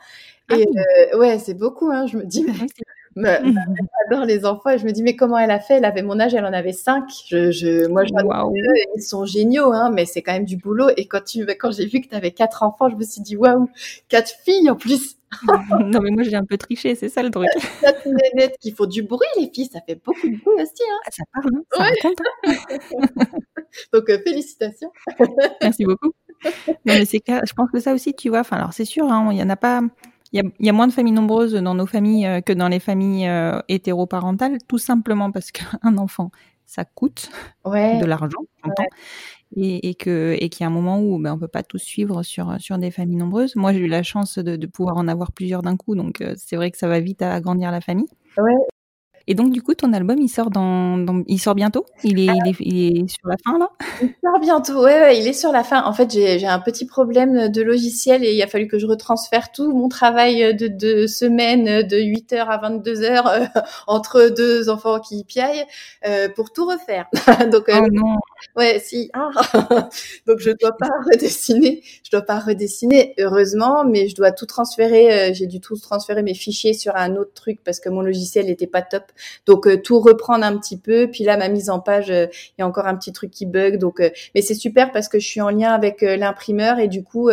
Et 0.53 0.67
ah 1.13 1.17
ouais, 1.17 1.39
c'est 1.39 1.55
beaucoup, 1.55 1.91
hein, 1.91 2.07
je 2.07 2.19
me 2.19 2.25
dis. 2.25 2.45
J'adore 3.17 4.25
les 4.27 4.45
enfants 4.47 4.71
et 4.71 4.79
je 4.79 4.85
me 4.87 4.93
dis 4.93 5.03
mais 5.03 5.17
comment 5.17 5.37
elle 5.39 5.51
a 5.51 5.59
fait? 5.61 5.75
Elle 5.75 5.85
avait 5.85 6.03
mon 6.03 6.21
âge, 6.21 6.35
elle 6.35 6.45
en 6.45 6.53
avait 6.53 6.73
cinq. 6.73 7.05
Je, 7.29 7.51
je 7.51 7.87
moi 7.89 8.05
je 8.05 8.13
Waouh. 8.13 8.55
ils 8.97 9.03
sont 9.03 9.25
géniaux 9.25 9.73
hein, 9.73 9.91
mais 9.93 10.07
c'est 10.07 10.23
quand 10.23 10.33
même 10.33 10.45
du 10.45 10.57
boulot. 10.57 10.89
Et 10.97 11.07
quand 11.07 11.23
tu 11.25 11.45
quand 11.47 11.73
j'ai 11.73 11.87
vu 11.87 12.01
que 12.01 12.09
tu 12.09 12.15
avais 12.15 12.31
quatre 12.31 12.63
enfants, 12.63 12.89
je 12.89 12.97
me 12.97 13.03
suis 13.03 13.21
dit 13.23 13.37
waouh, 13.37 13.69
quatre 14.09 14.31
filles 14.45 14.71
en 14.71 14.77
plus. 14.77 15.17
non, 15.81 16.01
mais 16.01 16.11
moi, 16.11 16.25
j'ai 16.25 16.35
un 16.35 16.45
peu 16.45 16.59
triché, 16.59 16.97
c'est 16.97 17.09
ça 17.09 17.23
le 17.23 17.31
truc. 17.31 17.47
Quatre 17.81 18.05
nénettes 18.05 18.57
qui 18.61 18.73
font 18.73 18.87
du 18.87 19.05
bruit, 19.05 19.29
les 19.39 19.49
filles, 19.55 19.71
ça 19.73 19.79
fait 19.87 19.95
beaucoup 20.05 20.29
de 20.29 20.37
bruit 20.37 20.57
aussi. 20.61 20.83
Hein. 20.83 20.99
Ah, 21.07 21.11
ça 21.13 21.23
parle, 21.33 21.51
hein, 21.55 21.63
ça 21.73 21.83
Ouais. 21.85 22.15
hein. 23.17 23.25
Donc 23.93 24.11
euh, 24.11 24.19
félicitations. 24.27 24.91
Merci 25.63 25.85
beaucoup. 25.85 26.13
Non, 26.45 26.95
mais 26.95 27.05
c'est 27.05 27.21
clair. 27.21 27.43
Je 27.47 27.53
pense 27.53 27.71
que 27.71 27.79
ça 27.79 27.95
aussi, 27.95 28.13
tu 28.15 28.29
vois. 28.29 28.41
Enfin, 28.41 28.57
alors 28.57 28.73
c'est 28.73 28.85
sûr, 28.85 29.05
hein, 29.05 29.29
il 29.31 29.39
y 29.39 29.43
en 29.43 29.51
a 29.51 29.57
pas. 29.57 29.83
Il 30.33 30.43
y 30.61 30.67
y 30.67 30.69
a 30.69 30.73
moins 30.73 30.87
de 30.87 30.93
familles 30.93 31.13
nombreuses 31.15 31.55
dans 31.55 31.75
nos 31.75 31.87
familles 31.87 32.27
euh, 32.27 32.41
que 32.41 32.53
dans 32.53 32.69
les 32.69 32.81
familles 32.81 33.27
euh, 33.29 33.61
hétéroparentales, 33.69 34.59
tout 34.69 34.79
simplement 34.79 35.33
parce 35.33 35.51
qu'un 35.51 35.65
enfant, 35.99 36.31
ça 36.67 36.85
coûte 36.85 37.31
Ouais. 37.65 37.99
de 37.99 38.05
l'argent, 38.07 38.39
et, 39.57 39.89
et 39.91 39.95
que 39.95 40.37
et 40.39 40.49
qu'il 40.49 40.63
y 40.63 40.65
a 40.65 40.69
un 40.69 40.71
moment 40.73 41.01
où 41.01 41.19
ben, 41.19 41.35
on 41.35 41.39
peut 41.39 41.49
pas 41.49 41.63
tous 41.63 41.79
suivre 41.79 42.23
sur 42.23 42.55
sur 42.61 42.79
des 42.79 42.91
familles 42.91 43.17
nombreuses. 43.17 43.57
Moi, 43.57 43.73
j'ai 43.73 43.81
eu 43.81 43.89
la 43.89 44.03
chance 44.03 44.39
de, 44.39 44.57
de 44.57 44.67
pouvoir 44.67 44.97
en 44.97 45.09
avoir 45.09 45.33
plusieurs 45.33 45.63
d'un 45.63 45.77
coup, 45.77 45.95
donc 45.97 46.21
euh, 46.21 46.35
c'est 46.37 46.57
vrai 46.57 46.71
que 46.71 46.79
ça 46.79 46.89
va 46.89 47.01
vite 47.01 47.23
à 47.23 47.33
agrandir 47.35 47.71
la 47.73 47.81
famille. 47.81 48.07
Ouais. 48.39 48.55
Et 49.27 49.35
donc, 49.35 49.53
du 49.53 49.63
coup, 49.63 49.75
ton 49.75 49.93
album, 49.93 50.19
il 50.19 50.29
sort 50.29 50.51
dans, 50.51 50.97
dans- 50.99 51.23
il 51.27 51.39
sort 51.39 51.55
bientôt? 51.55 51.87
Il 52.05 52.19
est, 52.19 52.27
il 52.27 52.49
est, 52.49 52.55
il 52.61 53.05
est 53.05 53.09
sur 53.09 53.29
la 53.29 53.37
fin 53.45 53.59
là? 53.59 53.69
Il 54.03 54.15
sort 54.25 54.41
bientôt. 54.41 54.83
Ouais, 54.85 55.01
ouais, 55.01 55.19
il 55.19 55.27
est 55.29 55.33
sur 55.33 55.53
la 55.53 55.63
fin. 55.65 55.83
En 55.85 55.93
fait, 55.93 56.11
j'ai 56.13 56.39
j'ai 56.39 56.47
un 56.47 56.59
petit 56.61 56.87
problème 56.87 57.49
de 57.49 57.63
logiciel 57.63 58.25
et 58.25 58.35
il 58.35 58.43
a 58.43 58.47
fallu 58.47 58.67
que 58.67 58.79
je 58.79 58.87
retransfère 58.87 59.53
tout 59.53 59.73
mon 59.73 59.89
travail 59.89 60.55
de, 60.57 60.69
de 60.69 61.07
semaine 61.07 61.87
de 61.87 61.97
8h 61.97 62.47
à 62.49 62.59
22h 62.59 63.27
euh, 63.27 63.61
entre 63.87 64.29
deux 64.35 64.69
enfants 64.69 65.01
qui 65.01 65.25
piaillent 65.25 65.65
euh, 66.07 66.29
pour 66.29 66.53
tout 66.53 66.67
refaire. 66.67 67.07
Donc, 67.53 67.69
euh, 67.69 67.81
Oh 67.83 67.89
non. 67.93 68.17
Ouais, 68.57 68.79
si. 68.81 69.11
Ah. 69.13 69.31
Donc 70.27 70.39
je 70.39 70.51
dois 70.61 70.73
pas 70.79 70.89
redessiner. 71.13 71.83
Je 72.05 72.11
dois 72.11 72.23
pas 72.23 72.39
redessiner, 72.39 73.15
heureusement, 73.19 73.85
mais 73.85 74.09
je 74.09 74.15
dois 74.15 74.33
tout 74.33 74.47
transférer. 74.47 75.31
euh, 75.31 75.35
J'ai 75.35 75.47
dû 75.47 75.61
tout 75.61 75.77
transférer 75.77 76.23
mes 76.23 76.35
fichiers 76.35 76.73
sur 76.75 76.97
un 76.97 77.17
autre 77.17 77.33
truc 77.35 77.61
parce 77.65 77.81
que 77.81 77.89
mon 77.89 78.03
logiciel 78.03 78.47
n'était 78.47 78.67
pas 78.67 78.83
top. 78.83 79.05
Donc 79.47 79.67
euh, 79.67 79.77
tout 79.77 80.01
reprendre 80.01 80.45
un 80.45 80.57
petit 80.57 80.79
peu. 80.79 81.09
Puis 81.11 81.25
là, 81.25 81.37
ma 81.37 81.49
mise 81.49 81.71
en 81.71 81.81
page, 81.81 82.11
euh, 82.11 82.27
il 82.33 82.61
y 82.61 82.63
a 82.63 82.67
encore 82.67 82.87
un 82.87 82.97
petit 82.97 83.13
truc 83.13 83.31
qui 83.31 83.47
bug. 83.47 83.79
Donc, 83.79 84.01
euh, 84.01 84.11
mais 84.35 84.43
c'est 84.43 84.55
super 84.55 84.93
parce 84.93 85.09
que 85.09 85.19
je 85.19 85.27
suis 85.27 85.41
en 85.41 85.51
lien 85.51 85.73
avec 85.73 86.03
l'imprimeur 86.03 86.79
et 86.79 86.89
du 86.89 87.03
coup. 87.03 87.31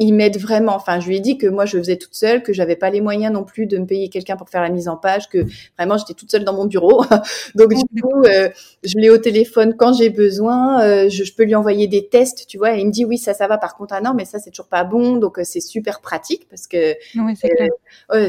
Il 0.00 0.14
m'aide 0.14 0.38
vraiment. 0.38 0.74
Enfin, 0.74 0.98
je 0.98 1.06
lui 1.08 1.16
ai 1.16 1.20
dit 1.20 1.36
que 1.36 1.46
moi, 1.46 1.66
je 1.66 1.76
faisais 1.76 1.96
toute 1.96 2.14
seule, 2.14 2.42
que 2.42 2.54
j'avais 2.54 2.74
pas 2.74 2.88
les 2.88 3.02
moyens 3.02 3.32
non 3.32 3.44
plus 3.44 3.66
de 3.66 3.76
me 3.76 3.84
payer 3.84 4.08
quelqu'un 4.08 4.36
pour 4.36 4.48
faire 4.48 4.62
la 4.62 4.70
mise 4.70 4.88
en 4.88 4.96
page, 4.96 5.28
que 5.28 5.44
vraiment, 5.78 5.98
j'étais 5.98 6.14
toute 6.14 6.30
seule 6.30 6.42
dans 6.42 6.54
mon 6.54 6.64
bureau. 6.64 7.04
Donc, 7.54 7.74
du 7.92 8.02
coup, 8.02 8.22
euh, 8.24 8.48
je 8.82 8.98
l'ai 8.98 9.10
au 9.10 9.18
téléphone 9.18 9.74
quand 9.76 9.92
j'ai 9.92 10.08
besoin. 10.08 10.82
euh, 10.82 11.08
je, 11.10 11.22
je 11.24 11.34
peux 11.34 11.44
lui 11.44 11.54
envoyer 11.54 11.86
des 11.86 12.08
tests, 12.08 12.46
tu 12.46 12.56
vois. 12.56 12.74
Et 12.74 12.80
il 12.80 12.86
me 12.86 12.90
dit 12.90 13.04
oui, 13.04 13.18
ça, 13.18 13.34
ça 13.34 13.46
va. 13.46 13.58
Par 13.58 13.76
contre, 13.76 13.92
ah 13.94 14.00
non, 14.00 14.14
mais 14.14 14.24
ça, 14.24 14.38
c'est 14.38 14.50
toujours 14.50 14.68
pas 14.68 14.84
bon. 14.84 15.16
Donc, 15.16 15.38
euh, 15.38 15.42
c'est 15.44 15.60
super 15.60 16.00
pratique 16.00 16.48
parce 16.48 16.66
que 16.66 16.94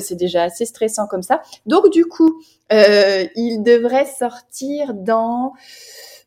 c'est 0.01 0.15
déjà 0.15 0.43
assez 0.43 0.65
stressant 0.65 1.07
comme 1.07 1.23
ça. 1.23 1.41
Donc, 1.65 1.89
du 1.89 2.05
coup, 2.05 2.41
il 2.69 3.61
devrait 3.63 4.05
sortir 4.05 4.93
dans 4.93 5.53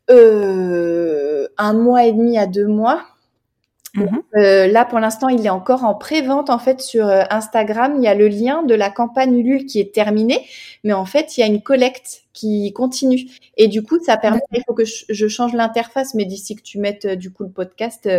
un 0.09 1.73
mois 1.73 2.03
et 2.05 2.13
demi 2.13 2.39
à 2.39 2.47
deux 2.47 2.67
mois. 2.67 3.03
Mhm. 3.95 4.23
Euh, 4.35 4.67
là, 4.67 4.85
pour 4.85 4.99
l'instant, 4.99 5.29
il 5.29 5.45
est 5.45 5.49
encore 5.49 5.83
en 5.83 5.95
pré-vente 5.95 6.49
en 6.49 6.59
fait 6.59 6.81
sur 6.81 7.07
euh, 7.07 7.23
Instagram. 7.29 7.95
Il 7.97 8.03
y 8.03 8.07
a 8.07 8.13
le 8.13 8.27
lien 8.27 8.63
de 8.63 8.75
la 8.75 8.89
campagne 8.89 9.35
Ulule 9.37 9.65
qui 9.65 9.79
est 9.79 9.93
terminée, 9.93 10.45
mais 10.83 10.93
en 10.93 11.05
fait, 11.05 11.37
il 11.37 11.41
y 11.41 11.43
a 11.43 11.47
une 11.47 11.61
collecte 11.61 12.23
qui 12.33 12.71
continue. 12.73 13.25
Et 13.57 13.67
du 13.67 13.83
coup, 13.83 13.97
ça 14.03 14.17
permet. 14.17 14.41
Il 14.51 14.63
faut 14.67 14.73
que 14.73 14.85
je, 14.85 15.05
je 15.09 15.27
change 15.27 15.53
l'interface, 15.53 16.13
mais 16.13 16.25
d'ici 16.25 16.55
que 16.55 16.61
tu 16.61 16.79
mettes 16.79 17.05
euh, 17.05 17.15
du 17.15 17.31
coup 17.31 17.43
le 17.43 17.49
podcast, 17.49 18.09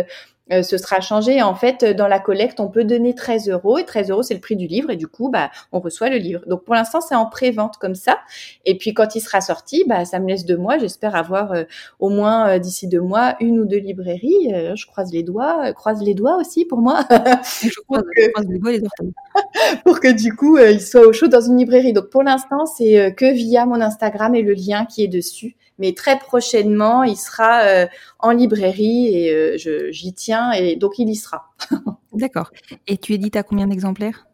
euh, 0.51 0.63
ce 0.63 0.77
sera 0.77 1.01
changé. 1.01 1.41
En 1.41 1.55
fait, 1.55 1.83
euh, 1.83 1.93
dans 1.93 2.07
la 2.07 2.19
collecte, 2.19 2.59
on 2.59 2.69
peut 2.69 2.83
donner 2.83 3.15
13 3.15 3.49
euros 3.49 3.77
et 3.77 3.85
13 3.85 4.09
euros, 4.09 4.23
c'est 4.23 4.33
le 4.33 4.39
prix 4.39 4.55
du 4.55 4.67
livre. 4.67 4.89
Et 4.89 4.95
du 4.95 5.07
coup, 5.07 5.29
bah, 5.29 5.49
on 5.71 5.79
reçoit 5.79 6.09
le 6.09 6.17
livre. 6.17 6.41
Donc, 6.47 6.63
pour 6.63 6.75
l'instant, 6.75 7.01
c'est 7.01 7.15
en 7.15 7.25
pré-vente 7.25 7.77
comme 7.77 7.95
ça. 7.95 8.17
Et 8.65 8.77
puis, 8.77 8.93
quand 8.93 9.15
il 9.15 9.21
sera 9.21 9.41
sorti, 9.41 9.83
bah, 9.87 10.05
ça 10.05 10.19
me 10.19 10.27
laisse 10.27 10.45
deux 10.45 10.57
mois. 10.57 10.77
J'espère 10.77 11.15
avoir 11.15 11.51
euh, 11.51 11.63
au 11.99 12.09
moins 12.09 12.49
euh, 12.49 12.59
d'ici 12.59 12.87
deux 12.87 13.01
mois 13.01 13.35
une 13.39 13.59
ou 13.59 13.65
deux 13.65 13.77
librairies. 13.77 14.53
Euh, 14.53 14.75
je 14.75 14.85
croise 14.85 15.11
les 15.11 15.23
doigts, 15.23 15.67
euh, 15.67 15.73
croise 15.73 16.01
les 16.01 16.13
doigts 16.13 16.37
aussi 16.37 16.65
pour 16.65 16.79
moi, 16.79 17.05
je 17.09 17.15
croise, 17.87 18.03
Donc, 18.03 18.13
je 18.17 18.29
croise 18.31 18.47
les 18.47 18.59
doigts 18.59 18.71
et 18.71 18.77
les 18.79 18.85
orteils. 18.85 19.13
pour 19.83 19.99
que 19.99 20.11
du 20.11 20.35
coup, 20.35 20.57
euh, 20.57 20.71
il 20.71 20.81
soit 20.81 21.05
au 21.05 21.13
chaud 21.13 21.27
dans 21.27 21.41
une 21.41 21.57
librairie. 21.57 21.93
Donc, 21.93 22.09
pour 22.09 22.23
l'instant, 22.23 22.65
c'est 22.65 22.99
euh, 22.99 23.11
que 23.11 23.31
via 23.31 23.65
mon 23.65 23.81
Instagram 23.81 24.35
et 24.35 24.41
le 24.41 24.53
lien 24.53 24.85
qui 24.85 25.03
est 25.03 25.07
dessus. 25.07 25.55
Mais 25.79 25.93
très 25.93 26.17
prochainement, 26.19 27.03
il 27.03 27.17
sera 27.17 27.61
euh, 27.61 27.87
en 28.19 28.31
librairie 28.31 29.07
et 29.15 29.31
euh, 29.31 29.57
je- 29.57 29.91
j'y 29.91 30.13
tiens 30.13 30.51
et 30.51 30.75
donc 30.75 30.97
il 30.99 31.09
y 31.09 31.15
sera. 31.15 31.51
D'accord. 32.13 32.51
Et 32.87 32.97
tu 32.97 33.13
édites 33.13 33.35
à 33.35 33.43
combien 33.43 33.67
d'exemplaires? 33.67 34.27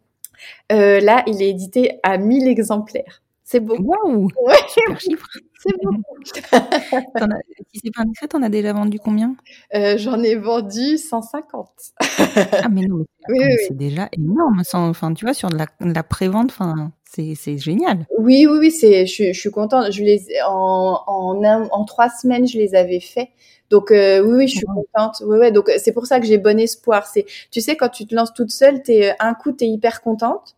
Euh, 0.72 1.00
là, 1.00 1.24
il 1.28 1.42
est 1.42 1.50
édité 1.50 2.00
à 2.04 2.18
1000 2.18 2.48
exemplaires. 2.48 3.22
C'est 3.54 3.60
beaucoup. 3.60 3.84
Waouh 3.84 4.28
Ouais, 4.42 4.56
Super 4.68 5.00
chiffre. 5.00 5.28
c'est 5.60 5.74
beaucoup. 5.84 6.04
T'en 7.20 7.30
as- 7.30 7.42
si 7.72 7.82
c'est 7.84 7.92
pas 7.94 8.02
indiscret, 8.02 8.28
t'en 8.28 8.42
as 8.42 8.50
déjà 8.50 8.74
vendu 8.74 8.98
combien? 8.98 9.36
Euh, 9.76 9.96
J'en 9.98 10.22
ai 10.24 10.36
vendu 10.36 10.98
150. 10.98 11.70
Ah 12.00 12.70
mais 12.72 12.82
non, 12.82 12.98
mais 12.98 13.06
Oui, 13.30 13.44
attends, 13.44 13.46
mais 13.46 13.46
oui, 13.46 13.56
c'est 13.68 13.78
déjà 13.78 14.10
énorme. 14.12 14.62
Sans- 14.64 14.90
Enfin, 14.90 15.14
tu 15.14 15.26
vois, 15.26 15.36
sur 15.36 15.50
de 15.50 15.56
la, 15.58 15.68
de 15.82 15.94
la 15.94 16.02
prévente, 16.04 16.50
enfin, 16.50 16.92
c'est 17.04 17.58
génial. 17.60 18.08
Oui, 18.18 18.48
oui, 18.50 18.58
oui, 18.60 18.72
c'est, 18.72 19.06
je, 19.06 19.12
suis- 19.12 19.34
je 19.36 19.40
suis 19.40 19.52
contente. 19.52 19.92
Je 19.92 20.04
les, 20.04 20.26
en, 20.48 21.00
en, 21.06 21.44
un- 21.44 21.68
en 21.72 21.86
trois 21.86 22.10
semaines, 22.10 22.48
je 22.48 22.58
les 22.58 22.74
avais 22.74 23.00
faits. 23.00 23.30
Donc 23.70 23.92
euh, 23.92 24.22
oui, 24.24 24.34
oui, 24.38 24.48
je 24.48 24.58
suis 24.58 24.66
contente. 24.66 25.22
Ouais, 25.26 25.38
ouais. 25.38 25.52
Donc 25.52 25.70
euh, 25.70 25.76
c'est 25.78 25.94
pour 25.94 26.08
ça 26.08 26.20
que 26.20 26.26
j'ai 26.26 26.40
bon 26.40 26.60
espoir. 26.60 27.06
C'est, 27.06 27.26
tu 27.52 27.62
sais, 27.62 27.76
quand 27.76 27.90
tu 27.90 28.06
te 28.08 28.16
lances 28.16 28.34
toute 28.34 28.52
seule, 28.52 28.82
t'es 28.82 29.12
euh, 29.12 29.14
un 29.20 29.36
coup, 29.36 29.52
t'es 29.52 29.68
hyper 29.68 30.02
contente 30.02 30.56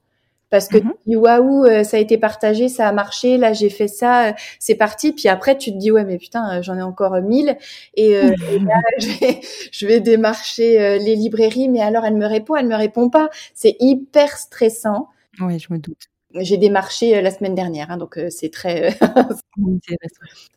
parce 0.49 0.67
que 0.67 0.77
tu 0.77 0.87
dis 1.07 1.15
waouh, 1.15 1.65
euh, 1.65 1.83
ça 1.83 1.97
a 1.97 1.99
été 1.99 2.17
partagé, 2.17 2.69
ça 2.69 2.87
a 2.87 2.91
marché. 2.91 3.37
Là, 3.37 3.53
j'ai 3.53 3.69
fait 3.69 3.87
ça, 3.87 4.29
euh, 4.29 4.33
c'est 4.59 4.75
parti. 4.75 5.11
Puis 5.11 5.27
après, 5.27 5.57
tu 5.57 5.71
te 5.71 5.77
dis 5.77 5.91
ouais, 5.91 6.05
mais 6.05 6.17
putain, 6.17 6.59
euh, 6.59 6.61
j'en 6.61 6.77
ai 6.77 6.81
encore 6.81 7.19
mille. 7.21 7.57
Et, 7.95 8.15
euh, 8.15 8.33
et 8.51 8.59
là, 8.59 8.79
je 8.99 9.07
vais, 9.19 9.41
je 9.71 9.87
vais 9.87 9.99
démarcher 9.99 10.99
les 10.99 11.15
librairies, 11.15 11.69
mais 11.69 11.81
alors 11.81 12.05
elle 12.05 12.15
me 12.15 12.27
répond, 12.27 12.55
elle 12.55 12.67
me 12.67 12.75
répond 12.75 13.09
pas. 13.09 13.29
C'est 13.53 13.75
hyper 13.79 14.37
stressant. 14.37 15.09
Ouais, 15.41 15.59
je 15.59 15.73
me 15.73 15.79
doute. 15.79 16.09
J'ai 16.37 16.57
démarché 16.57 17.21
la 17.21 17.31
semaine 17.31 17.55
dernière, 17.55 17.91
hein, 17.91 17.97
donc 17.97 18.17
euh, 18.17 18.29
c'est 18.29 18.49
très. 18.49 18.97
Oui, 19.57 19.79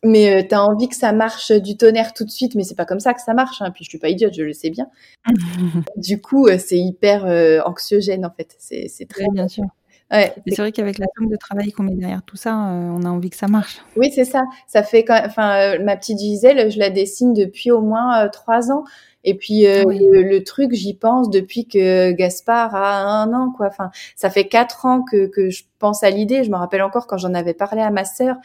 mais 0.03 0.43
euh, 0.43 0.45
t'as 0.45 0.59
envie 0.59 0.89
que 0.89 0.95
ça 0.95 1.13
marche 1.13 1.53
du 1.53 1.77
tonnerre 1.77 2.13
tout 2.13 2.25
de 2.25 2.29
suite, 2.29 2.53
mais 2.55 2.65
c'est 2.65 2.75
pas 2.75 2.83
comme 2.83 2.99
ça 2.99 3.13
que 3.13 3.21
ça 3.21 3.33
marche. 3.33 3.61
Hein. 3.61 3.71
Puis 3.71 3.85
je 3.85 3.89
suis 3.89 3.97
pas 3.97 4.09
idiote, 4.09 4.33
je 4.33 4.43
le 4.43 4.51
sais 4.51 4.69
bien. 4.69 4.87
Du 5.95 6.19
coup, 6.19 6.47
euh, 6.47 6.57
c'est 6.57 6.77
hyper 6.77 7.23
anxiogène 7.65 8.25
en 8.25 8.31
fait. 8.31 8.55
C'est. 8.59 8.89
Très 9.07 9.29
bien 9.31 9.47
sûr. 9.47 9.63
Ouais. 10.11 10.33
C'est 10.47 10.57
vrai 10.61 10.71
qu'avec 10.71 10.97
la 10.97 11.05
somme 11.15 11.29
de 11.29 11.35
travail 11.35 11.71
qu'on 11.71 11.83
met 11.83 11.93
derrière 11.95 12.23
tout 12.23 12.35
ça, 12.37 12.51
euh, 12.71 12.89
on 12.91 13.03
a 13.03 13.09
envie 13.09 13.29
que 13.29 13.35
ça 13.37 13.47
marche. 13.47 13.79
Oui, 13.95 14.11
c'est 14.11 14.25
ça. 14.25 14.41
Ça 14.67 14.81
fait 14.83 15.03
quand. 15.03 15.21
Enfin, 15.25 15.75
euh, 15.77 15.83
ma 15.83 15.95
petite 15.97 16.17
Gisèle, 16.19 16.71
je 16.71 16.79
la 16.79 16.89
dessine 16.89 17.33
depuis 17.33 17.69
au 17.71 17.81
moins 17.81 18.25
euh, 18.25 18.29
trois 18.29 18.71
ans. 18.71 18.83
Et 19.23 19.35
puis 19.35 19.67
euh, 19.67 19.83
Ah 19.83 19.83
oui. 19.85 19.99
le, 20.11 20.23
le 20.23 20.43
truc, 20.43 20.73
j'y 20.73 20.95
pense 20.95 21.29
depuis 21.29 21.67
que 21.67 22.11
Gaspard 22.11 22.73
a 22.75 23.01
un 23.03 23.33
an, 23.33 23.51
quoi. 23.55 23.67
Enfin, 23.67 23.91
ça 24.15 24.31
fait 24.31 24.47
quatre 24.47 24.85
ans 24.87 25.03
que 25.03 25.27
que 25.27 25.51
je 25.51 25.63
pense 25.77 26.03
à 26.03 26.09
l'idée. 26.09 26.43
Je 26.43 26.49
me 26.49 26.55
rappelle 26.55 26.81
encore 26.81 27.05
quand 27.05 27.17
j'en 27.19 27.35
avais 27.35 27.53
parlé 27.53 27.81
à 27.81 27.91
ma 27.91 28.05
sœur. 28.05 28.37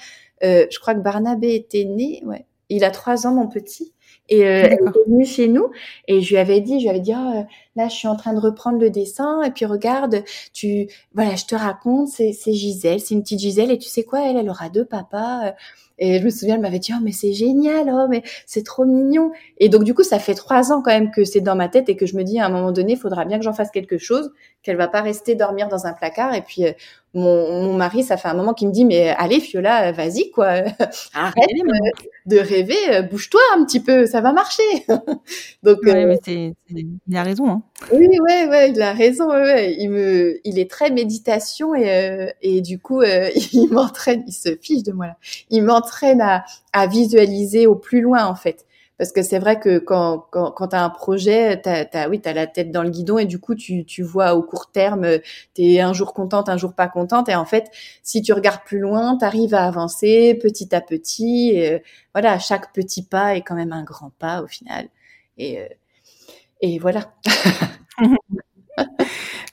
Euh, 0.43 0.67
je 0.71 0.79
crois 0.79 0.95
que 0.95 1.01
Barnabé 1.01 1.55
était 1.55 1.85
né. 1.85 2.23
Ouais, 2.27 2.45
il 2.69 2.85
a 2.85 2.91
trois 2.91 3.27
ans, 3.27 3.33
mon 3.33 3.47
petit. 3.49 3.94
Et 4.31 4.45
euh, 4.45 4.63
elle 4.65 4.73
était 4.75 5.05
venue 5.07 5.27
chez 5.27 5.49
nous 5.49 5.71
et 6.09 6.23
je 6.23 6.31
lui 6.31 6.39
avais 6.39 6.61
dit, 6.61 6.79
je 6.81 6.85
lui 6.85 6.91
avais 6.91 7.01
dit, 7.01 7.13
Ah, 7.13 7.41
euh, 7.41 7.43
là, 7.77 7.89
je 7.89 7.95
suis 7.95 8.09
en 8.09 8.17
train 8.17 8.33
de 8.33 8.41
reprendre 8.41 8.79
le 8.79 8.91
dessin 8.91 9.43
et 9.43 9.51
puis 9.51 9.67
regarde, 9.67 10.25
tu, 10.53 10.89
voilà, 11.15 11.37
je 11.37 11.45
te 11.45 11.55
raconte, 11.55 12.09
c'est 12.09 12.33
c'est 12.33 12.55
Gisèle, 12.55 13.01
c'est 13.01 13.15
une 13.15 13.23
petite 13.23 13.41
Gisèle 13.41 13.71
et 13.71 13.79
tu 13.79 13.89
sais 13.89 14.05
quoi, 14.05 14.29
elle, 14.29 14.37
elle 14.37 14.49
aura 14.49 14.71
deux 14.71 14.85
papas. 14.85 15.55
Euh, 16.01 16.05
Et 16.05 16.19
je 16.19 16.25
me 16.25 16.31
souviens, 16.31 16.57
elle 16.57 16.61
m'avait 16.61 16.79
dit, 16.79 16.93
oh, 16.95 17.01
mais 17.03 17.13
c'est 17.13 17.33
génial, 17.33 17.91
oh, 17.93 18.07
mais 18.09 18.23
c'est 18.47 18.65
trop 18.65 18.85
mignon. 18.85 19.31
Et 19.59 19.69
donc, 19.69 19.85
du 19.85 19.95
coup, 19.95 20.03
ça 20.03 20.19
fait 20.19 20.35
trois 20.35 20.73
ans 20.73 20.83
quand 20.83 20.91
même 20.91 21.11
que 21.11 21.25
c'est 21.25 21.41
dans 21.41 21.57
ma 21.57 21.69
tête 21.69 21.89
et 21.89 21.97
que 21.97 22.07
je 22.07 22.17
me 22.17 22.23
dis, 22.25 22.39
à 22.41 22.47
un 22.47 22.51
moment 22.51 22.73
donné, 22.73 22.93
il 22.93 22.99
faudra 22.99 23.25
bien 23.25 23.39
que 23.39 23.45
j'en 23.45 23.53
fasse 23.53 23.71
quelque 23.71 23.99
chose, 23.99 24.33
qu'elle 24.63 24.77
va 24.77 24.89
pas 24.89 25.03
rester 25.03 25.35
dormir 25.35 25.69
dans 25.69 25.87
un 25.87 25.93
placard. 25.93 26.35
Et 26.35 26.43
puis, 26.43 26.67
euh, 26.67 26.73
mon, 27.15 27.63
mon 27.63 27.75
mari, 27.75 28.03
ça 28.03 28.17
fait 28.17 28.29
un 28.29 28.35
moment 28.35 28.55
qu'il 28.55 28.69
me 28.69 28.73
dit, 28.73 28.85
mais 28.85 29.11
allez, 29.11 29.39
Fiola, 29.41 29.93
vas-y, 29.93 30.31
quoi. 30.31 30.47
Arrête 31.15 31.35
Allez, 31.37 31.63
maman. 31.65 31.91
de 32.27 32.39
rêver, 32.39 32.77
euh, 32.91 33.03
bouge-toi 33.03 33.41
un 33.57 33.65
petit 33.65 33.81
peu, 33.81 34.07
ça 34.07 34.21
va 34.21 34.33
marcher. 34.33 34.63
donc, 35.63 35.79
Ouais, 35.83 35.95
euh, 35.95 36.07
mais 36.07 36.55
il 37.07 37.17
a 37.17 37.23
raison. 37.23 37.49
Hein. 37.51 37.63
oui, 37.93 38.09
ouais, 38.09 38.49
ouais, 38.49 38.71
il 38.71 38.81
a 38.83 38.93
raison. 38.93 39.29
Ouais, 39.29 39.43
ouais. 39.43 39.77
Il 39.79 39.91
me, 39.91 40.41
il 40.45 40.59
est 40.59 40.71
très 40.71 40.91
méditation 40.91 41.75
et 41.75 41.91
euh, 41.91 42.31
et 42.43 42.61
du 42.63 42.79
coup, 42.79 43.01
euh, 43.03 43.29
il 43.53 43.69
m'entraîne. 43.71 44.25
Il 44.27 44.33
se 44.33 44.57
fiche 44.57 44.83
de 44.83 44.93
moi 44.93 45.07
là. 45.07 45.17
Il 45.51 45.63
m'entraîne 45.63 45.84
à 46.21 46.45
à 46.73 46.87
visualiser 46.87 47.67
au 47.67 47.75
plus 47.75 48.01
loin 48.01 48.27
en 48.27 48.35
fait. 48.35 48.67
Parce 48.97 49.11
que 49.11 49.23
c'est 49.23 49.41
vrai 49.41 49.59
que 49.59 49.79
quand, 49.79 50.27
quand, 50.31 50.53
quand 50.53 50.69
tu 50.69 50.77
as 50.77 50.85
un 50.85 50.91
projet, 50.91 51.61
tu 51.61 51.69
as, 51.69 52.09
oui, 52.09 52.23
as 52.25 52.33
la 52.33 52.47
tête 52.47 52.71
dans 52.71 52.85
le 52.85 52.91
guidon 52.91 53.19
et 53.19 53.25
du 53.25 53.41
coup, 53.41 53.57
tu, 53.57 53.85
vois 54.03 54.35
au 54.35 54.43
court 54.43 54.71
terme, 54.71 55.19
tu 55.55 55.63
es 55.63 55.81
un 55.81 55.93
jour 55.93 56.15
contente, 56.15 56.49
un 56.49 56.57
jour 56.57 56.75
pas 56.75 56.87
contente. 56.87 57.29
Et 57.29 57.35
en 57.35 57.45
fait, 57.45 57.71
si 58.05 58.23
tu 58.23 58.33
regardes 58.33 58.63
plus 58.65 58.79
loin, 58.79 59.19
tu 59.19 59.25
arrives 59.25 59.55
à 59.55 59.67
avancer 59.67 60.39
petit 60.41 60.73
à 60.75 60.81
petit. 60.81 61.51
Et, 61.51 61.83
voilà, 62.15 62.39
chaque 62.39 62.73
petit 62.73 63.03
pas 63.03 63.35
est 63.35 63.43
quand 63.43 63.57
même 63.57 63.73
un 63.73 63.83
grand 63.83 64.13
pas 64.19 64.43
au 64.43 64.47
final. 64.47 64.89
Et, 65.39 65.61
euh, 65.61 65.67
et 66.61 66.79
voilà. 66.79 67.13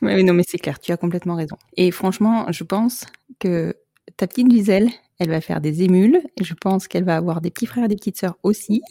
oui, 0.04 0.24
non, 0.24 0.34
mais 0.34 0.44
c'est 0.48 0.60
clair, 0.60 0.80
tu 0.80 0.92
as 0.92 0.98
complètement 0.98 1.36
raison. 1.36 1.58
Et 1.78 1.90
franchement, 1.90 2.46
je 2.52 2.64
pense 2.64 3.06
que 3.40 3.76
ta 4.18 4.28
petite 4.28 4.52
Gisèle, 4.52 4.90
elle 5.22 5.30
va 5.30 5.40
faire 5.40 5.62
des 5.62 5.84
émules. 5.84 6.20
Et 6.40 6.44
je 6.44 6.56
pense 6.56 6.88
qu'elle 6.88 7.04
va 7.04 7.16
avoir 7.16 7.42
des 7.42 7.52
petits 7.52 7.68
frères 7.68 7.86
et 7.86 7.88
des 7.88 7.96
petites 7.96 8.18
sœurs 8.18 8.38
aussi. 8.42 8.82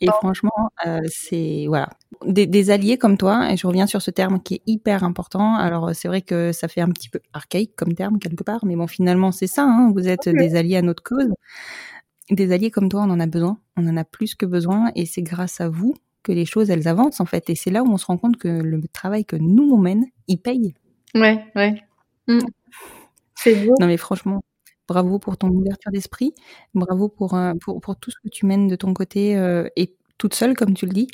et 0.00 0.06
franchement, 0.06 0.70
euh, 0.86 1.00
c'est 1.08 1.66
voilà. 1.68 1.90
Des, 2.24 2.70
alliés 2.70 2.96
comme 2.96 3.18
toi, 3.18 3.52
et 3.52 3.58
je 3.58 3.66
reviens 3.66 3.86
sur 3.86 4.00
ce 4.00 4.10
terme 4.10 4.40
qui 4.40 4.54
est 4.54 4.62
hyper 4.66 5.04
important. 5.04 5.56
Alors 5.56 5.94
c'est 5.94 6.08
vrai 6.08 6.22
que 6.22 6.52
ça 6.52 6.68
fait 6.68 6.80
un 6.80 6.88
petit 6.88 7.10
peu 7.10 7.20
archaïque 7.34 7.76
comme 7.76 7.92
terme 7.92 8.18
quelque 8.18 8.42
part, 8.44 8.64
mais 8.64 8.76
bon 8.76 8.86
finalement 8.86 9.30
c'est 9.30 9.46
ça. 9.46 9.64
Hein. 9.64 9.92
vous 9.94 10.08
êtes 10.08 10.28
des 10.28 10.56
alliés 10.56 10.76
à 10.76 10.82
notre 10.82 11.02
cause. 11.02 11.28
Des 12.30 12.52
alliés 12.52 12.70
comme 12.70 12.88
toi, 12.88 13.02
on 13.02 13.10
en 13.10 13.20
a 13.20 13.26
besoin. 13.26 13.58
On 13.76 13.86
en 13.86 13.96
a 13.98 14.04
plus 14.04 14.34
que 14.34 14.46
besoin, 14.46 14.90
et 14.94 15.04
c'est 15.04 15.22
grâce 15.22 15.60
à 15.60 15.68
vous 15.68 15.94
que 16.22 16.32
les 16.32 16.46
choses 16.46 16.70
elles 16.70 16.88
avancent 16.88 17.20
en 17.20 17.26
fait. 17.26 17.50
Et 17.50 17.56
c'est 17.56 17.70
là 17.70 17.82
où 17.82 17.92
on 17.92 17.98
se 17.98 18.06
rend 18.06 18.16
compte 18.16 18.38
que 18.38 18.48
le 18.48 18.80
travail 18.90 19.26
que 19.26 19.36
nous 19.36 19.70
on 19.70 19.78
mène, 19.78 20.06
il 20.28 20.38
paye. 20.38 20.72
Ouais, 21.14 21.44
ouais. 21.56 21.82
Mmh. 22.26 22.38
C'est 23.34 23.66
beau. 23.66 23.74
Non 23.80 23.86
mais 23.86 23.98
franchement, 23.98 24.40
Bravo 24.86 25.18
pour 25.18 25.36
ton 25.38 25.48
ouverture 25.48 25.90
d'esprit. 25.92 26.34
Bravo 26.74 27.08
pour, 27.08 27.34
euh, 27.34 27.54
pour, 27.60 27.80
pour, 27.80 27.96
tout 27.96 28.10
ce 28.10 28.16
que 28.22 28.28
tu 28.28 28.44
mènes 28.44 28.68
de 28.68 28.76
ton 28.76 28.92
côté 28.92 29.36
euh, 29.36 29.66
et 29.76 29.94
toute 30.18 30.34
seule, 30.34 30.54
comme 30.54 30.74
tu 30.74 30.86
le 30.86 30.92
dis. 30.92 31.08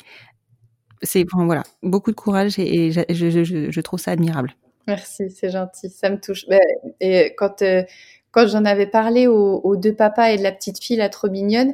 C'est 1.01 1.25
voilà, 1.33 1.63
beaucoup 1.81 2.11
de 2.11 2.15
courage 2.15 2.59
et, 2.59 2.91
je, 2.91 3.81
trouve 3.81 3.99
ça 3.99 4.11
admirable. 4.11 4.53
Merci, 4.87 5.31
c'est 5.31 5.49
gentil, 5.49 5.89
ça 5.89 6.09
me 6.09 6.19
touche. 6.19 6.47
Ben, 6.47 6.59
et 6.99 7.33
quand, 7.37 7.61
euh, 7.61 7.83
quand 8.31 8.47
j'en 8.47 8.65
avais 8.65 8.85
parlé 8.85 9.25
aux, 9.25 9.75
deux 9.77 9.95
papas 9.95 10.31
et 10.31 10.37
de 10.37 10.43
la 10.43 10.51
petite 10.51 10.83
fille, 10.83 10.97
la 10.97 11.09
trop 11.09 11.29
mignonne, 11.29 11.73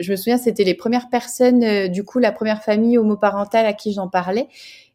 je 0.00 0.12
me 0.12 0.16
souviens, 0.16 0.38
c'était 0.38 0.64
les 0.64 0.74
premières 0.74 1.10
personnes, 1.10 1.88
du 1.88 2.04
coup, 2.04 2.18
la 2.18 2.32
première 2.32 2.62
famille 2.62 2.96
homoparentale 2.96 3.66
à 3.66 3.72
qui 3.72 3.92
j'en 3.92 4.08
parlais. 4.08 4.48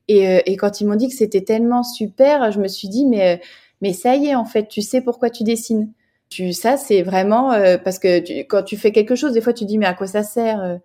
Et, 0.07 0.51
et, 0.51 0.55
quand 0.55 0.79
ils 0.79 0.87
m'ont 0.87 0.95
dit 0.95 1.09
que 1.09 1.15
c'était 1.15 1.43
tellement 1.43 1.83
super, 1.83 2.51
je 2.51 2.59
me 2.59 2.67
suis 2.67 2.87
dit, 2.87 3.05
mais, 3.05 3.41
mais 3.81 3.93
ça 3.93 4.15
y 4.15 4.27
est, 4.27 4.35
en 4.35 4.45
fait, 4.45 4.67
tu 4.69 4.81
sais 4.81 5.01
pourquoi 5.01 5.29
tu 5.29 5.43
dessines. 5.43 5.91
Tu, 6.29 6.53
ça, 6.53 6.77
c'est 6.77 7.03
vraiment 7.03 7.53
euh, 7.53 7.77
parce 7.77 7.99
que 7.99 8.41
quand 8.43 8.63
tu 8.63 8.77
fais 8.77 8.91
quelque 8.91 9.15
chose, 9.15 9.33
des 9.33 9.41
fois, 9.41 9.53
tu 9.53 9.65
dis 9.65 9.77
mais 9.77 9.85
à 9.85 9.93
quoi 9.93 10.07
ça 10.07 10.23
sert 10.23 10.61
euh, 10.61 10.77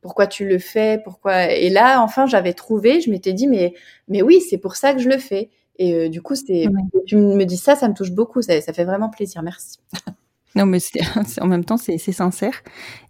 Pourquoi 0.00 0.26
tu 0.26 0.46
le 0.46 0.58
fais? 0.58 1.00
Pourquoi? 1.02 1.50
Et 1.52 1.70
là, 1.70 2.00
enfin, 2.02 2.26
j'avais 2.26 2.52
trouvé. 2.52 3.00
Je 3.00 3.10
m'étais 3.10 3.32
dit 3.32 3.48
mais 3.48 3.74
mais 4.08 4.22
oui, 4.22 4.40
c'est 4.40 4.58
pour 4.58 4.76
ça 4.76 4.94
que 4.94 5.00
je 5.00 5.08
le 5.08 5.18
fais. 5.18 5.50
Et 5.78 5.94
euh, 5.94 6.08
du 6.08 6.22
coup, 6.22 6.34
c'était. 6.34 6.66
Tu 7.06 7.16
me 7.16 7.44
dis 7.44 7.56
ça, 7.56 7.74
ça 7.76 7.88
me 7.88 7.94
touche 7.94 8.12
beaucoup. 8.12 8.42
Ça, 8.42 8.60
ça 8.60 8.72
fait 8.72 8.84
vraiment 8.84 9.10
plaisir. 9.10 9.42
Merci. 9.42 9.78
Non, 10.54 10.66
mais 10.66 10.78
en 11.40 11.46
même 11.46 11.64
temps, 11.64 11.76
c'est 11.76 11.98
sincère. 11.98 12.62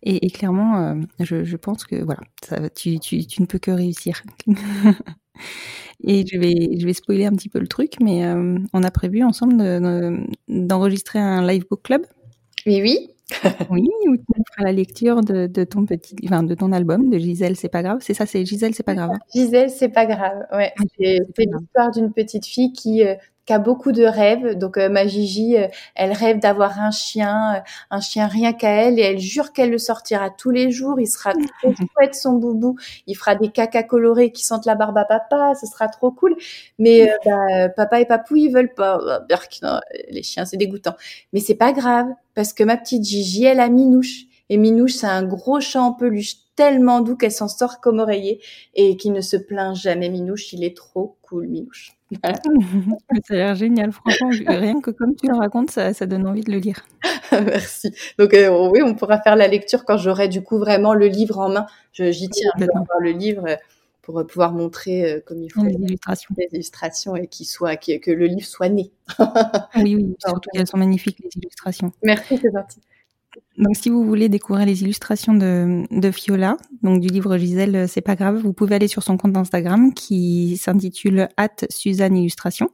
Et, 0.03 0.27
et 0.27 0.31
clairement, 0.31 0.97
je, 1.21 1.45
je, 1.45 1.57
pense 1.57 1.85
que 1.85 2.03
voilà, 2.03 2.23
ça, 2.43 2.69
tu, 2.71 2.99
tu, 2.99 3.25
tu 3.27 3.41
ne 3.41 3.47
peux 3.47 3.59
que 3.59 3.71
réussir. 3.71 4.23
Et 6.05 6.27
je 6.27 6.39
vais, 6.39 6.79
je 6.79 6.87
vais 6.87 6.93
spoiler 6.93 7.25
un 7.27 7.33
petit 7.33 7.49
peu 7.49 7.59
le 7.59 7.69
truc, 7.69 7.95
mais 8.01 8.25
euh, 8.25 8.59
on 8.73 8.83
a 8.83 8.91
prévu 8.91 9.23
ensemble 9.25 9.57
d'enregistrer 10.49 11.19
un 11.19 11.47
live 11.47 11.65
book 11.69 11.83
club. 11.83 12.03
Oui, 12.67 12.81
oui. 12.83 13.11
oui, 13.71 13.89
où 14.07 14.17
tu 14.17 14.43
feras 14.53 14.65
la 14.65 14.73
lecture 14.73 15.21
de, 15.21 15.47
de, 15.49 15.65
ton 15.65 15.85
petit, 15.85 16.15
enfin, 16.25 16.45
de 16.45 16.55
ton 16.55 16.71
album, 16.71 17.11
de 17.11 17.19
Gisèle, 17.19 17.57
c'est 17.57 17.69
pas 17.69 17.83
grave. 17.83 17.99
C'est 18.01 18.15
ça, 18.15 18.25
c'est 18.25 18.45
Gisèle, 18.45 18.75
c'est 18.75 18.85
pas 18.85 18.95
grave. 18.95 19.11
Hein? 19.13 19.19
Gisèle, 19.35 19.71
c'est 19.71 19.89
pas 19.89 20.07
grave. 20.07 20.47
Ouais. 20.53 20.73
C'est 20.99 21.19
l'histoire 21.39 21.91
d'une 21.91 22.13
petite 22.13 22.47
fille 22.47 22.73
qui, 22.73 23.03
euh, 23.05 23.15
qui 23.47 23.53
a 23.53 23.59
beaucoup 23.59 23.93
de 23.93 24.05
rêves. 24.05 24.59
Donc 24.59 24.77
euh, 24.77 24.89
ma 24.89 25.07
Gigi, 25.07 25.57
euh, 25.57 25.69
elle 25.95 26.13
rêve 26.13 26.41
d'avoir 26.41 26.81
un 26.81 26.91
chien, 26.91 27.55
euh, 27.57 27.61
un 27.91 28.01
chien 28.01 28.27
rien 28.27 28.53
qu'à 28.53 28.71
elle, 28.71 28.99
et 28.99 29.03
elle 29.03 29.19
jure 29.19 29.53
qu'elle 29.53 29.71
le 29.71 29.79
sortira 29.79 30.31
tous 30.31 30.51
les 30.51 30.71
jours. 30.71 31.01
Il 31.01 31.07
sera 31.07 31.33
trop 31.33 31.73
chouette 31.73 32.15
son 32.15 32.33
boubou. 32.33 32.77
Il 33.07 33.15
fera 33.15 33.37
des 33.37 33.49
caca 33.49 33.85
colorés 33.85 34.33
qui 34.33 34.45
sentent 34.45 34.67
la 34.67 34.75
barbe 34.75 34.99
à 34.99 35.05
papa. 35.05 35.53
Ce 35.61 35.67
sera 35.67 35.89
trop 35.89 36.11
cool. 36.11 36.37
Mais 36.79 37.11
bah, 37.25 37.69
papa 37.77 38.01
et 38.01 38.05
papou, 38.05 38.37
ils 38.37 38.53
veulent 38.53 38.75
pas. 38.75 38.99
Non, 39.63 39.81
les 40.11 40.23
chiens, 40.23 40.45
c'est 40.45 40.57
dégoûtant. 40.57 40.97
Mais 41.33 41.41
c'est 41.41 41.55
pas 41.55 41.73
grave 41.73 42.09
parce 42.35 42.53
que 42.53 42.65
ma 42.65 42.77
petite 42.77 43.05
Gigi, 43.05 43.45
elle 43.45 43.61
a 43.61 43.69
Minouche. 43.69 44.27
Et 44.49 44.57
Minouche, 44.57 44.93
c'est 44.93 45.07
un 45.07 45.25
gros 45.25 45.61
chat 45.61 45.83
en 45.83 45.93
peluche 45.93 46.37
tellement 46.55 47.01
doux 47.01 47.17
qu'elle 47.17 47.33
s'en 47.33 47.49
sort 47.49 47.81
comme 47.81 47.99
oreiller 47.99 48.41
et 48.75 48.97
qui 48.97 49.11
ne 49.11 49.21
se 49.21 49.37
plaint 49.37 49.77
jamais. 49.77 50.09
Minouche, 50.09 50.53
il 50.53 50.65
est 50.65 50.77
trop 50.77 51.17
cool, 51.23 51.49
Minouche. 51.49 51.93
ça 52.23 52.31
a 53.31 53.35
l'air 53.35 53.55
génial, 53.57 53.93
franchement. 53.93 54.31
Rien 54.47 54.81
que 54.81 54.91
comme 54.91 55.17
tu 55.17 55.27
le 55.27 55.35
racontes, 55.35 55.71
ça, 55.71 55.93
ça 55.93 56.07
donne 56.07 56.27
envie 56.27 56.43
de 56.43 56.53
le 56.53 56.59
lire. 56.59 56.87
Merci. 57.33 57.93
Donc 58.19 58.33
euh, 58.35 58.71
oui, 58.71 58.81
on 58.83 58.95
pourra 58.95 59.21
faire 59.21 59.37
la 59.37 59.49
lecture 59.49 59.85
quand 59.85 59.99
j'aurai 59.99 60.29
du 60.29 60.43
coup 60.43 60.59
vraiment 60.59 60.95
le 60.95 61.07
livre 61.07 61.39
en 61.39 61.49
main. 61.49 61.67
J'y 61.93 62.29
tiens 62.29 62.51
à 62.55 62.63
avoir 62.63 63.01
le 63.01 63.11
livre 63.11 63.45
euh, 63.49 63.57
pour 64.03 64.25
pouvoir 64.25 64.53
montrer 64.53 65.15
euh, 65.15 65.21
comme 65.27 65.43
il 65.43 65.53
faut 65.53 65.65
les 65.65 65.75
illustrations, 65.75 66.35
les 66.39 66.49
illustrations 66.53 67.17
et 67.17 67.29
soit, 67.43 67.77
que 67.77 68.11
le 68.13 68.27
livre 68.27 68.47
soit 68.47 68.69
né. 68.69 68.93
oui, 69.19 69.97
oui, 69.97 70.17
surtout 70.25 70.49
qu'elles 70.53 70.69
sont 70.69 70.79
magnifiques 70.79 71.19
les 71.25 71.31
illustrations. 71.37 71.93
Merci, 72.05 72.39
c'est 72.41 72.53
gentil. 72.53 72.81
Donc, 73.59 73.77
si 73.77 73.89
vous 73.89 74.05
voulez 74.05 74.29
découvrir 74.29 74.67
les 74.67 74.83
illustrations 74.83 75.35
de, 75.35 76.11
Fiola, 76.11 76.57
donc 76.83 77.01
du 77.01 77.09
livre 77.09 77.37
Gisèle, 77.39 77.77
euh, 77.77 77.87
c'est 77.87 78.03
pas 78.03 78.15
grave, 78.15 78.37
vous 78.37 78.53
pouvez 78.53 78.75
aller 78.75 78.89
sur 78.89 79.03
son 79.03 79.17
compte 79.17 79.37
Instagram 79.37 79.95
qui 79.95 80.57
s'intitule 80.59 81.29
Suzanne 81.71 82.17
Illustration. 82.17 82.69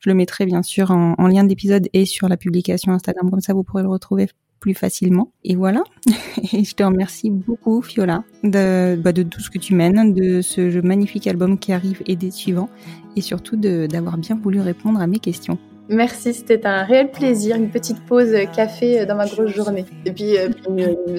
Je 0.00 0.10
le 0.10 0.14
mettrai 0.14 0.46
bien 0.46 0.62
sûr 0.62 0.90
en, 0.90 1.14
en 1.16 1.26
lien 1.28 1.44
d'épisode 1.44 1.88
et 1.92 2.04
sur 2.04 2.28
la 2.28 2.36
publication 2.36 2.92
Instagram, 2.92 3.30
comme 3.30 3.40
ça 3.40 3.54
vous 3.54 3.62
pourrez 3.62 3.82
le 3.82 3.88
retrouver 3.88 4.28
plus 4.62 4.74
facilement. 4.74 5.32
Et 5.44 5.56
voilà. 5.56 5.82
Et 6.52 6.64
je 6.64 6.74
te 6.74 6.82
remercie 6.82 7.30
beaucoup, 7.30 7.82
Fiola, 7.82 8.24
de, 8.44 8.96
bah, 8.96 9.12
de 9.12 9.24
tout 9.24 9.40
ce 9.40 9.50
que 9.50 9.58
tu 9.58 9.74
mènes, 9.74 10.14
de 10.14 10.40
ce 10.40 10.80
magnifique 10.80 11.26
album 11.26 11.58
qui 11.58 11.72
arrive 11.72 12.02
et 12.06 12.16
des 12.16 12.30
suivants, 12.30 12.70
et 13.16 13.20
surtout 13.20 13.56
d'avoir 13.56 14.16
bien 14.16 14.36
voulu 14.36 14.60
répondre 14.60 15.00
à 15.00 15.06
mes 15.06 15.18
questions. 15.18 15.58
Merci, 15.92 16.32
c'était 16.32 16.66
un 16.66 16.84
réel 16.84 17.10
plaisir, 17.10 17.56
une 17.56 17.68
petite 17.68 18.00
pause 18.06 18.34
café 18.56 19.04
dans 19.04 19.14
ma 19.14 19.26
grosse 19.26 19.50
journée. 19.50 19.84
Et 20.06 20.12
puis, 20.12 20.38
euh, 20.38 20.48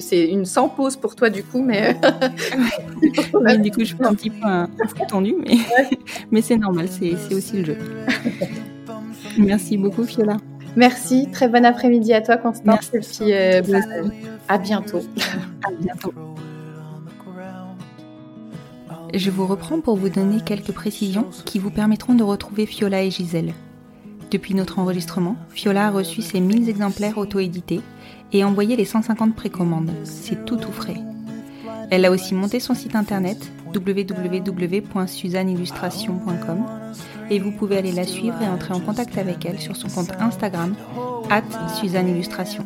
c'est 0.00 0.26
une 0.26 0.44
sans 0.44 0.68
pause 0.68 0.96
pour 0.96 1.14
toi 1.14 1.30
du 1.30 1.44
coup, 1.44 1.62
mais... 1.62 1.94
du 3.60 3.70
coup, 3.70 3.84
je 3.84 3.94
fais 3.94 4.04
un 4.04 4.14
petit 4.14 4.30
peu 4.30 4.44
un, 4.44 4.66
peu 4.66 5.06
tendu, 5.08 5.36
mais, 5.46 5.58
mais 6.32 6.42
c'est 6.42 6.56
normal, 6.56 6.88
c'est 6.88 7.34
aussi 7.34 7.58
le 7.58 7.64
jeu. 7.64 7.78
Merci 9.38 9.76
beaucoup, 9.76 10.04
Fiola. 10.04 10.38
Merci, 10.74 11.28
très 11.32 11.48
bon 11.48 11.64
après-midi 11.64 12.12
à 12.12 12.20
toi, 12.20 12.36
Constance. 12.36 12.90
Et 12.92 12.98
puis, 12.98 13.32
euh, 13.32 13.62
bah, 13.62 13.78
à 14.48 14.58
bientôt. 14.58 15.02
À 15.64 15.70
bientôt. 15.80 16.12
Je 19.14 19.30
vous 19.30 19.46
reprends 19.46 19.80
pour 19.80 19.94
vous 19.96 20.08
donner 20.08 20.40
quelques 20.44 20.72
précisions 20.72 21.28
qui 21.44 21.60
vous 21.60 21.70
permettront 21.70 22.14
de 22.14 22.24
retrouver 22.24 22.66
Fiola 22.66 23.04
et 23.04 23.12
Gisèle. 23.12 23.54
Depuis 24.30 24.54
notre 24.54 24.78
enregistrement, 24.78 25.36
Fiola 25.50 25.88
a 25.88 25.90
reçu 25.90 26.22
ses 26.22 26.40
1000 26.40 26.68
exemplaires 26.68 27.18
auto-édités 27.18 27.80
et 28.32 28.44
envoyé 28.44 28.76
les 28.76 28.84
150 28.84 29.34
précommandes. 29.34 29.90
C'est 30.04 30.44
tout 30.44 30.56
tout 30.56 30.72
frais. 30.72 31.00
Elle 31.90 32.04
a 32.04 32.10
aussi 32.10 32.34
monté 32.34 32.60
son 32.60 32.74
site 32.74 32.96
internet 32.96 33.50
www.suzanneillustration.com 33.74 36.64
et 37.30 37.38
vous 37.38 37.52
pouvez 37.52 37.78
aller 37.78 37.92
la 37.92 38.04
suivre 38.04 38.42
et 38.42 38.48
entrer 38.48 38.74
en 38.74 38.80
contact 38.80 39.16
avec 39.18 39.44
elle 39.44 39.60
sur 39.60 39.76
son 39.76 39.88
compte 39.88 40.12
Instagram 40.20 40.74
at 41.30 41.44
Suzanne 41.74 42.08
Illustration. 42.08 42.64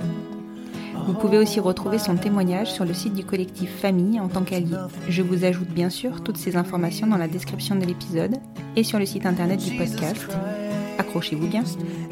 Vous 1.06 1.14
pouvez 1.14 1.38
aussi 1.38 1.60
retrouver 1.60 1.98
son 1.98 2.16
témoignage 2.16 2.70
sur 2.70 2.84
le 2.84 2.92
site 2.92 3.14
du 3.14 3.24
collectif 3.24 3.70
Famille 3.80 4.20
en 4.20 4.28
tant 4.28 4.42
qu'allié. 4.42 4.76
Je 5.08 5.22
vous 5.22 5.44
ajoute 5.44 5.70
bien 5.70 5.88
sûr 5.90 6.22
toutes 6.22 6.36
ces 6.36 6.56
informations 6.56 7.06
dans 7.06 7.16
la 7.16 7.28
description 7.28 7.76
de 7.76 7.86
l'épisode 7.86 8.36
et 8.76 8.84
sur 8.84 8.98
le 8.98 9.06
site 9.06 9.24
internet 9.24 9.64
du 9.64 9.74
podcast 9.76 10.28
accrochez-vous 10.98 11.46
bien, 11.46 11.64